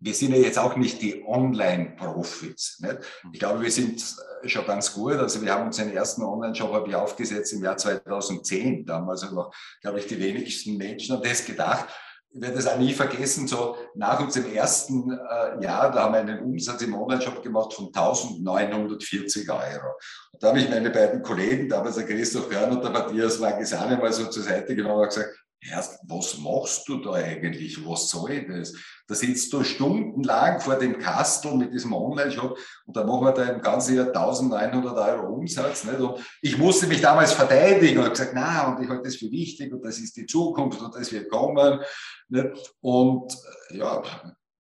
wir 0.00 0.12
sind 0.12 0.32
ja 0.32 0.38
jetzt 0.38 0.58
auch 0.58 0.76
nicht 0.76 1.00
die 1.00 1.24
Online-Profits. 1.26 2.82
Ich 3.32 3.38
glaube, 3.38 3.62
wir 3.62 3.70
sind 3.70 4.04
schon 4.44 4.66
ganz 4.66 4.92
gut. 4.92 5.14
Also 5.14 5.40
wir 5.40 5.54
haben 5.54 5.66
unseren 5.66 5.90
ersten 5.90 6.22
Online-Shop 6.22 6.92
aufgesetzt 6.94 7.54
im 7.54 7.64
Jahr 7.64 7.78
2010. 7.78 8.84
Damals 8.84 9.24
haben, 9.24 9.50
glaube 9.80 9.98
ich, 10.00 10.06
die 10.06 10.20
wenigsten 10.20 10.76
Menschen 10.76 11.16
an 11.16 11.22
das 11.22 11.46
gedacht. 11.46 11.86
Ich 12.30 12.40
werde 12.40 12.56
das 12.56 12.66
auch 12.66 12.76
nie 12.76 12.92
vergessen, 12.92 13.46
so 13.46 13.76
nach 13.94 14.20
unserem 14.20 14.52
ersten 14.52 15.10
äh, 15.12 15.62
Jahr, 15.62 15.92
da 15.92 16.02
haben 16.02 16.14
wir 16.14 16.20
einen 16.20 16.40
Umsatz 16.40 16.82
im 16.82 16.94
Online-Shop 16.94 17.42
gemacht 17.42 17.72
von 17.72 17.86
1940 17.86 19.48
Euro. 19.48 19.94
Und 20.32 20.42
da 20.42 20.48
habe 20.48 20.58
ich 20.58 20.68
meine 20.68 20.90
beiden 20.90 21.22
Kollegen, 21.22 21.68
damals 21.68 21.94
der 21.94 22.04
Christoph 22.04 22.50
Körn 22.50 22.72
und 22.72 22.82
der 22.82 22.90
Matthias 22.90 23.38
Magisane, 23.38 23.96
mal 23.96 24.12
so 24.12 24.26
zur 24.26 24.42
Seite 24.42 24.74
genommen 24.74 25.02
und 25.02 25.08
gesagt, 25.08 25.30
Was 26.06 26.38
machst 26.38 26.88
du 26.88 26.98
da 26.98 27.12
eigentlich? 27.12 27.86
Was 27.86 28.10
soll 28.10 28.46
das? 28.46 28.74
Da 29.06 29.14
sitzt 29.14 29.52
du 29.52 29.64
stundenlang 29.64 30.60
vor 30.60 30.76
dem 30.76 30.98
Kastel 30.98 31.54
mit 31.56 31.72
diesem 31.72 31.92
Online-Shop 31.92 32.58
und 32.86 32.96
da 32.96 33.04
machen 33.04 33.24
wir 33.24 33.32
da 33.32 33.44
im 33.44 33.60
ganzen 33.60 33.96
Jahr 33.96 34.08
1900 34.08 34.96
Euro 34.96 35.34
Umsatz. 35.34 35.84
Nicht? 35.84 36.00
Und 36.00 36.20
ich 36.42 36.58
musste 36.58 36.86
mich 36.86 37.00
damals 37.00 37.32
verteidigen 37.32 37.98
und 37.98 38.04
habe 38.04 38.14
gesagt, 38.14 38.32
na, 38.34 38.68
und 38.68 38.82
ich 38.82 38.88
halte 38.88 39.04
das 39.04 39.16
für 39.16 39.30
wichtig 39.30 39.72
und 39.72 39.84
das 39.84 39.98
ist 39.98 40.16
die 40.16 40.26
Zukunft 40.26 40.80
und 40.82 40.94
das 40.94 41.10
wird 41.12 41.30
kommen. 41.30 41.80
Nicht? 42.28 42.74
Und 42.80 43.34
ja, 43.70 44.02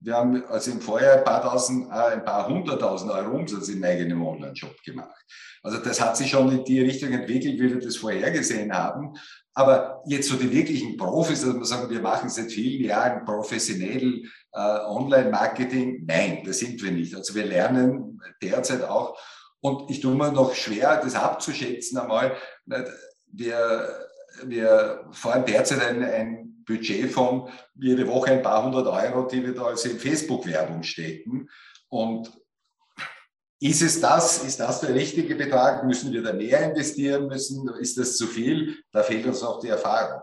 wir 0.03 0.15
haben 0.15 0.43
also 0.47 0.71
im 0.71 0.81
Vorjahr 0.81 1.17
ein 1.17 1.23
paar 1.23 1.41
tausend, 1.41 1.89
äh, 1.89 2.13
ein 2.13 2.25
paar 2.25 2.47
hunderttausend 2.47 3.11
Euro 3.11 3.37
Umsatz 3.37 3.69
im 3.69 3.83
eigenen 3.83 4.21
Online-Shop 4.21 4.75
gemacht. 4.83 5.25
Also 5.61 5.77
das 5.77 6.01
hat 6.01 6.17
sich 6.17 6.29
schon 6.29 6.51
in 6.51 6.63
die 6.65 6.81
Richtung 6.81 7.13
entwickelt, 7.13 7.59
wie 7.59 7.73
wir 7.73 7.79
das 7.79 7.95
vorhergesehen 7.95 8.73
haben. 8.73 9.13
Aber 9.53 10.01
jetzt 10.05 10.29
so 10.29 10.35
die 10.35 10.51
wirklichen 10.51 10.97
Profis, 10.97 11.41
dass 11.41 11.53
man 11.53 11.63
sagen, 11.63 11.89
wir 11.89 12.01
machen 12.01 12.29
seit 12.29 12.51
vielen 12.51 12.83
Jahren 12.83 13.23
professionell 13.23 14.23
äh, 14.51 14.59
Online-Marketing, 14.59 16.05
nein, 16.07 16.41
das 16.43 16.59
sind 16.59 16.81
wir 16.81 16.91
nicht. 16.91 17.15
Also 17.15 17.35
wir 17.35 17.45
lernen 17.45 18.19
derzeit 18.41 18.83
auch, 18.83 19.17
und 19.61 19.89
ich 19.89 20.01
tue 20.01 20.15
mir 20.15 20.31
noch 20.31 20.55
schwer, 20.55 20.99
das 21.01 21.15
abzuschätzen 21.15 21.97
einmal, 21.97 22.35
wir, 23.31 24.07
wir 24.43 25.05
fahren 25.11 25.45
derzeit 25.45 25.81
ein, 25.81 26.03
ein 26.03 26.63
Budget 26.65 27.11
von 27.11 27.49
jede 27.75 28.07
Woche 28.07 28.31
ein 28.31 28.41
paar 28.41 28.65
hundert 28.65 28.87
Euro, 28.87 29.27
die 29.27 29.43
wir 29.43 29.53
da 29.53 29.65
also 29.65 29.89
in 29.89 29.99
Facebook-Werbung 29.99 30.83
stecken. 30.83 31.49
Und 31.89 32.31
ist 33.63 33.81
es 33.81 34.01
das? 34.01 34.43
Ist 34.43 34.59
das 34.59 34.81
der 34.81 34.93
richtige 34.93 35.35
Betrag? 35.35 35.85
Müssen 35.85 36.11
wir 36.11 36.21
da 36.21 36.33
mehr 36.33 36.61
investieren 36.69 37.27
müssen? 37.27 37.69
Ist 37.79 37.97
das 37.97 38.17
zu 38.17 38.27
viel? 38.27 38.77
Da 38.91 39.03
fehlt 39.03 39.25
uns 39.25 39.41
noch 39.41 39.61
die 39.61 39.69
Erfahrung. 39.69 40.21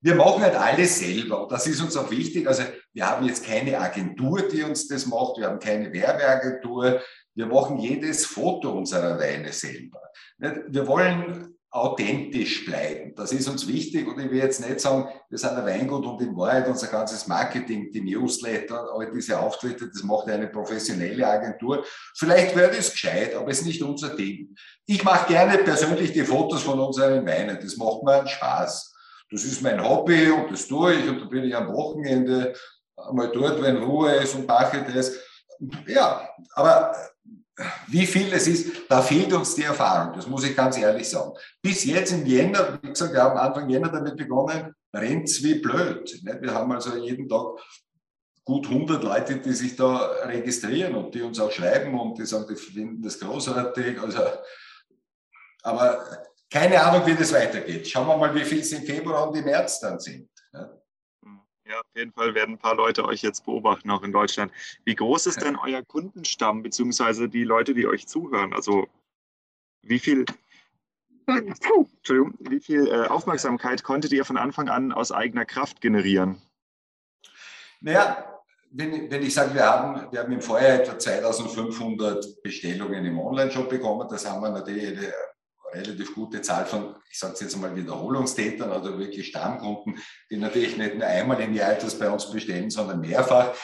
wir 0.00 0.14
machen 0.14 0.42
halt 0.42 0.54
alles 0.54 1.00
selber 1.00 1.46
das 1.50 1.66
ist 1.66 1.80
uns 1.80 1.96
auch 1.96 2.10
wichtig. 2.10 2.46
Also 2.46 2.64
wir 2.92 3.08
haben 3.08 3.26
jetzt 3.26 3.44
keine 3.44 3.78
Agentur, 3.78 4.42
die 4.48 4.62
uns 4.62 4.88
das 4.88 5.06
macht, 5.06 5.38
wir 5.38 5.46
haben 5.46 5.58
keine 5.60 5.92
Werbeagentur, 5.92 7.00
wir 7.34 7.46
machen 7.46 7.78
jedes 7.78 8.26
Foto 8.26 8.72
unserer 8.72 9.18
Weine 9.18 9.52
selber. 9.52 10.00
Wir 10.38 10.86
wollen 10.86 11.57
authentisch 11.70 12.64
bleiben. 12.64 13.14
Das 13.14 13.30
ist 13.32 13.46
uns 13.46 13.68
wichtig 13.68 14.08
und 14.08 14.18
ich 14.18 14.30
will 14.30 14.38
jetzt 14.38 14.66
nicht 14.66 14.80
sagen, 14.80 15.08
wir 15.28 15.38
sind 15.38 15.50
ein 15.50 15.66
Weingut 15.66 16.06
und 16.06 16.20
in 16.22 16.34
Wahrheit 16.34 16.66
unser 16.66 16.86
ganzes 16.86 17.26
Marketing, 17.26 17.90
die 17.92 18.00
Newsletter, 18.00 18.88
all 18.92 19.10
diese 19.12 19.38
Auftritte, 19.38 19.88
das 19.88 20.02
macht 20.02 20.28
eine 20.28 20.48
professionelle 20.48 21.26
Agentur. 21.26 21.84
Vielleicht 22.16 22.56
wäre 22.56 22.74
das 22.74 22.90
gescheit, 22.90 23.34
aber 23.34 23.50
es 23.50 23.60
ist 23.60 23.66
nicht 23.66 23.82
unser 23.82 24.16
Ding. 24.16 24.54
Ich 24.86 25.04
mache 25.04 25.28
gerne 25.28 25.58
persönlich 25.58 26.12
die 26.12 26.24
Fotos 26.24 26.62
von 26.62 26.80
unseren 26.80 27.26
Weinen. 27.26 27.58
Das 27.60 27.76
macht 27.76 28.02
mir 28.02 28.14
einen 28.14 28.28
Spaß. 28.28 28.94
Das 29.30 29.44
ist 29.44 29.60
mein 29.60 29.86
Hobby 29.86 30.30
und 30.30 30.50
das 30.50 30.66
tue 30.66 30.94
ich 30.94 31.08
und 31.08 31.20
da 31.20 31.26
bin 31.26 31.44
ich 31.44 31.54
am 31.54 31.68
Wochenende 31.68 32.54
mal 33.12 33.30
dort, 33.30 33.60
wenn 33.62 33.76
Ruhe 33.76 34.12
ist 34.14 34.34
und 34.34 34.48
mache 34.48 34.84
das. 34.90 35.12
Ja, 35.86 36.28
aber 36.54 36.94
wie 37.88 38.06
viel 38.06 38.32
es 38.32 38.46
ist, 38.46 38.88
da 38.88 39.02
fehlt 39.02 39.32
uns 39.32 39.54
die 39.54 39.64
Erfahrung, 39.64 40.14
das 40.14 40.26
muss 40.26 40.44
ich 40.44 40.56
ganz 40.56 40.78
ehrlich 40.78 41.08
sagen. 41.08 41.32
Bis 41.60 41.84
jetzt 41.84 42.12
im 42.12 42.24
Jänner, 42.24 42.78
wie 42.80 42.88
gesagt, 42.88 43.12
wir 43.12 43.22
haben 43.22 43.38
Anfang 43.38 43.68
Jänner 43.68 43.88
damit 43.88 44.16
begonnen, 44.16 44.74
rennt 44.94 45.28
es 45.28 45.42
wie 45.42 45.54
blöd. 45.54 46.20
Wir 46.22 46.54
haben 46.54 46.72
also 46.72 46.96
jeden 46.96 47.28
Tag 47.28 47.58
gut 48.44 48.66
100 48.66 49.02
Leute, 49.02 49.36
die 49.36 49.52
sich 49.52 49.76
da 49.76 49.96
registrieren 50.24 50.94
und 50.94 51.14
die 51.14 51.22
uns 51.22 51.38
auch 51.38 51.50
schreiben 51.50 51.98
und 51.98 52.18
die 52.18 52.24
sagen, 52.24 52.46
die 52.48 52.56
finden 52.56 53.02
das 53.02 53.18
großartig. 53.18 54.00
Also, 54.00 54.20
aber 55.62 56.06
keine 56.50 56.82
Ahnung, 56.82 57.06
wie 57.06 57.14
das 57.14 57.32
weitergeht. 57.32 57.86
Schauen 57.88 58.06
wir 58.06 58.16
mal, 58.16 58.34
wie 58.34 58.44
viel 58.44 58.60
es 58.60 58.72
im 58.72 58.84
Februar 58.84 59.28
und 59.28 59.36
im 59.36 59.44
März 59.44 59.80
dann 59.80 59.98
sind. 59.98 60.30
Ja, 61.68 61.80
auf 61.80 61.86
jeden 61.94 62.12
Fall 62.12 62.34
werden 62.34 62.54
ein 62.54 62.58
paar 62.58 62.74
Leute 62.74 63.04
euch 63.04 63.20
jetzt 63.20 63.44
beobachten, 63.44 63.90
auch 63.90 64.02
in 64.02 64.10
Deutschland. 64.10 64.50
Wie 64.84 64.94
groß 64.94 65.26
ist 65.26 65.42
denn 65.42 65.56
euer 65.56 65.82
Kundenstamm, 65.82 66.62
beziehungsweise 66.62 67.28
die 67.28 67.44
Leute, 67.44 67.74
die 67.74 67.86
euch 67.86 68.06
zuhören? 68.06 68.54
Also 68.54 68.88
wie 69.82 69.98
viel, 69.98 70.24
Entschuldigung, 71.26 72.34
wie 72.38 72.60
viel 72.60 72.88
äh, 72.88 73.06
Aufmerksamkeit 73.08 73.82
konntet 73.82 74.12
ihr 74.12 74.24
von 74.24 74.38
Anfang 74.38 74.70
an 74.70 74.92
aus 74.92 75.12
eigener 75.12 75.44
Kraft 75.44 75.82
generieren? 75.82 76.40
Naja, 77.82 78.40
wenn, 78.70 79.10
wenn 79.10 79.22
ich 79.22 79.34
sage, 79.34 79.52
wir 79.52 79.66
haben, 79.66 80.10
wir 80.10 80.20
haben 80.20 80.32
im 80.32 80.40
Vorjahr 80.40 80.80
etwa 80.80 80.98
2500 80.98 82.42
Bestellungen 82.42 83.04
im 83.04 83.18
Online-Shop 83.18 83.68
bekommen, 83.68 84.08
das 84.08 84.28
haben 84.28 84.40
wir 84.42 84.50
natürlich 84.50 84.98
relativ 85.72 86.14
gute 86.14 86.42
Zahl 86.42 86.66
von, 86.66 86.96
ich 87.10 87.18
sage 87.18 87.34
es 87.34 87.40
jetzt 87.40 87.56
mal, 87.56 87.74
Wiederholungstätern 87.74 88.70
oder 88.70 88.98
wirklich 88.98 89.28
Stammkunden, 89.28 89.98
die 90.30 90.36
natürlich 90.36 90.76
nicht 90.76 90.96
nur 90.96 91.06
einmal 91.06 91.40
im 91.40 91.54
Jahr 91.54 91.72
etwas 91.72 91.98
bei 91.98 92.10
uns 92.10 92.30
bestellen, 92.30 92.70
sondern 92.70 93.00
mehrfach. 93.00 93.54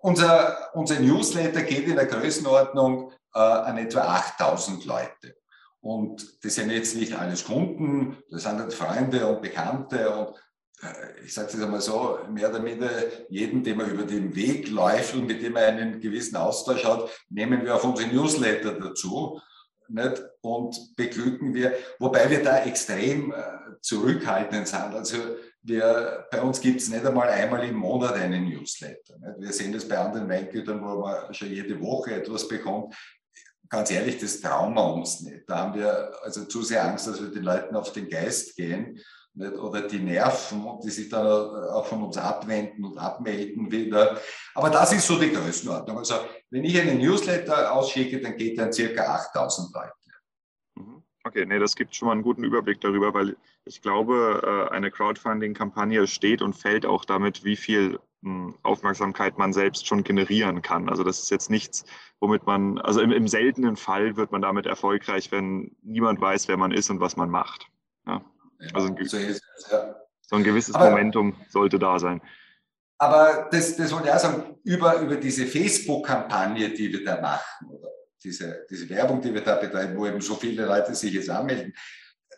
Unser, 0.00 0.70
unser 0.74 1.00
Newsletter 1.00 1.62
geht 1.62 1.88
in 1.88 1.96
der 1.96 2.06
Größenordnung 2.06 3.12
äh, 3.34 3.38
an 3.38 3.78
etwa 3.78 4.00
8000 4.00 4.84
Leute. 4.84 5.36
Und 5.80 6.44
das 6.44 6.54
sind 6.54 6.70
jetzt 6.70 6.96
nicht 6.96 7.14
alles 7.14 7.44
Kunden, 7.44 8.18
das 8.30 8.42
sind 8.42 8.58
halt 8.58 8.74
Freunde 8.74 9.26
und 9.26 9.42
Bekannte 9.42 10.10
und 10.10 10.36
äh, 10.82 11.24
ich 11.24 11.34
sage 11.34 11.48
es 11.48 11.62
einmal 11.62 11.80
so, 11.80 12.18
mehr 12.30 12.50
oder 12.50 12.60
minder 12.60 12.90
jeden, 13.28 13.62
den 13.62 13.76
man 13.76 13.90
über 13.90 14.04
den 14.04 14.34
Weg 14.34 14.68
läuft 14.68 15.14
und 15.14 15.26
mit 15.26 15.42
dem 15.42 15.52
man 15.52 15.64
einen 15.64 16.00
gewissen 16.00 16.36
Austausch 16.36 16.84
hat, 16.84 17.08
nehmen 17.28 17.64
wir 17.64 17.74
auf 17.74 17.84
unsere 17.84 18.08
Newsletter 18.08 18.72
dazu 18.72 19.40
nicht? 19.88 20.22
und 20.40 20.96
beglücken 20.96 21.54
wir, 21.54 21.74
wobei 21.98 22.30
wir 22.30 22.42
da 22.42 22.64
extrem 22.64 23.32
äh, 23.32 23.36
zurückhaltend 23.80 24.68
sind. 24.68 24.94
Also 24.94 25.16
wir, 25.62 26.26
bei 26.30 26.40
uns 26.40 26.60
gibt 26.60 26.80
es 26.80 26.88
nicht 26.88 27.04
einmal 27.04 27.28
einmal 27.28 27.64
im 27.64 27.76
Monat 27.76 28.14
einen 28.14 28.48
Newsletter. 28.48 29.18
Nicht? 29.18 29.40
Wir 29.40 29.52
sehen 29.52 29.72
das 29.72 29.86
bei 29.86 29.98
anderen 29.98 30.28
Weingütern, 30.28 30.80
wo 30.80 31.00
man 31.00 31.34
schon 31.34 31.50
jede 31.50 31.80
Woche 31.80 32.14
etwas 32.14 32.48
bekommt. 32.48 32.94
Ganz 33.68 33.90
ehrlich, 33.90 34.18
das 34.18 34.40
trauen 34.40 34.74
wir 34.74 34.94
uns 34.94 35.20
nicht. 35.20 35.42
Da 35.46 35.58
haben 35.58 35.78
wir 35.78 36.12
also 36.22 36.44
zu 36.44 36.62
sehr 36.62 36.84
Angst, 36.84 37.06
dass 37.06 37.20
wir 37.20 37.30
den 37.30 37.42
Leuten 37.42 37.76
auf 37.76 37.92
den 37.92 38.08
Geist 38.08 38.56
gehen 38.56 38.98
nicht? 39.34 39.54
oder 39.54 39.82
die 39.82 39.98
Nerven 39.98 40.64
die 40.84 40.90
sich 40.90 41.08
dann 41.08 41.26
auch 41.26 41.86
von 41.86 42.02
uns 42.02 42.16
abwenden 42.16 42.84
und 42.84 42.98
abmelden 42.98 43.70
wieder. 43.70 44.18
Aber 44.54 44.70
das 44.70 44.92
ist 44.92 45.06
so 45.06 45.18
die 45.18 45.32
Größenordnung. 45.32 45.98
Also 45.98 46.14
wenn 46.50 46.64
ich 46.64 46.80
einen 46.80 46.98
Newsletter 46.98 47.72
ausschicke, 47.72 48.20
dann 48.20 48.36
geht 48.36 48.58
er 48.58 48.66
an 48.66 48.72
circa 48.72 49.02
8000 49.02 49.74
Leute. 49.74 49.92
Mhm. 50.76 51.02
Okay, 51.24 51.44
nee, 51.46 51.58
das 51.58 51.76
gibt 51.76 51.94
schon 51.94 52.06
mal 52.06 52.12
einen 52.12 52.22
guten 52.22 52.44
Überblick 52.44 52.80
darüber, 52.80 53.12
weil 53.12 53.36
ich 53.64 53.82
glaube, 53.82 54.68
äh, 54.70 54.74
eine 54.74 54.90
Crowdfunding-Kampagne 54.90 56.06
steht 56.06 56.42
und 56.42 56.54
fällt 56.54 56.86
auch 56.86 57.04
damit, 57.04 57.44
wie 57.44 57.56
viel 57.56 57.98
hm, 58.22 58.54
Aufmerksamkeit 58.62 59.38
man 59.38 59.52
selbst 59.52 59.86
schon 59.86 60.02
generieren 60.02 60.62
kann. 60.62 60.88
Also 60.88 61.04
das 61.04 61.20
ist 61.20 61.30
jetzt 61.30 61.50
nichts, 61.50 61.84
womit 62.18 62.46
man, 62.46 62.78
also 62.78 63.00
im, 63.00 63.12
im 63.12 63.28
seltenen 63.28 63.76
Fall 63.76 64.16
wird 64.16 64.32
man 64.32 64.42
damit 64.42 64.66
erfolgreich, 64.66 65.30
wenn 65.30 65.76
niemand 65.82 66.20
weiß, 66.20 66.48
wer 66.48 66.56
man 66.56 66.72
ist 66.72 66.90
und 66.90 67.00
was 67.00 67.16
man 67.16 67.30
macht. 67.30 67.68
Ja. 68.58 68.68
Also 68.74 68.88
ein, 68.88 69.04
so, 69.04 69.18
so 70.20 70.36
ein 70.36 70.44
gewisses 70.44 70.74
Aber, 70.74 70.90
Momentum 70.90 71.36
sollte 71.48 71.78
da 71.78 71.98
sein. 71.98 72.20
Aber 72.98 73.48
das, 73.50 73.76
das 73.76 73.92
wollte 73.92 74.08
ich 74.08 74.14
auch 74.14 74.18
sagen, 74.18 74.56
über, 74.64 74.98
über 75.00 75.16
diese 75.16 75.46
Facebook-Kampagne, 75.46 76.70
die 76.70 76.92
wir 76.92 77.04
da 77.04 77.20
machen, 77.20 77.68
oder 77.70 77.88
diese, 78.22 78.66
diese 78.68 78.88
Werbung, 78.90 79.20
die 79.20 79.32
wir 79.32 79.42
da 79.42 79.54
betreiben, 79.56 79.96
wo 79.96 80.06
eben 80.06 80.20
so 80.20 80.34
viele 80.34 80.66
Leute 80.66 80.94
sich 80.94 81.12
jetzt 81.12 81.30
anmelden, 81.30 81.72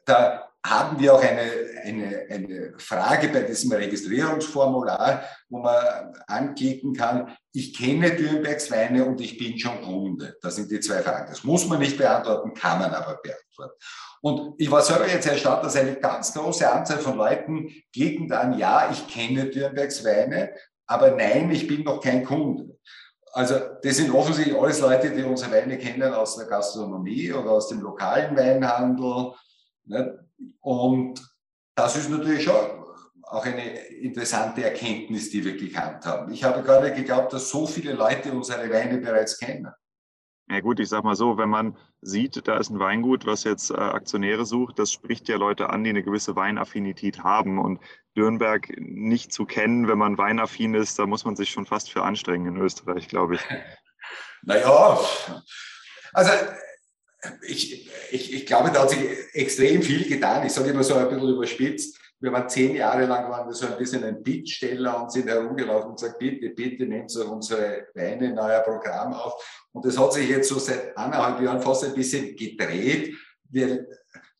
da 0.05 0.51
haben 0.65 1.01
wir 1.01 1.15
auch 1.15 1.23
eine, 1.23 1.51
eine, 1.85 2.27
eine 2.29 2.75
Frage 2.77 3.29
bei 3.29 3.41
diesem 3.43 3.73
Registrierungsformular, 3.73 5.25
wo 5.49 5.61
man 5.61 6.13
anklicken 6.27 6.95
kann, 6.95 7.35
ich 7.53 7.77
kenne 7.77 8.15
Dürnbergs 8.15 8.71
Weine 8.71 9.07
und 9.07 9.21
ich 9.23 9.39
bin 9.39 9.59
schon 9.59 9.81
Kunde. 9.81 10.37
Das 10.43 10.57
sind 10.57 10.71
die 10.71 10.81
zwei 10.81 11.01
Fragen. 11.01 11.31
Das 11.31 11.45
muss 11.45 11.67
man 11.67 11.79
nicht 11.79 11.97
beantworten, 11.97 12.53
kann 12.53 12.79
man 12.79 12.93
aber 12.93 13.19
beantworten. 13.23 13.75
Und 14.23 14.55
ich 14.59 14.71
war 14.71 14.83
selber 14.83 15.09
jetzt 15.09 15.27
erstaunt, 15.27 15.65
dass 15.65 15.77
eine 15.77 15.97
ganz 15.97 16.35
große 16.35 16.71
Anzahl 16.71 16.99
von 16.99 17.17
Leuten 17.17 17.71
klicken 17.93 18.29
dann, 18.29 18.59
ja, 18.59 18.91
ich 18.93 19.09
kenne 19.09 19.47
Dürnbergs 19.47 20.05
Weine, 20.05 20.51
aber 20.87 21.13
nein, 21.13 21.51
ich 21.51 21.67
bin 21.67 21.85
noch 21.85 22.01
kein 22.03 22.25
Kunde. 22.25 22.79
Also 23.33 23.55
das 23.83 23.97
sind 23.97 24.13
offensichtlich 24.13 24.59
alles 24.59 24.81
Leute, 24.81 25.11
die 25.11 25.23
unsere 25.23 25.53
Weine 25.53 25.79
kennen 25.79 26.13
aus 26.13 26.37
der 26.37 26.47
Gastronomie 26.47 27.33
oder 27.33 27.53
aus 27.53 27.69
dem 27.69 27.81
lokalen 27.81 28.37
Weinhandel. 28.37 29.33
Und 30.61 31.21
das 31.75 31.97
ist 31.97 32.11
natürlich 32.11 32.43
schon 32.43 32.81
auch 33.23 33.47
eine 33.47 33.79
interessante 33.87 34.65
Erkenntnis, 34.65 35.31
die 35.31 35.45
wir 35.45 35.57
gekannt 35.57 36.05
haben. 36.05 36.33
Ich 36.33 36.43
habe 36.43 36.63
gerade 36.63 36.93
geglaubt, 36.93 37.33
dass 37.33 37.49
so 37.49 37.67
viele 37.67 37.93
Leute 37.93 38.33
unsere 38.33 38.69
Weine 38.71 38.99
bereits 38.99 39.39
kennen. 39.39 39.69
Ja 40.51 40.59
gut, 40.59 40.81
ich 40.81 40.89
sag 40.89 41.05
mal 41.05 41.15
so, 41.15 41.39
wenn 41.39 41.49
man 41.49 41.77
sieht, 42.01 42.49
da 42.49 42.59
ist 42.59 42.71
ein 42.71 42.81
Weingut, 42.81 43.25
was 43.25 43.45
jetzt 43.45 43.71
äh, 43.71 43.75
Aktionäre 43.75 44.45
sucht, 44.45 44.81
das 44.81 44.91
spricht 44.91 45.29
ja 45.29 45.37
Leute 45.37 45.71
an, 45.71 45.85
die 45.85 45.91
eine 45.91 46.03
gewisse 46.03 46.35
Weinaffinität 46.35 47.21
haben. 47.23 47.61
Und 47.61 47.79
Dürnberg 48.17 48.69
nicht 48.77 49.33
zu 49.33 49.45
kennen, 49.45 49.87
wenn 49.87 49.99
man 49.99 50.19
weinaffin 50.19 50.75
ist, 50.75 50.99
da 50.99 51.07
muss 51.07 51.25
man 51.25 51.37
sich 51.37 51.51
schon 51.51 51.67
fast 51.67 51.93
für 51.93 52.03
anstrengen 52.03 52.57
in 52.57 52.61
Österreich, 52.61 53.09
glaube 53.09 53.37
ich. 53.37 53.41
Naja, 54.43 54.99
also 56.15 56.31
ich, 57.47 57.91
ich, 58.11 58.33
ich 58.33 58.47
glaube, 58.47 58.71
da 58.71 58.81
hat 58.81 58.89
sich 58.91 59.01
extrem 59.35 59.83
viel 59.83 60.09
getan. 60.09 60.47
Ich 60.47 60.53
sage 60.53 60.71
immer 60.71 60.83
so 60.83 60.95
ein 60.95 61.11
bisschen 61.11 61.29
überspitzt 61.29 62.00
wir 62.21 62.33
waren 62.33 62.49
zehn 62.49 62.77
Jahre 62.77 63.07
lang 63.07 63.31
waren 63.31 63.49
wir 63.49 63.55
so 63.55 63.67
ein 63.67 63.79
bisschen 63.79 64.05
ein 64.05 64.23
Bittsteller 64.23 65.03
und 65.03 65.11
sind 65.11 65.29
herumgelaufen 65.29 65.91
und 65.91 66.01
gesagt, 66.01 66.19
bitte, 66.19 66.51
bitte 66.51 66.85
nehmt 66.85 67.11
so 67.11 67.25
unsere 67.31 67.87
Weine 67.95 68.27
in 68.27 68.39
euer 68.39 68.61
Programm 68.61 69.15
auf. 69.15 69.67
Und 69.73 69.87
das 69.87 69.99
hat 69.99 70.13
sich 70.13 70.29
jetzt 70.29 70.49
so 70.49 70.59
seit 70.59 70.97
anderthalb 70.97 71.41
Jahren 71.41 71.63
fast 71.63 71.85
ein 71.85 71.95
bisschen 71.95 72.37
gedreht. 72.37 73.15
Wir 73.49 73.87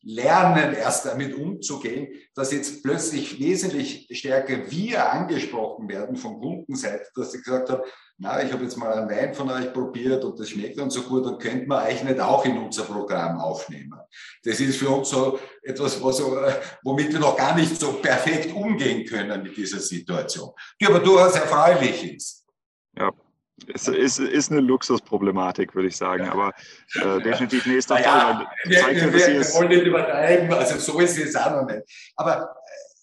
lernen 0.03 0.73
erst 0.73 1.05
damit 1.05 1.35
umzugehen, 1.35 2.07
dass 2.33 2.51
jetzt 2.51 2.83
plötzlich 2.83 3.39
wesentlich 3.39 4.07
stärker 4.11 4.71
wir 4.71 5.11
angesprochen 5.11 5.87
werden 5.87 6.15
von 6.15 6.39
Kundenseite, 6.39 7.07
dass 7.15 7.31
sie 7.31 7.39
gesagt 7.39 7.69
haben, 7.69 7.83
na, 8.17 8.43
ich 8.43 8.51
habe 8.51 8.63
jetzt 8.63 8.77
mal 8.77 8.93
einen 8.93 9.09
Wein 9.09 9.33
von 9.33 9.49
euch 9.49 9.71
probiert 9.73 10.23
und 10.23 10.39
das 10.39 10.49
schmeckt 10.49 10.79
uns 10.79 10.93
so 10.93 11.03
gut, 11.03 11.25
dann 11.25 11.37
könnte 11.37 11.67
man 11.67 11.87
euch 11.87 12.03
nicht 12.03 12.19
auch 12.19 12.45
in 12.45 12.57
unser 12.57 12.83
Programm 12.83 13.39
aufnehmen. 13.39 13.99
Das 14.43 14.59
ist 14.59 14.77
für 14.77 14.89
uns 14.89 15.09
so 15.09 15.39
etwas, 15.63 16.01
was, 16.03 16.19
äh, 16.19 16.53
womit 16.83 17.11
wir 17.11 17.19
noch 17.19 17.35
gar 17.35 17.55
nicht 17.55 17.79
so 17.79 17.93
perfekt 17.93 18.53
umgehen 18.53 19.05
können 19.05 19.43
mit 19.43 19.55
dieser 19.55 19.79
Situation, 19.79 20.51
die 20.79 20.85
aber 20.85 20.99
durchaus 20.99 21.35
erfreulich 21.35 22.15
ist. 22.15 22.45
Ja, 22.97 23.11
es 23.73 23.87
ist, 23.87 24.19
ist 24.19 24.51
eine 24.51 24.59
Luxusproblematik, 24.61 25.73
würde 25.75 25.89
ich 25.89 25.97
sagen, 25.97 26.29
aber 26.29 26.53
äh, 26.95 27.19
definitiv 27.21 27.65
nächster 27.65 27.95
naja, 27.95 28.09
Fall. 28.09 28.47
Wir, 28.65 28.87
wir, 28.87 29.13
wir, 29.13 29.27
wir 29.27 29.53
wollen 29.53 29.69
nicht 29.69 29.85
übertreiben, 29.85 30.53
also 30.53 30.77
so 30.77 30.99
ist 30.99 31.17
es 31.17 31.35
auch 31.35 31.51
noch 31.51 31.65
nicht. 31.65 31.81
Aber 32.15 32.41
äh, 32.41 32.45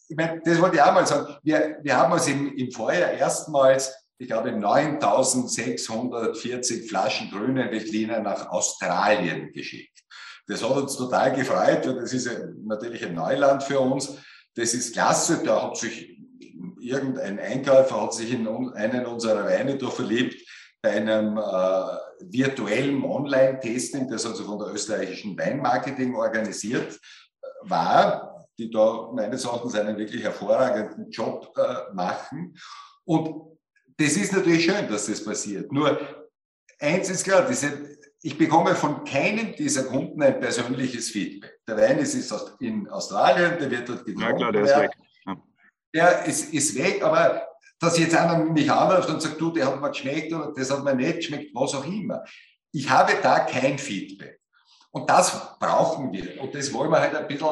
ich 0.09 0.17
meine, 0.17 0.41
das 0.45 0.61
wollte 0.61 0.77
ich 0.77 0.83
auch 0.83 0.93
mal 0.93 1.07
sagen. 1.07 1.35
Wir, 1.43 1.79
wir 1.83 1.97
haben 1.97 2.13
uns 2.13 2.27
im, 2.27 2.53
im 2.55 2.71
Vorjahr 2.71 3.13
erstmals, 3.13 3.95
ich 4.19 4.27
glaube, 4.27 4.53
9640 4.53 6.87
Flaschen 6.89 7.31
grüne 7.31 7.71
Veltliner 7.71 8.21
nach 8.21 8.49
Australien 8.49 9.53
geschickt. 9.53 10.03
Das 10.47 10.63
hat 10.63 10.77
uns 10.77 10.97
total 10.97 11.35
gefreut, 11.35 11.87
und 11.87 11.97
das 11.97 12.13
ist 12.15 12.31
natürlich 12.65 13.05
ein 13.05 13.15
Neuland 13.15 13.63
für 13.63 13.81
uns. 13.81 14.17
das 14.57 14.75
ist 14.75 14.95
klasse, 14.95 15.43
da 15.45 15.63
hat 15.63 15.77
sich 15.77 16.18
irgendein 16.81 17.39
Einkäufer 17.39 18.03
hat 18.03 18.15
sich 18.15 18.33
in 18.33 18.47
einen 18.49 19.07
unserer 19.07 19.45
Weine 19.45 19.77
da 19.77 19.91
verliebt 19.91 20.47
bei 20.81 20.91
einem 20.91 21.37
äh, 21.37 21.43
virtuellen 22.21 23.03
Online-Testing, 23.03 24.09
das 24.09 24.27
also 24.27 24.45
von 24.45 24.59
der 24.59 24.69
österreichischen 24.69 25.37
Weinmarketing 25.37 26.15
organisiert 26.15 26.95
äh, 26.95 27.47
war, 27.63 28.47
die 28.59 28.71
da 28.71 29.11
meines 29.13 29.45
Erachtens 29.45 29.75
einen 29.75 29.99
wirklich 29.99 30.23
hervorragenden 30.23 31.11
Job 31.11 31.53
äh, 31.57 31.95
machen. 31.95 32.57
Und 33.05 33.59
das 33.97 34.17
ist 34.17 34.33
natürlich 34.33 34.65
schön, 34.65 34.89
dass 34.89 35.07
das 35.07 35.25
passiert. 35.25 35.73
Nur 35.73 35.99
eins 36.79 37.11
ist 37.11 37.25
klar, 37.25 37.47
diese, 37.49 37.99
ich 38.23 38.39
bekomme 38.39 38.75
von 38.77 39.05
keinem 39.05 39.55
dieser 39.57 39.85
Kunden 39.85 40.23
ein 40.23 40.39
persönliches 40.39 41.11
Feedback. 41.11 41.59
Der 41.67 41.77
Wein 41.77 41.99
ist, 41.99 42.15
ist 42.15 42.33
in 42.61 42.89
Australien, 42.89 43.59
der 43.59 43.71
wird 43.71 43.89
dort 43.89 44.05
getrunken. 44.05 44.21
Ja 44.21 44.33
klar, 44.33 44.53
der 44.53 44.63
ist 44.63 44.77
weg. 44.77 44.93
Ja. 45.93 46.09
Ist, 46.09 46.53
ist 46.53 46.75
weg, 46.77 47.03
aber 47.03 47.49
dass 47.81 47.99
jetzt 47.99 48.15
einer 48.15 48.39
mich 48.45 48.71
anruft 48.71 49.09
und 49.09 49.23
sagt, 49.23 49.41
du, 49.41 49.51
der 49.51 49.67
hat 49.67 49.81
mir 49.81 49.91
geschmeckt 49.91 50.33
oder 50.33 50.53
das 50.55 50.71
hat 50.71 50.85
mir 50.85 50.95
nicht 50.95 51.17
geschmeckt, 51.17 51.55
was 51.55 51.75
auch 51.75 51.87
immer. 51.87 52.25
Ich 52.73 52.89
habe 52.91 53.13
da 53.23 53.41
kein 53.41 53.79
Feedback. 53.79 54.41
Und 54.91 55.09
das 55.09 55.59
brauchen 55.59 56.13
wir. 56.13 56.41
Und 56.41 56.55
das 56.55 56.73
wollen 56.73 56.91
wir 56.91 57.01
halt 57.01 57.15
ein 57.15 57.29
bisschen 57.29 57.49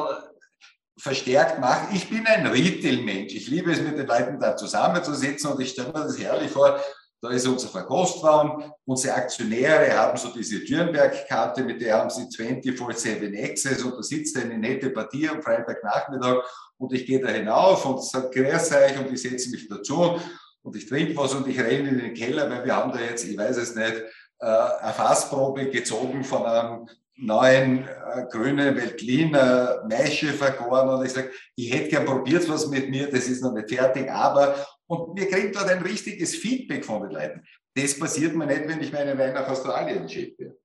verstärkt 0.99 1.59
machen. 1.59 1.95
Ich 1.95 2.09
bin 2.09 2.25
ein 2.25 2.47
Retail-Mensch. 2.47 3.33
Ich 3.33 3.47
liebe 3.47 3.71
es, 3.71 3.81
mit 3.81 3.97
den 3.97 4.07
Leuten 4.07 4.39
da 4.39 4.55
zusammenzusitzen 4.55 5.51
und 5.51 5.61
ich 5.61 5.69
stelle 5.69 5.89
mir 5.89 6.03
das 6.03 6.19
herrlich 6.19 6.51
vor. 6.51 6.79
Da 7.21 7.29
ist 7.29 7.47
unser 7.47 7.69
Verkostraum. 7.69 8.71
Unsere 8.85 9.15
Aktionäre 9.15 9.97
haben 9.97 10.17
so 10.17 10.29
diese 10.29 10.59
Dürnberg-Karte, 10.59 11.63
mit 11.63 11.81
der 11.81 11.97
haben 11.97 12.09
sie 12.09 12.23
24-7 12.23 13.43
Access 13.43 13.83
und 13.83 13.95
da 13.95 14.03
sitzt 14.03 14.37
eine 14.37 14.57
nette 14.57 14.89
Partie 14.91 15.29
am 15.29 15.41
Freitagnachmittag 15.41 16.43
und 16.77 16.93
ich 16.93 17.05
gehe 17.05 17.19
da 17.19 17.29
hinauf 17.29 17.85
und 17.85 18.03
sage, 18.03 18.29
grüß 18.29 18.71
euch 18.73 18.99
und 18.99 19.11
ich 19.11 19.21
setze 19.21 19.49
mich 19.49 19.67
dazu 19.67 20.19
und 20.61 20.75
ich 20.75 20.87
trinke 20.87 21.15
was 21.15 21.33
und 21.33 21.47
ich 21.47 21.59
renne 21.59 21.89
in 21.89 21.99
den 21.99 22.13
Keller, 22.13 22.49
weil 22.49 22.65
wir 22.65 22.75
haben 22.75 22.91
da 22.91 22.99
jetzt, 22.99 23.25
ich 23.25 23.37
weiß 23.37 23.57
es 23.57 23.75
nicht, 23.75 24.03
äh, 24.39 24.45
eine 24.45 24.93
Fassprobe 24.93 25.69
gezogen 25.69 26.23
von 26.23 26.45
einem 26.45 26.87
neuen 27.15 27.87
äh, 27.87 28.25
grünen 28.29 28.75
Veltliner 28.75 29.83
Maische 29.89 30.27
vergoren 30.27 30.89
und 30.89 31.05
ich 31.05 31.13
sage, 31.13 31.31
ich 31.55 31.73
hätte 31.73 31.89
gern 31.89 32.05
probiert 32.05 32.47
was 32.47 32.67
mit 32.67 32.89
mir, 32.89 33.09
das 33.09 33.27
ist 33.27 33.41
noch 33.41 33.53
nicht 33.53 33.69
fertig, 33.69 34.09
aber 34.11 34.55
und 34.85 35.19
wir 35.19 35.27
kriegen 35.29 35.51
dort 35.51 35.69
ein 35.69 35.81
richtiges 35.81 36.35
Feedback 36.35 36.85
von 36.85 37.01
den 37.01 37.11
Leuten. 37.11 37.45
Das 37.75 37.99
passiert 37.99 38.35
mir 38.35 38.45
nicht, 38.45 38.67
wenn 38.67 38.81
ich 38.81 38.93
meine 38.93 39.17
Wein 39.17 39.33
nach 39.33 39.47
Australien 39.49 40.07
schicke. 40.07 40.57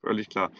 Völlig 0.00 0.28
klar. 0.28 0.50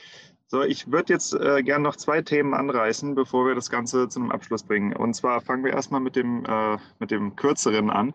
So, 0.46 0.62
ich 0.62 0.90
würde 0.92 1.12
jetzt 1.12 1.32
äh, 1.34 1.62
gerne 1.62 1.82
noch 1.82 1.96
zwei 1.96 2.20
Themen 2.22 2.54
anreißen, 2.54 3.14
bevor 3.14 3.46
wir 3.46 3.54
das 3.54 3.70
Ganze 3.70 4.08
zu 4.08 4.20
einem 4.20 4.30
Abschluss 4.30 4.62
bringen. 4.62 4.94
Und 4.94 5.14
zwar 5.14 5.40
fangen 5.40 5.64
wir 5.64 5.72
erstmal 5.72 6.00
mit 6.00 6.16
dem, 6.16 6.44
äh, 6.44 6.78
mit 6.98 7.10
dem 7.10 7.34
kürzeren 7.34 7.90
an. 7.90 8.14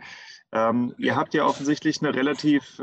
Ähm, 0.51 0.93
ihr 0.97 1.15
habt 1.15 1.33
ja 1.33 1.45
offensichtlich 1.45 2.01
eine 2.01 2.13
relativ 2.13 2.81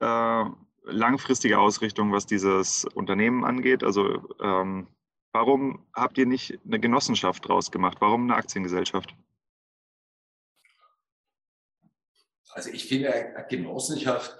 äh, 0.00 0.44
langfristige 0.84 1.58
Ausrichtung, 1.58 2.12
was 2.12 2.26
dieses 2.26 2.84
Unternehmen 2.86 3.44
angeht. 3.44 3.84
Also 3.84 4.34
ähm, 4.42 4.88
warum 5.32 5.86
habt 5.94 6.16
ihr 6.18 6.26
nicht 6.26 6.58
eine 6.64 6.80
Genossenschaft 6.80 7.46
draus 7.46 7.70
gemacht? 7.70 7.98
Warum 8.00 8.24
eine 8.24 8.36
Aktiengesellschaft? 8.36 9.14
Also 12.50 12.70
ich 12.70 12.86
finde, 12.86 13.12
eine 13.12 13.46
Genossenschaft, 13.48 14.34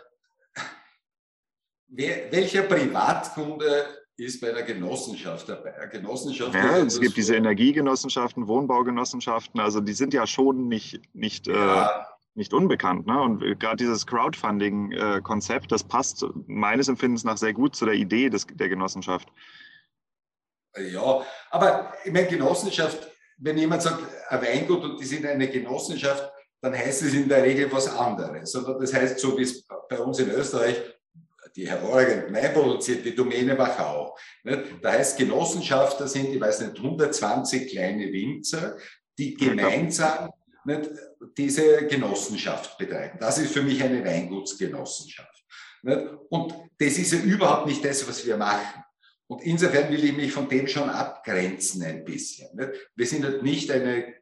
wer, 1.87 2.33
welcher 2.33 2.63
Privatkunde 2.63 3.98
ist 4.25 4.41
bei 4.41 4.51
der 4.51 4.65
Genossenschaft 4.65 5.49
dabei. 5.49 5.79
Eine 5.79 5.89
Genossenschaft 5.89 6.55
ja, 6.55 6.79
es 6.79 7.01
gibt 7.01 7.17
diese 7.17 7.37
Energiegenossenschaften, 7.37 8.49
Wohnbaugenossenschaften, 8.49 9.61
also 9.61 9.81
die 9.81 9.93
sind 9.93 10.13
ja 10.13 10.27
schon 10.27 10.67
nicht, 10.67 11.01
nicht, 11.15 11.47
ja. 11.47 11.87
äh, 11.87 12.05
nicht 12.35 12.53
unbekannt. 12.53 13.07
Ne? 13.07 13.21
Und 13.21 13.61
gerade 13.61 13.77
dieses 13.77 14.07
Crowdfunding-Konzept, 14.07 15.71
das 15.71 15.85
passt 15.85 16.27
meines 16.47 16.89
Empfindens 16.89 17.23
nach 17.23 17.39
sehr 17.39 17.53
gut 17.53 17.77
zu 17.77 17.85
der 17.85 17.95
Idee 17.95 18.29
des, 18.29 18.47
der 18.51 18.69
Genossenschaft. 18.69 19.29
Ja, 20.77 21.23
aber 21.51 21.95
ich 22.05 22.13
meine, 22.13 22.27
Genossenschaft, 22.27 23.09
wenn 23.39 23.57
jemand 23.57 23.83
sagt, 23.83 24.03
ein 24.29 24.43
Weingut 24.43 24.83
und 24.83 25.01
die 25.01 25.05
sind 25.05 25.27
eine 25.27 25.49
Genossenschaft, 25.49 26.29
dann 26.61 26.77
heißt 26.77 27.03
es 27.03 27.15
in 27.15 27.29
der 27.29 27.45
Regel 27.45 27.71
was 27.71 27.89
anderes. 27.89 28.51
Sondern 28.51 28.81
das 28.81 28.93
heißt, 28.93 29.21
so 29.21 29.39
wie 29.39 29.43
es 29.43 29.65
bei 29.89 29.99
uns 29.99 30.19
in 30.19 30.31
Österreich 30.31 30.77
die 31.57 31.69
hervorragend 31.69 32.33
Wein 32.33 32.53
produziert, 32.53 33.05
die 33.05 33.15
Domäne 33.15 33.57
Wachau. 33.57 34.17
Da 34.83 34.93
heißt 34.93 35.19
Genossenschaft, 35.19 36.01
da 36.01 36.07
sind, 36.07 36.35
ich 36.35 36.41
weiß 36.41 36.61
nicht, 36.61 36.77
120 36.79 37.71
kleine 37.71 38.13
Winzer, 38.13 38.77
die 39.19 39.35
gemeinsam 39.35 40.31
nicht, 40.65 40.91
diese 41.37 41.87
Genossenschaft 41.87 42.79
betreiben. 42.79 43.19
Das 43.21 43.39
ist 43.39 43.53
für 43.53 43.63
mich 43.63 43.83
eine 43.83 44.05
Weingutsgenossenschaft. 44.05 45.45
Nicht? 45.83 46.07
Und 46.29 46.55
das 46.79 46.99
ist 46.99 47.13
ja 47.13 47.19
überhaupt 47.21 47.67
nicht 47.67 47.85
das, 47.85 48.07
was 48.07 48.25
wir 48.27 48.37
machen. 48.37 48.85
Und 49.27 49.43
insofern 49.43 49.91
will 49.91 50.05
ich 50.05 50.17
mich 50.17 50.33
von 50.33 50.49
dem 50.49 50.67
schon 50.67 50.89
abgrenzen 50.89 51.83
ein 51.83 52.05
bisschen. 52.05 52.55
Nicht? 52.57 52.71
Wir 52.95 53.07
sind 53.07 53.25
halt 53.25 53.43
nicht 53.43 53.71
eine 53.71 54.15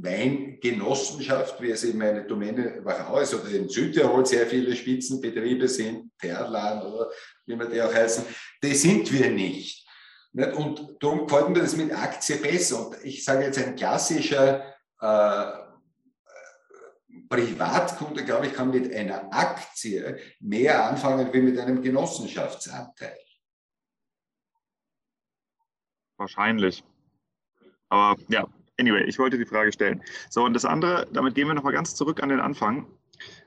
Weingenossenschaft, 0.00 1.60
wie 1.60 1.70
es 1.70 1.84
eben 1.84 2.00
eine 2.02 2.24
Domäne 2.24 2.84
Wachau 2.84 3.18
ist 3.18 3.34
oder 3.34 3.50
in 3.50 3.68
Südtirol 3.68 4.24
sehr 4.24 4.46
viele 4.46 4.74
Spitzenbetriebe 4.74 5.68
sind, 5.68 6.12
Terlan 6.18 6.82
oder 6.82 7.10
wie 7.46 7.56
man 7.56 7.70
die 7.70 7.82
auch 7.82 7.92
heißen, 7.92 8.24
das 8.60 8.82
sind 8.82 9.12
wir 9.12 9.30
nicht. 9.30 9.86
Und 10.32 10.96
darum 11.00 11.26
gefällt 11.26 11.48
mir 11.48 11.60
das 11.60 11.76
mit 11.76 11.92
Aktie 11.92 12.36
besser. 12.36 12.86
Und 12.86 13.04
ich 13.04 13.24
sage 13.24 13.44
jetzt, 13.44 13.58
ein 13.58 13.74
klassischer 13.74 14.72
äh, 15.00 15.52
Privatkunde, 17.28 18.24
glaube 18.24 18.46
ich, 18.46 18.54
kann 18.54 18.70
mit 18.70 18.94
einer 18.94 19.32
Aktie 19.32 20.18
mehr 20.38 20.84
anfangen 20.84 21.32
wie 21.32 21.40
mit 21.40 21.58
einem 21.58 21.82
Genossenschaftsanteil. 21.82 23.18
Wahrscheinlich. 26.16 26.84
Aber 27.88 28.20
ja, 28.28 28.46
Anyway, 28.78 29.04
ich 29.04 29.18
wollte 29.18 29.38
die 29.38 29.44
Frage 29.44 29.72
stellen. 29.72 30.02
So, 30.30 30.44
und 30.44 30.54
das 30.54 30.64
andere, 30.64 31.08
damit 31.12 31.34
gehen 31.34 31.48
wir 31.48 31.54
nochmal 31.54 31.72
ganz 31.72 31.94
zurück 31.94 32.22
an 32.22 32.28
den 32.28 32.40
Anfang. 32.40 32.86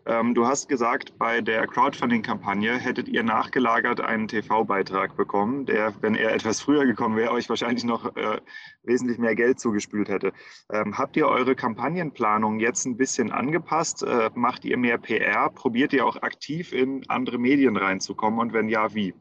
Ähm, 0.06 0.34
du 0.34 0.46
hast 0.46 0.68
gesagt, 0.68 1.18
bei 1.18 1.42
der 1.42 1.68
Crowdfunding-Kampagne 1.68 2.78
hättet 2.78 3.08
ihr 3.08 3.24
nachgelagert 3.24 4.02
einen 4.02 4.28
TV-Beitrag 4.28 5.16
bekommen, 5.16 5.66
der, 5.66 5.94
wenn 6.02 6.16
er 6.16 6.34
etwas 6.34 6.60
früher 6.60 6.86
gekommen 6.86 7.16
wäre, 7.16 7.32
euch 7.32 7.48
wahrscheinlich 7.48 7.84
noch 7.84 8.16
äh, 8.18 8.42
wesentlich 8.84 9.20
mehr 9.20 9.36
Geld 9.36 9.60
zugespült 9.60 10.10
hätte. 10.10 10.34
Ähm, 10.72 10.98
habt 10.98 11.16
ihr 11.16 11.28
eure 11.28 11.56
Kampagnenplanung 11.56 12.60
jetzt 12.60 12.86
ein 12.86 12.98
bisschen 12.98 13.32
angepasst? 13.32 14.04
Äh, 14.04 14.32
macht 14.34 14.66
ihr 14.66 14.78
mehr 14.78 14.98
PR? 14.98 15.50
Probiert 15.50 15.94
ihr 15.94 16.06
auch 16.06 16.22
aktiv 16.22 16.74
in 16.74 17.08
andere 17.08 17.38
Medien 17.38 17.78
reinzukommen? 17.78 18.40
Und 18.40 18.54
wenn 18.54 18.70
ja, 18.70 18.94
wie? 18.94 19.14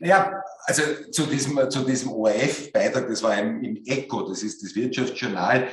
Naja, 0.00 0.42
also 0.64 0.82
zu 1.12 1.26
diesem, 1.26 1.70
zu 1.70 1.84
diesem 1.84 2.10
ORF-Beitrag, 2.10 3.06
das 3.06 3.22
war 3.22 3.38
im, 3.38 3.62
im 3.62 3.82
ECO, 3.84 4.26
das 4.28 4.42
ist 4.42 4.62
das 4.62 4.74
Wirtschaftsjournal, 4.74 5.68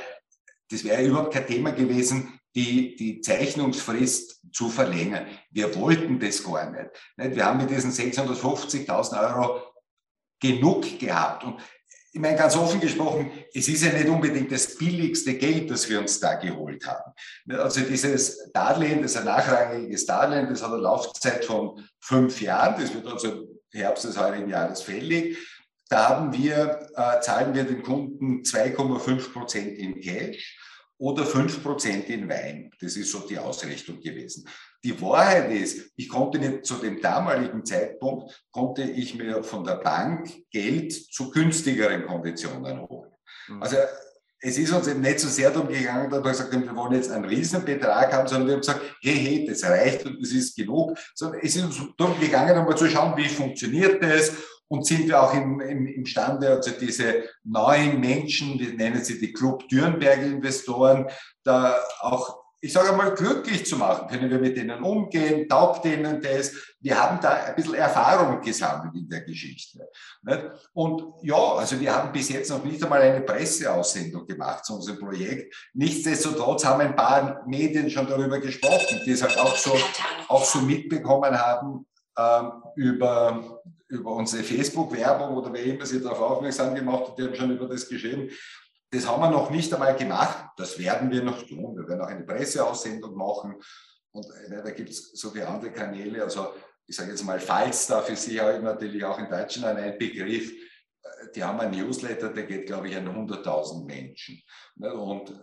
das 0.70 0.84
wäre 0.84 1.02
überhaupt 1.02 1.32
kein 1.32 1.46
Thema 1.46 1.72
gewesen, 1.72 2.38
die, 2.54 2.94
die 2.94 3.20
Zeichnungsfrist 3.22 4.42
zu 4.52 4.68
verlängern. 4.68 5.26
Wir 5.50 5.74
wollten 5.76 6.20
das 6.20 6.44
gar 6.44 6.70
nicht. 6.70 6.90
Wir 7.16 7.46
haben 7.46 7.58
mit 7.58 7.70
diesen 7.70 7.90
650.000 7.90 9.18
Euro 9.18 9.62
genug 10.40 10.98
gehabt. 10.98 11.44
Und 11.44 11.60
ich 12.12 12.20
meine, 12.20 12.36
ganz 12.36 12.56
offen 12.56 12.80
gesprochen, 12.80 13.30
es 13.54 13.68
ist 13.68 13.82
ja 13.82 13.92
nicht 13.92 14.08
unbedingt 14.08 14.52
das 14.52 14.76
billigste 14.76 15.34
Geld, 15.34 15.70
das 15.70 15.88
wir 15.88 16.00
uns 16.00 16.20
da 16.20 16.34
geholt 16.34 16.86
haben. 16.86 17.12
Also 17.48 17.80
dieses 17.80 18.50
Darlehen, 18.52 19.02
das 19.02 19.12
ist 19.12 19.18
ein 19.18 19.24
nachrangiges 19.24 20.04
Darlehen, 20.04 20.48
das 20.48 20.62
hat 20.62 20.72
eine 20.72 20.82
Laufzeit 20.82 21.44
von 21.44 21.82
fünf 22.00 22.40
Jahren, 22.42 22.80
das 22.80 22.92
wird 22.92 23.06
also 23.06 23.57
Herbst 23.72 24.04
des 24.04 24.18
heurigen 24.18 24.48
Jahres 24.48 24.82
fällig. 24.82 25.36
Da 25.88 26.08
haben 26.08 26.32
wir, 26.32 26.88
äh, 26.94 27.20
zahlen 27.20 27.54
wir 27.54 27.64
den 27.64 27.82
Kunden 27.82 28.42
2,5 28.42 29.32
Prozent 29.32 29.78
in 29.78 30.00
Cash 30.00 30.58
oder 30.98 31.24
5 31.24 31.62
Prozent 31.62 32.08
in 32.08 32.28
Wein. 32.28 32.70
Das 32.80 32.96
ist 32.96 33.10
so 33.10 33.20
die 33.20 33.38
Ausrichtung 33.38 34.00
gewesen. 34.00 34.48
Die 34.84 35.00
Wahrheit 35.00 35.50
ist, 35.50 35.92
ich 35.96 36.08
konnte 36.08 36.38
nicht 36.38 36.66
zu 36.66 36.74
dem 36.74 37.00
damaligen 37.00 37.64
Zeitpunkt, 37.64 38.44
konnte 38.50 38.82
ich 38.82 39.14
mir 39.14 39.42
von 39.42 39.64
der 39.64 39.76
Bank 39.76 40.30
Geld 40.50 40.92
zu 40.92 41.30
günstigeren 41.30 42.04
Konditionen 42.06 42.80
holen. 42.88 43.10
Mhm. 43.48 43.62
Also 43.62 43.76
es 44.40 44.56
ist 44.56 44.72
uns 44.72 44.86
eben 44.86 45.00
nicht 45.00 45.20
so 45.20 45.28
sehr 45.28 45.50
darum 45.50 45.68
gegangen, 45.68 46.10
dass 46.10 46.22
wir 46.22 46.30
gesagt 46.30 46.52
haben, 46.52 46.64
wir 46.64 46.76
wollen 46.76 46.94
jetzt 46.94 47.10
einen 47.10 47.24
Riesenbetrag 47.24 48.12
haben, 48.12 48.28
sondern 48.28 48.46
wir 48.46 48.54
haben 48.54 48.60
gesagt, 48.60 48.80
hey, 49.02 49.14
hey, 49.14 49.46
das 49.46 49.64
reicht 49.64 50.06
und 50.06 50.20
das 50.20 50.30
ist 50.30 50.56
genug. 50.56 50.96
Sondern 51.14 51.40
es 51.42 51.56
ist 51.56 51.64
uns 51.64 51.80
darum 51.96 52.18
gegangen, 52.20 52.56
einmal 52.56 52.76
zu 52.76 52.88
schauen, 52.88 53.16
wie 53.16 53.28
funktioniert 53.28 54.02
das 54.02 54.32
und 54.68 54.86
sind 54.86 55.08
wir 55.08 55.20
auch 55.20 55.34
im, 55.34 55.60
im, 55.60 55.86
imstande, 55.86 56.50
also 56.50 56.70
diese 56.78 57.24
neuen 57.42 57.98
Menschen, 58.00 58.58
wir 58.58 58.74
nennen 58.74 59.02
sie 59.02 59.18
die 59.18 59.32
Club 59.32 59.66
Dürnberg-Investoren, 59.68 61.06
da 61.42 61.76
auch 62.00 62.37
ich 62.60 62.72
sage 62.72 62.96
mal, 62.96 63.14
glücklich 63.14 63.66
zu 63.66 63.76
machen. 63.76 64.08
Können 64.08 64.30
wir 64.30 64.38
mit 64.38 64.56
denen 64.56 64.82
umgehen? 64.82 65.48
Taugt 65.48 65.84
denen 65.84 66.20
das? 66.20 66.52
Wir 66.80 67.00
haben 67.00 67.20
da 67.20 67.30
ein 67.30 67.54
bisschen 67.54 67.74
Erfahrung 67.74 68.40
gesammelt 68.40 68.94
in 68.94 69.08
der 69.08 69.20
Geschichte. 69.20 69.88
Und 70.72 71.02
ja, 71.22 71.36
also 71.36 71.78
wir 71.78 71.94
haben 71.94 72.12
bis 72.12 72.28
jetzt 72.30 72.50
noch 72.50 72.64
nicht 72.64 72.82
einmal 72.82 73.00
eine 73.00 73.20
Presseaussendung 73.20 74.26
gemacht 74.26 74.64
zu 74.64 74.74
unserem 74.74 74.98
Projekt. 74.98 75.54
Nichtsdestotrotz 75.74 76.64
haben 76.64 76.80
ein 76.80 76.96
paar 76.96 77.44
Medien 77.46 77.88
schon 77.90 78.08
darüber 78.08 78.40
gesprochen, 78.40 79.00
die 79.06 79.12
es 79.12 79.22
halt 79.22 79.38
auch 79.38 79.56
so, 79.56 79.76
auch 80.28 80.44
so 80.44 80.60
mitbekommen 80.60 81.38
haben 81.38 81.86
ähm, 82.18 82.52
über, 82.74 83.62
über 83.88 84.12
unsere 84.12 84.42
Facebook-Werbung 84.42 85.36
oder 85.36 85.52
wer 85.52 85.64
immer 85.64 85.86
sie 85.86 86.02
darauf 86.02 86.20
aufmerksam 86.20 86.74
gemacht 86.74 87.08
hat, 87.08 87.18
die 87.18 87.22
haben 87.22 87.34
schon 87.34 87.50
über 87.52 87.68
das 87.68 87.88
geschrieben. 87.88 88.30
Das 88.90 89.06
haben 89.06 89.20
wir 89.20 89.30
noch 89.30 89.50
nicht 89.50 89.72
einmal 89.72 89.96
gemacht. 89.96 90.50
Das 90.56 90.78
werden 90.78 91.10
wir 91.10 91.22
noch 91.22 91.46
tun. 91.46 91.76
Wir 91.76 91.86
werden 91.86 92.00
auch 92.00 92.08
eine 92.08 92.24
Presseaussendung 92.24 93.14
machen. 93.14 93.56
Und 94.12 94.26
äh, 94.46 94.62
da 94.62 94.70
gibt 94.70 94.90
es 94.90 95.12
so 95.12 95.30
viele 95.30 95.46
andere 95.46 95.72
Kanäle. 95.72 96.22
Also 96.22 96.54
ich 96.86 96.96
sage 96.96 97.10
jetzt 97.10 97.24
mal 97.24 97.38
Falstaff 97.38 98.06
für 98.06 98.16
Sie 98.16 98.40
auch 98.40 98.60
natürlich 98.62 99.04
auch 99.04 99.18
in 99.18 99.28
Deutschland 99.28 99.78
ein 99.78 99.98
Begriff. 99.98 100.50
Äh, 100.50 101.08
die 101.34 101.44
haben 101.44 101.60
ein 101.60 101.70
Newsletter, 101.70 102.30
der 102.30 102.44
geht, 102.44 102.66
glaube 102.66 102.88
ich, 102.88 102.96
an 102.96 103.06
100.000 103.06 103.84
Menschen. 103.84 104.42
Ne, 104.76 104.94
und 104.94 105.30
äh, 105.30 105.34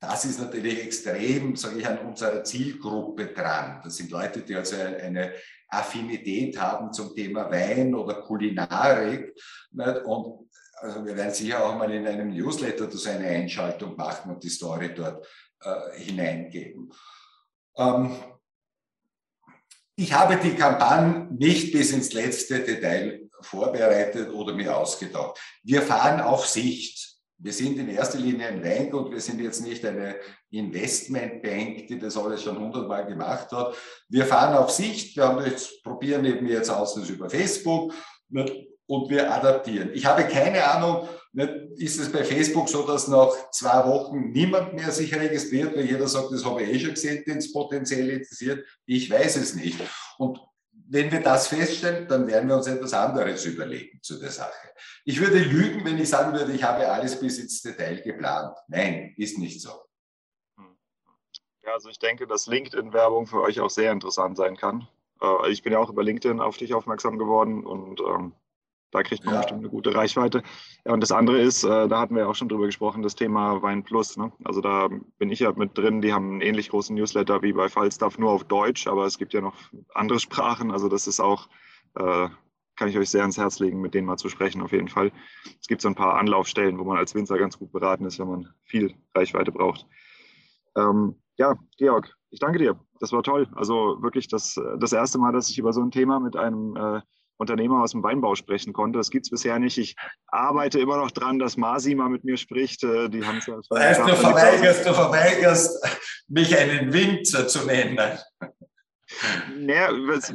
das 0.00 0.24
ist 0.24 0.40
natürlich 0.40 0.82
extrem, 0.84 1.54
sage 1.54 1.78
ich, 1.78 1.86
an 1.86 1.98
unserer 1.98 2.42
Zielgruppe 2.42 3.28
dran. 3.28 3.80
Das 3.84 3.96
sind 3.96 4.10
Leute, 4.10 4.40
die 4.40 4.56
also 4.56 4.74
eine 4.74 5.32
Affinität 5.68 6.60
haben 6.60 6.92
zum 6.92 7.14
Thema 7.14 7.48
Wein 7.48 7.94
oder 7.94 8.20
Kulinarik. 8.22 9.32
Und 10.04 10.50
also 10.82 11.04
wir 11.04 11.16
werden 11.16 11.32
sicher 11.32 11.64
auch 11.64 11.76
mal 11.76 11.90
in 11.92 12.06
einem 12.06 12.34
Newsletter 12.34 12.90
so 12.90 13.08
eine 13.08 13.26
Einschaltung 13.26 13.96
machen 13.96 14.32
und 14.32 14.42
die 14.42 14.48
Story 14.48 14.92
dort 14.94 15.26
äh, 15.60 15.98
hineingeben. 15.98 16.92
Ähm, 17.76 18.16
ich 19.94 20.12
habe 20.12 20.36
die 20.36 20.54
Kampagne 20.54 21.28
nicht 21.30 21.72
bis 21.72 21.92
ins 21.92 22.12
letzte 22.12 22.60
Detail 22.60 23.28
vorbereitet 23.40 24.32
oder 24.32 24.54
mir 24.54 24.76
ausgedacht. 24.76 25.38
Wir 25.62 25.82
fahren 25.82 26.20
auf 26.20 26.46
Sicht. 26.46 27.10
Wir 27.38 27.52
sind 27.52 27.78
in 27.78 27.88
erster 27.88 28.18
Linie 28.18 28.48
ein 28.48 28.62
Weingut, 28.62 29.10
wir 29.10 29.20
sind 29.20 29.40
jetzt 29.40 29.60
nicht 29.60 29.84
eine 29.84 30.14
Investmentbank, 30.50 31.88
die 31.88 31.98
das 31.98 32.16
alles 32.16 32.42
schon 32.42 32.56
hundertmal 32.56 33.04
gemacht 33.04 33.50
hat. 33.50 33.74
Wir 34.08 34.26
fahren 34.26 34.54
auf 34.54 34.70
Sicht, 34.70 35.16
wir 35.16 35.26
haben 35.26 35.44
jetzt, 35.44 35.82
probieren 35.82 36.24
eben 36.24 36.46
jetzt 36.46 36.70
aus 36.70 36.94
das 36.94 37.08
über 37.08 37.28
Facebook 37.28 37.92
und 38.92 39.08
wir 39.08 39.32
adaptieren. 39.32 39.90
Ich 39.94 40.04
habe 40.04 40.24
keine 40.24 40.62
Ahnung, 40.62 41.08
ist 41.76 41.98
es 41.98 42.12
bei 42.12 42.22
Facebook 42.24 42.68
so, 42.68 42.86
dass 42.86 43.08
nach 43.08 43.50
zwei 43.50 43.86
Wochen 43.86 44.32
niemand 44.32 44.74
mehr 44.74 44.90
sich 44.90 45.14
registriert, 45.14 45.74
weil 45.74 45.86
jeder 45.86 46.06
sagt, 46.06 46.30
das 46.30 46.44
habe 46.44 46.62
ich 46.62 46.68
eh 46.68 46.78
schon 46.78 46.90
gesehen, 46.90 47.24
den 47.26 47.38
es 47.38 47.50
potenziell 47.50 48.10
interessiert. 48.10 48.66
Ich 48.84 49.10
weiß 49.10 49.36
es 49.36 49.54
nicht. 49.54 49.80
Und 50.18 50.40
wenn 50.90 51.10
wir 51.10 51.22
das 51.22 51.48
feststellen, 51.48 52.06
dann 52.06 52.26
werden 52.26 52.50
wir 52.50 52.56
uns 52.56 52.66
etwas 52.66 52.92
anderes 52.92 53.46
überlegen 53.46 53.98
zu 54.02 54.20
der 54.20 54.30
Sache. 54.30 54.68
Ich 55.06 55.18
würde 55.18 55.38
lügen, 55.38 55.86
wenn 55.86 55.98
ich 55.98 56.10
sagen 56.10 56.34
würde, 56.38 56.52
ich 56.52 56.62
habe 56.62 56.86
alles 56.86 57.18
bis 57.18 57.38
ins 57.38 57.62
Detail 57.62 58.02
geplant. 58.02 58.54
Nein, 58.68 59.14
ist 59.16 59.38
nicht 59.38 59.62
so. 59.62 59.70
Ja, 61.64 61.72
also 61.72 61.88
ich 61.88 61.98
denke, 61.98 62.26
dass 62.26 62.46
LinkedIn-Werbung 62.46 63.26
für 63.26 63.40
euch 63.40 63.58
auch 63.60 63.70
sehr 63.70 63.90
interessant 63.90 64.36
sein 64.36 64.58
kann. 64.58 64.86
Äh, 65.22 65.50
ich 65.50 65.62
bin 65.62 65.72
ja 65.72 65.78
auch 65.78 65.88
über 65.88 66.02
LinkedIn 66.02 66.40
auf 66.40 66.58
dich 66.58 66.74
aufmerksam 66.74 67.18
geworden 67.18 67.64
und 67.64 68.00
ähm, 68.00 68.34
da 68.92 69.02
kriegt 69.02 69.24
man 69.24 69.34
ja. 69.34 69.40
bestimmt 69.40 69.60
eine 69.60 69.70
gute 69.70 69.94
Reichweite. 69.94 70.42
Ja, 70.84 70.92
und 70.92 71.00
das 71.00 71.10
andere 71.10 71.40
ist, 71.40 71.64
äh, 71.64 71.88
da 71.88 71.98
hatten 71.98 72.14
wir 72.14 72.22
ja 72.22 72.28
auch 72.28 72.34
schon 72.34 72.48
drüber 72.48 72.66
gesprochen, 72.66 73.02
das 73.02 73.16
Thema 73.16 73.62
Wein 73.62 73.82
Plus. 73.82 74.16
Ne? 74.16 74.30
Also 74.44 74.60
da 74.60 74.88
bin 75.18 75.30
ich 75.30 75.40
ja 75.40 75.52
mit 75.52 75.76
drin, 75.76 76.02
die 76.02 76.12
haben 76.12 76.30
einen 76.30 76.40
ähnlich 76.42 76.68
großen 76.68 76.94
Newsletter 76.94 77.42
wie 77.42 77.54
bei 77.54 77.68
Falstaff, 77.68 78.18
nur 78.18 78.30
auf 78.30 78.44
Deutsch, 78.44 78.86
aber 78.86 79.06
es 79.06 79.18
gibt 79.18 79.32
ja 79.32 79.40
noch 79.40 79.56
andere 79.94 80.20
Sprachen. 80.20 80.70
Also 80.70 80.88
das 80.88 81.06
ist 81.06 81.20
auch, 81.20 81.48
äh, 81.94 82.28
kann 82.76 82.88
ich 82.88 82.98
euch 82.98 83.08
sehr 83.08 83.22
ans 83.22 83.38
Herz 83.38 83.58
legen, 83.58 83.80
mit 83.80 83.94
denen 83.94 84.06
mal 84.06 84.18
zu 84.18 84.28
sprechen, 84.28 84.60
auf 84.62 84.72
jeden 84.72 84.88
Fall. 84.88 85.10
Es 85.60 85.66
gibt 85.66 85.80
so 85.80 85.88
ein 85.88 85.94
paar 85.94 86.18
Anlaufstellen, 86.18 86.78
wo 86.78 86.84
man 86.84 86.98
als 86.98 87.14
Winzer 87.14 87.38
ganz 87.38 87.58
gut 87.58 87.72
beraten 87.72 88.04
ist, 88.04 88.18
wenn 88.18 88.28
man 88.28 88.48
viel 88.64 88.94
Reichweite 89.14 89.52
braucht. 89.52 89.86
Ähm, 90.76 91.16
ja, 91.38 91.54
Georg, 91.78 92.14
ich 92.30 92.40
danke 92.40 92.58
dir. 92.58 92.78
Das 93.00 93.12
war 93.12 93.22
toll. 93.22 93.48
Also 93.54 94.02
wirklich 94.02 94.28
das, 94.28 94.60
das 94.78 94.92
erste 94.92 95.18
Mal, 95.18 95.32
dass 95.32 95.48
ich 95.48 95.58
über 95.58 95.72
so 95.72 95.82
ein 95.82 95.90
Thema 95.90 96.20
mit 96.20 96.36
einem 96.36 96.76
äh, 96.76 97.00
Unternehmer 97.42 97.82
aus 97.82 97.92
dem 97.92 98.02
Weinbau 98.02 98.34
sprechen 98.34 98.72
konnte. 98.72 98.98
Das 98.98 99.10
gibt 99.10 99.26
es 99.26 99.30
bisher 99.30 99.58
nicht. 99.58 99.76
Ich 99.76 99.94
arbeite 100.28 100.80
immer 100.80 100.96
noch 100.96 101.10
dran, 101.10 101.38
dass 101.38 101.56
Masi 101.56 101.94
mal 101.94 102.08
mit 102.08 102.24
mir 102.24 102.38
spricht. 102.38 102.82
Äh, 102.82 103.10
die 103.10 103.24
haben 103.24 103.40
ja 103.46 103.56
das 103.68 103.78
heißt, 103.78 104.00
du 104.00 104.16
verweigerst, 104.16 104.86
du 104.86 104.94
verweigerst, 104.94 106.00
mich 106.28 106.56
einen 106.56 106.92
Winzer 106.92 107.46
zu 107.46 107.66
nennen. 107.66 107.98
Naja, 109.58 109.90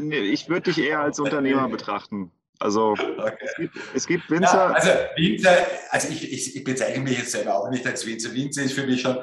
ich 0.09 0.49
würde 0.49 0.71
dich 0.71 0.79
eher 0.79 0.99
als 0.99 1.19
Unternehmer 1.19 1.67
betrachten. 1.67 2.31
Also 2.59 2.91
okay. 2.91 3.35
es, 3.41 3.55
gibt, 3.55 3.77
es, 3.93 4.07
gibt, 4.07 4.31
Winzer. 4.31 4.53
Ja, 4.53 4.71
also 4.71 4.89
Winzer, 5.15 5.67
also 5.91 6.07
ich, 6.09 6.31
ich, 6.31 6.55
ich 6.55 6.63
bezeichne 6.63 7.03
mich 7.03 7.17
jetzt 7.17 7.31
selber 7.31 7.55
auch 7.55 7.69
nicht 7.69 7.85
als 7.85 8.05
Winzer. 8.05 8.33
Winzer 8.33 8.63
ist 8.63 8.73
für 8.73 8.87
mich 8.87 9.01
schon 9.01 9.19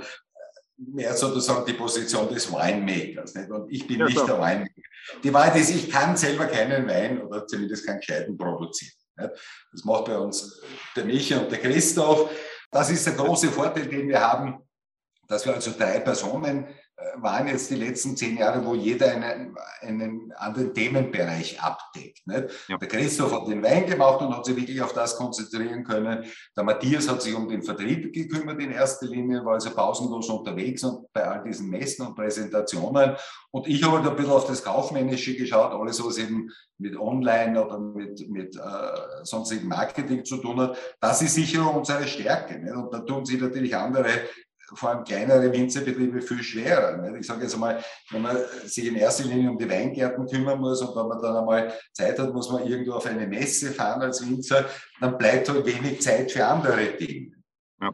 mehr 0.77 1.14
sozusagen 1.14 1.64
die 1.66 1.72
Position 1.75 2.29
des 2.29 2.51
Winemakers. 2.51 3.35
Nicht? 3.35 3.51
Und 3.51 3.70
ich 3.72 3.87
bin 3.87 4.01
ja, 4.01 4.07
nicht 4.07 4.18
so. 4.18 4.27
der 4.27 4.37
Winemaker. 4.37 4.70
Die 5.22 5.33
Wahrheit 5.33 5.57
ist, 5.57 5.70
ich 5.70 5.91
kann 5.91 6.16
selber 6.16 6.47
keinen 6.47 6.87
Wein 6.89 7.22
oder 7.22 7.47
zumindest 7.47 7.87
keinen 7.87 8.01
gescheiten 8.01 8.37
produzieren. 8.37 8.93
Nicht? 9.16 9.31
Das 9.72 9.85
macht 9.85 10.07
bei 10.07 10.18
uns 10.18 10.61
der 10.97 11.05
Michi 11.05 11.35
und 11.35 11.51
der 11.51 11.61
Christoph. 11.61 12.31
Das 12.70 12.91
ist 12.91 13.07
der 13.07 13.14
große 13.14 13.51
Vorteil, 13.51 13.87
den 13.87 14.09
wir 14.09 14.20
haben, 14.20 14.59
dass 15.29 15.47
wir 15.47 15.55
also 15.55 15.72
drei 15.77 16.01
Personen 16.01 16.66
waren 17.17 17.47
jetzt 17.47 17.71
die 17.71 17.77
letzten 17.77 18.17
zehn 18.17 18.37
Jahre, 18.37 18.65
wo 18.65 18.75
jeder 18.75 19.11
einen, 19.13 19.55
einen 19.81 20.33
anderen 20.37 20.75
Themenbereich 20.75 21.61
abdeckt. 21.61 22.27
Nicht? 22.27 22.69
Ja. 22.69 22.77
Der 22.79 22.89
Christoph 22.89 23.33
hat 23.33 23.49
den 23.49 23.63
Wein 23.63 23.87
gemacht 23.87 24.21
und 24.21 24.37
hat 24.37 24.45
sich 24.45 24.57
wirklich 24.57 24.81
auf 24.83 24.93
das 24.93 25.17
konzentrieren 25.17 25.85
können. 25.85 26.25
Der 26.57 26.65
Matthias 26.65 27.09
hat 27.09 27.23
sich 27.23 27.35
um 27.35 27.49
den 27.49 27.63
Vertrieb 27.63 28.13
gekümmert 28.13 28.61
in 28.61 28.73
erster 28.73 29.07
Linie, 29.07 29.45
war 29.45 29.55
also 29.55 29.71
pausenlos 29.71 30.29
unterwegs 30.29 30.83
und 30.85 31.13
bei 31.13 31.25
all 31.25 31.43
diesen 31.43 31.71
Messen 31.71 32.07
und 32.07 32.15
Präsentationen. 32.15 33.17
Und 33.51 33.69
ich 33.69 33.83
habe 33.85 33.99
halt 33.99 34.09
ein 34.09 34.17
bisschen 34.17 34.33
auf 34.33 34.47
das 34.47 34.65
Kaufmännische 34.65 35.37
geschaut, 35.37 35.73
alles 35.73 36.05
was 36.05 36.19
eben 36.19 36.51
mit 36.79 36.97
Online 36.99 37.65
oder 37.65 37.79
mit, 37.79 38.29
mit 38.29 38.57
äh, 38.57 38.61
sonstigen 39.23 39.69
Marketing 39.69 40.25
zu 40.25 40.39
tun 40.39 40.61
hat. 40.61 40.77
Das 41.01 41.23
ist 41.23 41.35
sicher 41.35 41.73
unsere 41.75 42.07
Stärke. 42.07 42.59
Nicht? 42.59 42.75
Und 42.75 42.93
da 42.93 42.99
tun 43.01 43.25
sich 43.25 43.41
natürlich 43.41 43.77
andere 43.77 44.09
vor 44.75 44.91
allem 44.91 45.05
kleinere 45.05 45.53
Winzerbetriebe 45.53 46.23
viel 46.23 46.43
schwerer. 46.43 47.15
Ich 47.15 47.27
sage 47.27 47.43
jetzt 47.43 47.55
einmal, 47.55 47.83
wenn 48.11 48.23
man 48.23 48.37
sich 48.65 48.87
in 48.87 48.97
erster 48.97 49.25
Linie 49.25 49.51
um 49.51 49.59
die 49.59 49.69
Weingärten 49.69 50.27
kümmern 50.27 50.61
muss 50.61 50.81
und 50.81 50.97
wenn 50.97 51.09
man 51.09 51.21
dann 51.21 51.37
einmal 51.37 51.73
Zeit 51.93 52.19
hat, 52.19 52.33
muss 52.33 52.51
man 52.51 52.67
irgendwo 52.67 52.93
auf 52.95 53.07
eine 53.07 53.27
Messe 53.27 53.73
fahren 53.73 54.03
als 54.03 54.27
Winzer, 54.27 54.65
dann 55.01 55.19
bleibt 55.19 55.49
halt 55.49 55.67
wenig 55.67 56.01
Zeit 56.01 56.33
für 56.33 56.47
andere 56.47 56.87
Dinge. 56.99 57.33
Ja. 57.81 57.91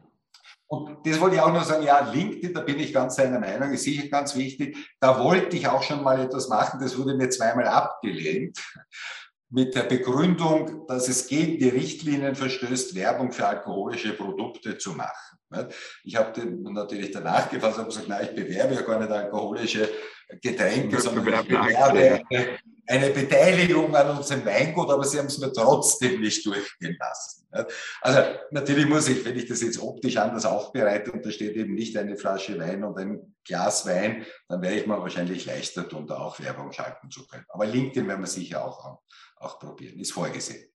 Und 0.66 1.06
das 1.06 1.20
wollte 1.20 1.36
ich 1.36 1.42
auch 1.42 1.52
noch 1.52 1.64
sagen, 1.64 1.84
ja, 1.84 2.10
LinkedIn, 2.10 2.54
da 2.54 2.60
bin 2.60 2.78
ich 2.78 2.92
ganz 2.92 3.16
seiner 3.16 3.40
Meinung, 3.40 3.72
ist 3.72 3.84
sicher 3.84 4.08
ganz 4.08 4.36
wichtig. 4.36 4.76
Da 5.00 5.18
wollte 5.18 5.56
ich 5.56 5.66
auch 5.66 5.82
schon 5.82 6.02
mal 6.02 6.20
etwas 6.20 6.48
machen, 6.48 6.80
das 6.80 6.96
wurde 6.96 7.16
mir 7.16 7.28
zweimal 7.30 7.66
abgelehnt 7.66 8.58
mit 9.50 9.74
der 9.74 9.82
Begründung, 9.82 10.86
dass 10.86 11.08
es 11.08 11.26
gegen 11.26 11.58
die 11.58 11.68
Richtlinien 11.68 12.36
verstößt, 12.36 12.94
Werbung 12.94 13.32
für 13.32 13.46
alkoholische 13.46 14.12
Produkte 14.12 14.78
zu 14.78 14.92
machen. 14.92 15.29
Ich 16.04 16.16
habe 16.16 16.40
natürlich 16.70 17.10
danach 17.10 17.50
gefasst 17.50 17.78
und 17.78 17.86
gesagt, 17.86 18.08
nein, 18.08 18.28
ich 18.30 18.34
bewerbe 18.34 18.74
ja 18.74 18.82
gar 18.82 19.00
nicht 19.00 19.10
alkoholische 19.10 19.88
Getränke, 20.40 21.00
sondern 21.00 21.26
ich 21.26 21.48
bewerbe 21.48 22.24
eine, 22.30 22.58
eine 22.86 23.10
Beteiligung 23.10 23.94
an 23.94 24.16
unserem 24.16 24.44
Weingut, 24.44 24.90
aber 24.90 25.04
sie 25.04 25.18
haben 25.18 25.26
es 25.26 25.38
mir 25.38 25.52
trotzdem 25.52 26.20
nicht 26.20 26.44
durchgehen 26.46 26.96
lassen. 26.98 27.46
Also 28.00 28.20
natürlich 28.50 28.86
muss 28.86 29.08
ich, 29.08 29.24
wenn 29.24 29.36
ich 29.36 29.46
das 29.46 29.62
jetzt 29.62 29.80
optisch 29.80 30.16
anders 30.16 30.44
aufbereite 30.44 31.10
und 31.12 31.24
da 31.24 31.30
steht 31.30 31.56
eben 31.56 31.74
nicht 31.74 31.96
eine 31.96 32.16
Flasche 32.16 32.58
Wein 32.58 32.84
und 32.84 32.96
ein 32.98 33.34
Glas 33.44 33.86
Wein, 33.86 34.24
dann 34.48 34.62
werde 34.62 34.76
ich 34.76 34.86
mir 34.86 35.00
wahrscheinlich 35.00 35.46
leichter 35.46 35.88
tun, 35.88 36.06
da 36.06 36.18
auch 36.18 36.38
Werbung 36.40 36.72
schalten 36.72 37.10
zu 37.10 37.26
können. 37.26 37.44
Aber 37.48 37.66
LinkedIn 37.66 38.06
werden 38.06 38.20
wir 38.20 38.28
sicher 38.28 38.64
auch, 38.64 39.00
auch 39.36 39.58
probieren, 39.58 39.98
ist 39.98 40.12
vorgesehen. 40.12 40.70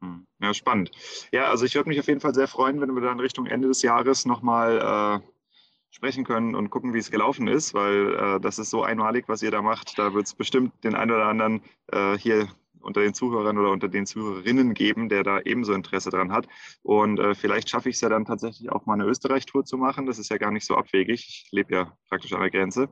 Hm. 0.00 0.26
Ja, 0.40 0.54
spannend. 0.54 0.90
Ja, 1.32 1.50
also 1.50 1.64
ich 1.64 1.74
würde 1.74 1.88
mich 1.88 2.00
auf 2.00 2.08
jeden 2.08 2.20
Fall 2.20 2.34
sehr 2.34 2.48
freuen, 2.48 2.80
wenn 2.80 2.94
wir 2.94 3.02
dann 3.02 3.20
Richtung 3.20 3.46
Ende 3.46 3.68
des 3.68 3.82
Jahres 3.82 4.24
nochmal 4.24 5.20
äh, 5.22 5.26
sprechen 5.90 6.24
können 6.24 6.54
und 6.54 6.70
gucken, 6.70 6.94
wie 6.94 6.98
es 6.98 7.10
gelaufen 7.10 7.48
ist, 7.48 7.74
weil 7.74 8.14
äh, 8.14 8.40
das 8.40 8.58
ist 8.58 8.70
so 8.70 8.82
einmalig, 8.82 9.28
was 9.28 9.42
ihr 9.42 9.50
da 9.50 9.60
macht. 9.60 9.98
Da 9.98 10.14
wird 10.14 10.26
es 10.26 10.34
bestimmt 10.34 10.72
den 10.84 10.94
einen 10.94 11.10
oder 11.10 11.26
anderen 11.26 11.62
äh, 11.88 12.16
hier 12.16 12.48
unter 12.80 13.02
den 13.02 13.12
Zuhörern 13.12 13.58
oder 13.58 13.70
unter 13.70 13.88
den 13.88 14.06
Zuhörerinnen 14.06 14.72
geben, 14.72 15.08
der 15.08 15.22
da 15.22 15.40
ebenso 15.40 15.74
Interesse 15.74 16.10
dran 16.10 16.32
hat. 16.32 16.46
Und 16.82 17.18
äh, 17.18 17.34
vielleicht 17.34 17.68
schaffe 17.68 17.90
ich 17.90 17.96
es 17.96 18.00
ja 18.00 18.08
dann 18.08 18.24
tatsächlich 18.24 18.70
auch 18.70 18.86
mal 18.86 18.94
eine 18.94 19.04
Österreich-Tour 19.04 19.64
zu 19.64 19.76
machen. 19.76 20.06
Das 20.06 20.18
ist 20.18 20.30
ja 20.30 20.38
gar 20.38 20.50
nicht 20.50 20.64
so 20.64 20.76
abwegig. 20.76 21.26
Ich 21.28 21.48
lebe 21.52 21.74
ja 21.74 21.96
praktisch 22.08 22.32
an 22.32 22.40
der 22.40 22.50
Grenze 22.50 22.88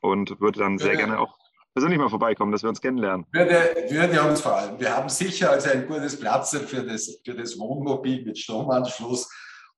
und 0.00 0.40
würde 0.40 0.60
dann 0.60 0.78
sehr 0.78 0.96
gerne 0.96 1.18
auch 1.18 1.36
persönlich 1.74 1.98
mal 1.98 2.08
vorbeikommen, 2.08 2.52
dass 2.52 2.62
wir 2.62 2.68
uns 2.68 2.80
kennenlernen. 2.80 3.26
Würde, 3.32 3.86
würde 3.90 4.22
uns 4.22 4.40
vor 4.40 4.56
allem. 4.56 4.78
Wir 4.80 4.96
haben 4.96 5.08
sicher 5.08 5.50
also 5.50 5.70
ein 5.70 5.86
gutes 5.86 6.18
Platz 6.18 6.56
für 6.56 6.82
das, 6.82 7.20
für 7.24 7.34
das 7.34 7.58
Wohnmobil 7.58 8.24
mit 8.24 8.38
Stromanschluss 8.38 9.28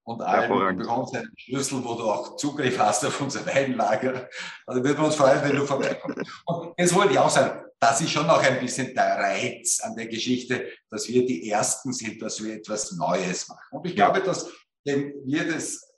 und 0.05 0.23
allen. 0.23 0.49
Du 0.51 0.85
bekommst 0.85 1.15
einen 1.15 1.33
Schlüssel, 1.37 1.85
wo 1.85 1.95
du 1.95 2.11
auch 2.11 2.37
Zugriff 2.37 2.79
hast 2.79 3.05
auf 3.05 3.21
unser 3.21 3.45
Weinlager. 3.47 4.29
Also 4.67 4.83
würden 4.83 4.99
wir 4.99 5.05
uns 5.05 5.17
freuen, 5.17 5.43
wenn 5.43 5.57
du 5.57 5.67
vorbeikommst. 5.67 6.19
Und 6.47 6.75
jetzt 6.79 6.95
wollte 6.95 7.13
ich 7.13 7.19
auch 7.19 7.31
sagen, 7.31 7.65
das 7.79 8.01
ist 8.01 8.11
schon 8.11 8.27
noch 8.27 8.43
ein 8.43 8.61
bisschen 8.61 8.95
der 8.95 9.17
Reiz 9.17 9.81
an 9.81 9.97
der 9.97 10.07
Geschichte, 10.07 10.69
dass 10.91 11.09
wir 11.09 11.25
die 11.25 11.49
Ersten 11.51 11.93
sind, 11.93 12.21
dass 12.21 12.43
wir 12.43 12.55
etwas 12.55 12.93
Neues 12.93 13.49
machen. 13.49 13.65
Und 13.71 13.87
ich 13.87 13.97
glaube, 13.97 14.21
dass 14.21 14.51
wenn 14.85 15.15
wir 15.25 15.51
das 15.51 15.91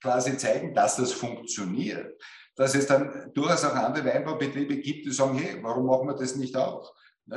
quasi 0.00 0.36
zeigen, 0.36 0.74
dass 0.74 0.96
das 0.96 1.12
funktioniert, 1.12 2.20
dass 2.56 2.74
es 2.74 2.86
dann 2.86 3.30
durchaus 3.34 3.64
auch 3.64 3.74
andere 3.74 4.04
Weinbaubetriebe 4.06 4.76
gibt, 4.78 5.06
die 5.06 5.12
sagen, 5.12 5.38
hey, 5.38 5.58
warum 5.62 5.86
machen 5.86 6.08
wir 6.08 6.14
das 6.14 6.36
nicht 6.36 6.56
auch? 6.56 6.92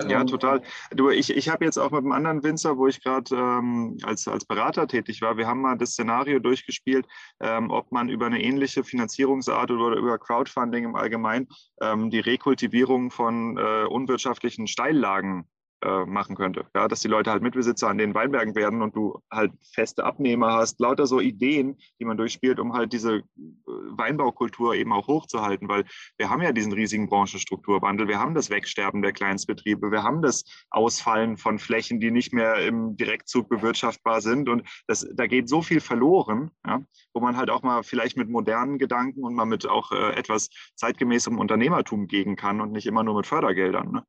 Ja, 0.08 0.24
total. 0.24 0.62
Du, 0.92 1.10
ich, 1.10 1.36
ich 1.36 1.50
habe 1.50 1.66
jetzt 1.66 1.78
auch 1.78 1.90
mit 1.90 2.02
einem 2.02 2.12
anderen 2.12 2.44
Winzer, 2.44 2.78
wo 2.78 2.86
ich 2.88 3.04
gerade 3.04 3.36
ähm, 3.36 3.98
als, 4.04 4.28
als 4.28 4.46
Berater 4.46 4.88
tätig 4.88 5.22
war, 5.22 5.36
wir 5.36 5.48
haben 5.48 5.62
mal 5.62 5.78
das 5.78 5.92
Szenario 5.92 6.38
durchgespielt, 6.38 7.08
ähm, 7.40 7.72
ob 7.72 7.92
man 7.92 8.08
über 8.08 8.28
eine 8.28 8.42
ähnliche 8.42 8.84
Finanzierungsart 8.84 9.72
oder 9.72 9.98
über 9.98 10.20
Crowdfunding 10.20 10.86
im 10.86 10.96
Allgemeinen 10.96 11.48
ähm, 11.82 12.12
die 12.12 12.20
Rekultivierung 12.20 13.10
von 13.10 13.58
äh, 13.58 13.86
unwirtschaftlichen 13.86 14.68
Steillagen 14.68 15.48
äh, 15.82 16.06
machen 16.06 16.36
könnte. 16.36 16.66
Ja, 16.76 16.88
dass 16.88 17.00
die 17.00 17.08
Leute 17.08 17.32
halt 17.32 17.42
Mitbesitzer 17.42 17.90
an 17.90 17.98
den 17.98 18.14
Weinbergen 18.14 18.56
werden 18.56 18.82
und 18.82 18.96
du 18.96 19.20
halt 19.32 19.52
feste 19.74 20.04
Abnehmer 20.04 20.54
hast, 20.54 20.80
lauter 20.80 21.08
so 21.08 21.20
Ideen, 21.20 21.78
die 22.00 22.06
man 22.06 22.18
durchspielt, 22.18 22.60
um 22.60 22.74
halt 22.74 22.92
diese 22.94 23.18
äh, 23.18 23.24
Weinbaukultur 23.66 24.76
eben 24.76 24.92
auch 24.92 25.08
hochzuhalten, 25.08 25.70
weil 25.70 25.86
wir 26.18 26.30
haben 26.30 26.42
ja 26.42 26.52
diesen 26.52 26.74
riesigen 26.74 27.08
Branchenstrukturwandel, 27.08 28.08
wir 28.08 28.20
haben 28.20 28.36
das 28.36 28.50
Wegsterben 28.50 29.02
der 29.02 29.14
Kleinstbetriebe, 29.14 29.92
wir 29.92 30.04
haben 30.04 30.22
das 30.22 30.44
Ausfallen 30.70 31.38
von 31.38 31.60
Flächen, 31.60 32.00
die 32.00 32.12
nicht 32.12 32.34
mehr 32.34 32.66
im 32.66 32.98
Direktzug 32.98 33.48
bewirtschaftbar 33.50 34.22
sind 34.22 34.50
und 34.50 34.68
das, 34.88 35.08
da 35.14 35.28
geht 35.28 35.50
so 35.50 35.62
viel 35.62 35.80
verloren, 35.80 36.52
ja, 36.66 36.82
wo 37.14 37.22
man 37.22 37.38
halt 37.38 37.50
auch 37.50 37.64
mal 37.64 37.84
vielleicht 37.84 38.18
mit 38.18 38.30
modernen 38.30 38.78
Gedanken 38.80 39.24
und 39.24 39.34
mal 39.34 39.46
mit 39.46 39.68
auch 39.68 39.92
äh, 39.92 40.14
etwas 40.16 40.50
zeitgemäßem 40.76 41.38
Unternehmertum 41.38 42.08
gehen 42.08 42.36
kann 42.36 42.62
und 42.62 42.72
nicht 42.72 42.86
immer 42.86 43.04
nur 43.04 43.16
mit 43.16 43.28
Fördergeldern. 43.28 43.92
Ne? 43.92 44.04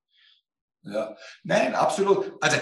Ja, 0.82 1.16
nein, 1.44 1.74
absolut. 1.74 2.32
Also, 2.40 2.56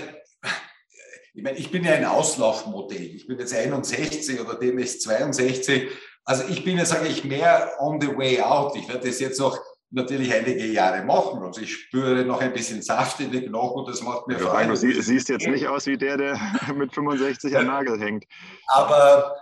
ich 1.34 1.42
meine, 1.42 1.56
ich 1.56 1.70
bin 1.70 1.84
ja 1.84 1.92
ein 1.92 2.04
Auslaufmodell. 2.04 3.14
Ich 3.14 3.26
bin 3.26 3.38
jetzt 3.38 3.54
61 3.54 4.40
oder 4.40 4.54
demnächst 4.54 5.02
62. 5.02 5.88
Also 6.24 6.44
ich 6.48 6.64
bin 6.64 6.76
ja, 6.76 6.84
sage 6.84 7.06
ich, 7.06 7.24
mehr 7.24 7.72
on 7.78 8.00
the 8.00 8.08
way 8.08 8.40
out. 8.42 8.76
Ich 8.76 8.88
werde 8.88 9.06
das 9.06 9.20
jetzt 9.20 9.38
noch 9.38 9.58
natürlich 9.90 10.32
einige 10.34 10.66
Jahre 10.66 11.04
machen. 11.04 11.42
Also 11.42 11.60
ich 11.60 11.72
spüre 11.74 12.24
noch 12.24 12.40
ein 12.40 12.52
bisschen 12.52 12.82
Saft 12.82 13.20
in 13.20 13.30
den 13.30 13.46
Knochen 13.46 13.80
und 13.80 13.88
das 13.88 14.02
macht 14.02 14.26
mir 14.26 14.34
ja, 14.34 14.50
Freude. 14.50 14.68
Du 14.68 14.76
sie, 14.76 15.00
siehst 15.00 15.28
jetzt 15.28 15.46
nicht 15.46 15.66
aus 15.68 15.86
wie 15.86 15.96
der, 15.96 16.16
der 16.16 16.38
mit 16.74 16.92
65 16.92 17.56
am 17.56 17.66
Nagel 17.66 17.98
hängt. 18.00 18.24
Aber, 18.66 19.36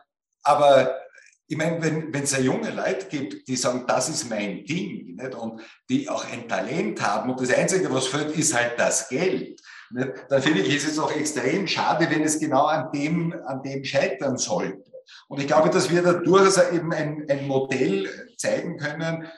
aber 0.44 1.00
ich 1.48 1.56
meine, 1.56 1.80
wenn 1.80 2.22
es 2.22 2.32
ja 2.32 2.40
junge 2.40 2.70
Leute 2.70 3.06
gibt, 3.06 3.46
die 3.46 3.56
sagen, 3.56 3.84
das 3.86 4.08
ist 4.08 4.28
mein 4.28 4.64
Ding, 4.64 5.14
nicht? 5.14 5.34
und 5.34 5.60
die 5.88 6.08
auch 6.08 6.24
ein 6.30 6.48
Talent 6.48 7.00
haben 7.00 7.30
und 7.30 7.40
das 7.40 7.54
Einzige, 7.54 7.92
was 7.92 8.08
fehlt, 8.08 8.36
ist 8.36 8.54
halt 8.54 8.72
das 8.78 9.08
Geld, 9.08 9.60
nicht? 9.90 10.12
dann 10.28 10.42
finde 10.42 10.60
ich, 10.60 10.74
ist 10.74 10.88
es 10.88 10.98
auch 10.98 11.12
extrem 11.12 11.66
schade, 11.66 12.08
wenn 12.10 12.22
es 12.22 12.40
genau 12.40 12.66
an 12.66 12.90
dem, 12.92 13.32
an 13.46 13.62
dem 13.62 13.84
scheitern 13.84 14.36
sollte. 14.36 14.90
Und 15.28 15.40
ich 15.40 15.46
glaube, 15.46 15.70
dass 15.70 15.88
wir 15.88 16.02
da 16.02 16.14
durchaus 16.14 16.58
eben 16.72 16.92
ein, 16.92 17.24
ein 17.28 17.46
Modell 17.46 18.08
zeigen 18.36 18.76
können, 18.76 19.28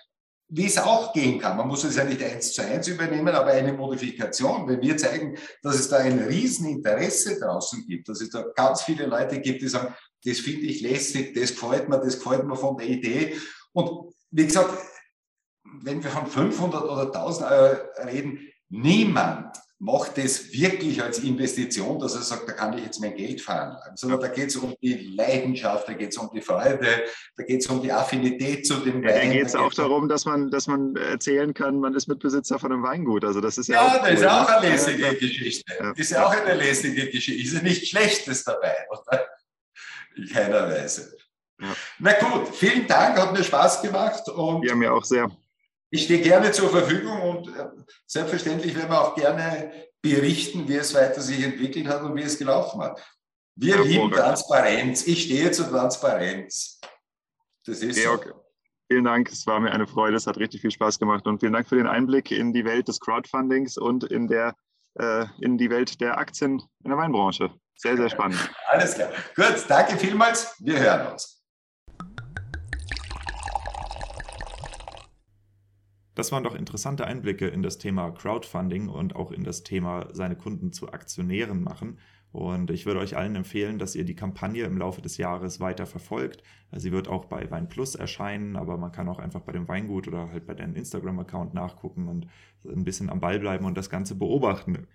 wie 0.50 0.64
es 0.64 0.78
auch 0.78 1.12
gehen 1.12 1.38
kann. 1.38 1.58
Man 1.58 1.68
muss 1.68 1.84
es 1.84 1.96
ja 1.96 2.04
nicht 2.04 2.22
eins 2.22 2.54
zu 2.54 2.62
eins 2.62 2.88
übernehmen, 2.88 3.34
aber 3.34 3.50
eine 3.50 3.74
Modifikation. 3.74 4.66
Wenn 4.66 4.80
wir 4.80 4.96
zeigen, 4.96 5.36
dass 5.62 5.78
es 5.78 5.90
da 5.90 5.98
ein 5.98 6.18
Rieseninteresse 6.18 7.38
draußen 7.38 7.86
gibt, 7.86 8.08
dass 8.08 8.22
es 8.22 8.30
da 8.30 8.44
ganz 8.54 8.82
viele 8.82 9.04
Leute 9.04 9.40
gibt, 9.40 9.60
die 9.60 9.68
sagen, 9.68 9.94
das 10.24 10.40
finde 10.40 10.66
ich 10.66 10.80
lässig, 10.80 11.34
das 11.34 11.54
gefällt 11.54 11.88
mir, 11.88 11.98
das 11.98 12.22
gefällt 12.22 12.44
mir 12.44 12.56
von 12.56 12.76
der 12.76 12.88
Idee. 12.88 13.36
Und 13.72 14.12
wie 14.30 14.46
gesagt, 14.46 14.76
wenn 15.82 16.02
wir 16.02 16.10
von 16.10 16.26
500 16.26 16.84
oder 16.84 17.06
1000 17.06 17.50
Euro 17.50 17.76
reden, 18.04 18.48
niemand 18.68 19.56
macht 19.80 20.18
das 20.18 20.52
wirklich 20.52 21.00
als 21.00 21.20
Investition, 21.20 22.00
dass 22.00 22.16
er 22.16 22.22
sagt, 22.22 22.48
da 22.48 22.52
kann 22.52 22.76
ich 22.76 22.84
jetzt 22.84 23.00
mein 23.00 23.14
Geld 23.14 23.40
veranlagen, 23.40 23.96
sondern 23.96 24.20
da 24.20 24.26
geht 24.26 24.48
es 24.48 24.56
um 24.56 24.74
die 24.82 25.14
Leidenschaft, 25.16 25.86
da 25.88 25.92
geht 25.92 26.10
es 26.10 26.18
um 26.18 26.28
die 26.34 26.40
Freude, 26.40 27.04
da 27.36 27.44
geht 27.44 27.60
es 27.60 27.66
um 27.68 27.80
die 27.80 27.92
Affinität 27.92 28.66
zu 28.66 28.74
dem 28.80 29.04
ja, 29.04 29.10
Wein. 29.10 29.28
Da 29.28 29.34
geht 29.34 29.46
es 29.46 29.54
auch 29.54 29.72
darum, 29.72 30.08
dass 30.08 30.24
man, 30.24 30.50
dass 30.50 30.66
man 30.66 30.96
erzählen 30.96 31.54
kann, 31.54 31.78
man 31.78 31.94
ist 31.94 32.08
Mitbesitzer 32.08 32.58
von 32.58 32.72
einem 32.72 32.82
Weingut. 32.82 33.24
Also 33.24 33.40
das 33.40 33.56
ist 33.56 33.68
ja, 33.68 33.76
ja 33.76 33.86
auch 33.86 34.02
das 34.02 34.10
cool. 34.10 34.16
ist 34.16 34.26
auch 34.26 34.48
eine 34.48 34.68
lässige 34.68 35.14
Geschichte. 35.14 35.72
Ja. 35.78 35.92
Ist 35.92 36.10
ja 36.10 36.26
auch 36.26 36.34
eine 36.34 36.54
lässige 36.54 37.10
Geschichte. 37.10 37.40
Ist 37.40 37.54
ja 37.54 37.62
nichts 37.62 37.88
Schlechtes 37.88 38.42
dabei. 38.42 38.74
Oder? 38.90 39.27
In 40.28 40.34
keiner 40.34 40.68
Weise. 40.68 41.16
Ja. 41.60 41.74
Na 41.98 42.12
gut, 42.12 42.48
vielen 42.54 42.86
Dank, 42.86 43.18
hat 43.18 43.32
mir 43.32 43.42
Spaß 43.42 43.82
gemacht. 43.82 44.28
Und 44.28 44.64
ja, 44.64 44.74
mir 44.74 44.92
auch 44.92 45.04
sehr. 45.04 45.30
Ich 45.90 46.04
stehe 46.04 46.20
gerne 46.20 46.52
zur 46.52 46.68
Verfügung 46.68 47.20
und 47.22 47.48
äh, 47.48 47.68
selbstverständlich 48.06 48.76
werden 48.76 48.90
wir 48.90 49.00
auch 49.00 49.14
gerne 49.14 49.72
berichten, 50.02 50.68
wie 50.68 50.76
es 50.76 50.94
weiter 50.94 51.20
sich 51.20 51.42
entwickelt 51.42 51.88
hat 51.88 52.02
und 52.02 52.14
wie 52.14 52.22
es 52.22 52.38
gelaufen 52.38 52.80
hat. 52.80 53.02
Wir 53.56 53.76
ja, 53.76 53.82
lieben 53.82 54.10
Transparenz. 54.12 55.06
Ich 55.06 55.24
stehe 55.24 55.50
zur 55.50 55.68
Transparenz. 55.68 56.80
Das 57.66 57.80
ist 57.80 57.96
Georg, 57.96 58.26
so. 58.26 58.44
vielen 58.88 59.04
Dank. 59.04 59.30
Es 59.30 59.46
war 59.46 59.58
mir 59.58 59.72
eine 59.72 59.86
Freude. 59.86 60.16
Es 60.16 60.26
hat 60.26 60.36
richtig 60.36 60.60
viel 60.60 60.70
Spaß 60.70 60.98
gemacht. 60.98 61.26
Und 61.26 61.40
vielen 61.40 61.54
Dank 61.54 61.68
für 61.68 61.76
den 61.76 61.88
Einblick 61.88 62.30
in 62.30 62.52
die 62.52 62.64
Welt 62.64 62.86
des 62.86 63.00
Crowdfundings 63.00 63.76
und 63.76 64.04
in, 64.04 64.28
der, 64.28 64.54
äh, 64.94 65.26
in 65.40 65.58
die 65.58 65.70
Welt 65.70 66.00
der 66.00 66.18
Aktien 66.18 66.62
in 66.84 66.90
der 66.90 66.98
Weinbranche. 66.98 67.50
Sehr, 67.80 67.96
sehr 67.96 68.10
spannend. 68.10 68.50
Alles 68.66 68.94
klar. 68.94 69.08
Gut, 69.36 69.64
danke 69.68 69.96
vielmals. 69.96 70.56
Wir 70.58 70.80
hören 70.80 71.12
uns. 71.12 71.44
Das 76.16 76.32
waren 76.32 76.42
doch 76.42 76.56
interessante 76.56 77.06
Einblicke 77.06 77.46
in 77.46 77.62
das 77.62 77.78
Thema 77.78 78.10
Crowdfunding 78.10 78.88
und 78.88 79.14
auch 79.14 79.30
in 79.30 79.44
das 79.44 79.62
Thema 79.62 80.08
seine 80.10 80.34
Kunden 80.34 80.72
zu 80.72 80.92
Aktionären 80.92 81.62
machen. 81.62 82.00
Und 82.32 82.72
ich 82.72 82.84
würde 82.84 82.98
euch 82.98 83.16
allen 83.16 83.36
empfehlen, 83.36 83.78
dass 83.78 83.94
ihr 83.94 84.04
die 84.04 84.16
Kampagne 84.16 84.64
im 84.64 84.76
Laufe 84.76 85.00
des 85.00 85.16
Jahres 85.16 85.60
weiter 85.60 85.86
verfolgt. 85.86 86.42
Sie 86.72 86.90
wird 86.90 87.06
auch 87.06 87.26
bei 87.26 87.48
Weinplus 87.48 87.94
erscheinen, 87.94 88.56
aber 88.56 88.76
man 88.76 88.90
kann 88.90 89.08
auch 89.08 89.20
einfach 89.20 89.42
bei 89.42 89.52
dem 89.52 89.68
Weingut 89.68 90.08
oder 90.08 90.32
halt 90.32 90.46
bei 90.48 90.54
deinem 90.54 90.74
Instagram-Account 90.74 91.54
nachgucken 91.54 92.08
und 92.08 92.26
ein 92.64 92.82
bisschen 92.82 93.08
am 93.08 93.20
Ball 93.20 93.38
bleiben 93.38 93.64
und 93.64 93.78
das 93.78 93.88
Ganze 93.88 94.16
beobachten. 94.16 94.88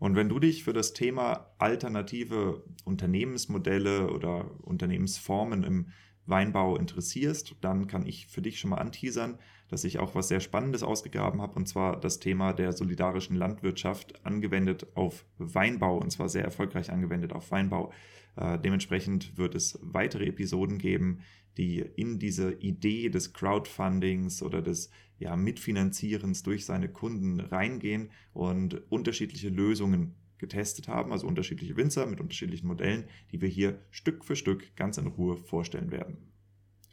Und 0.00 0.16
wenn 0.16 0.30
du 0.30 0.38
dich 0.40 0.64
für 0.64 0.72
das 0.72 0.94
Thema 0.94 1.52
alternative 1.58 2.64
Unternehmensmodelle 2.84 4.10
oder 4.10 4.50
Unternehmensformen 4.62 5.62
im 5.62 5.86
Weinbau 6.24 6.76
interessierst, 6.76 7.56
dann 7.60 7.86
kann 7.86 8.06
ich 8.06 8.26
für 8.26 8.40
dich 8.40 8.58
schon 8.58 8.70
mal 8.70 8.78
anteasern, 8.78 9.38
dass 9.68 9.84
ich 9.84 9.98
auch 9.98 10.14
was 10.14 10.28
sehr 10.28 10.40
Spannendes 10.40 10.82
ausgegraben 10.82 11.42
habe, 11.42 11.54
und 11.54 11.66
zwar 11.66 12.00
das 12.00 12.18
Thema 12.18 12.54
der 12.54 12.72
solidarischen 12.72 13.36
Landwirtschaft 13.36 14.24
angewendet 14.24 14.86
auf 14.94 15.26
Weinbau, 15.36 15.98
und 15.98 16.10
zwar 16.10 16.30
sehr 16.30 16.44
erfolgreich 16.44 16.90
angewendet 16.90 17.34
auf 17.34 17.50
Weinbau. 17.50 17.92
Äh, 18.36 18.58
dementsprechend 18.58 19.36
wird 19.36 19.54
es 19.54 19.78
weitere 19.82 20.26
Episoden 20.26 20.78
geben, 20.78 21.20
die 21.60 21.80
in 21.96 22.18
diese 22.18 22.54
Idee 22.54 23.10
des 23.10 23.34
Crowdfundings 23.34 24.42
oder 24.42 24.62
des 24.62 24.90
ja, 25.18 25.36
Mitfinanzierens 25.36 26.42
durch 26.42 26.64
seine 26.64 26.88
Kunden 26.88 27.38
reingehen 27.38 28.10
und 28.32 28.90
unterschiedliche 28.90 29.50
Lösungen 29.50 30.14
getestet 30.38 30.88
haben, 30.88 31.12
also 31.12 31.26
unterschiedliche 31.26 31.76
Winzer 31.76 32.06
mit 32.06 32.18
unterschiedlichen 32.18 32.66
Modellen, 32.66 33.04
die 33.30 33.42
wir 33.42 33.48
hier 33.50 33.78
Stück 33.90 34.24
für 34.24 34.36
Stück 34.36 34.74
ganz 34.74 34.96
in 34.96 35.06
Ruhe 35.06 35.36
vorstellen 35.36 35.90
werden. 35.90 36.32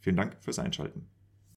Vielen 0.02 0.18
Dank 0.18 0.36
fürs 0.42 0.60
Einschalten. 0.60 1.08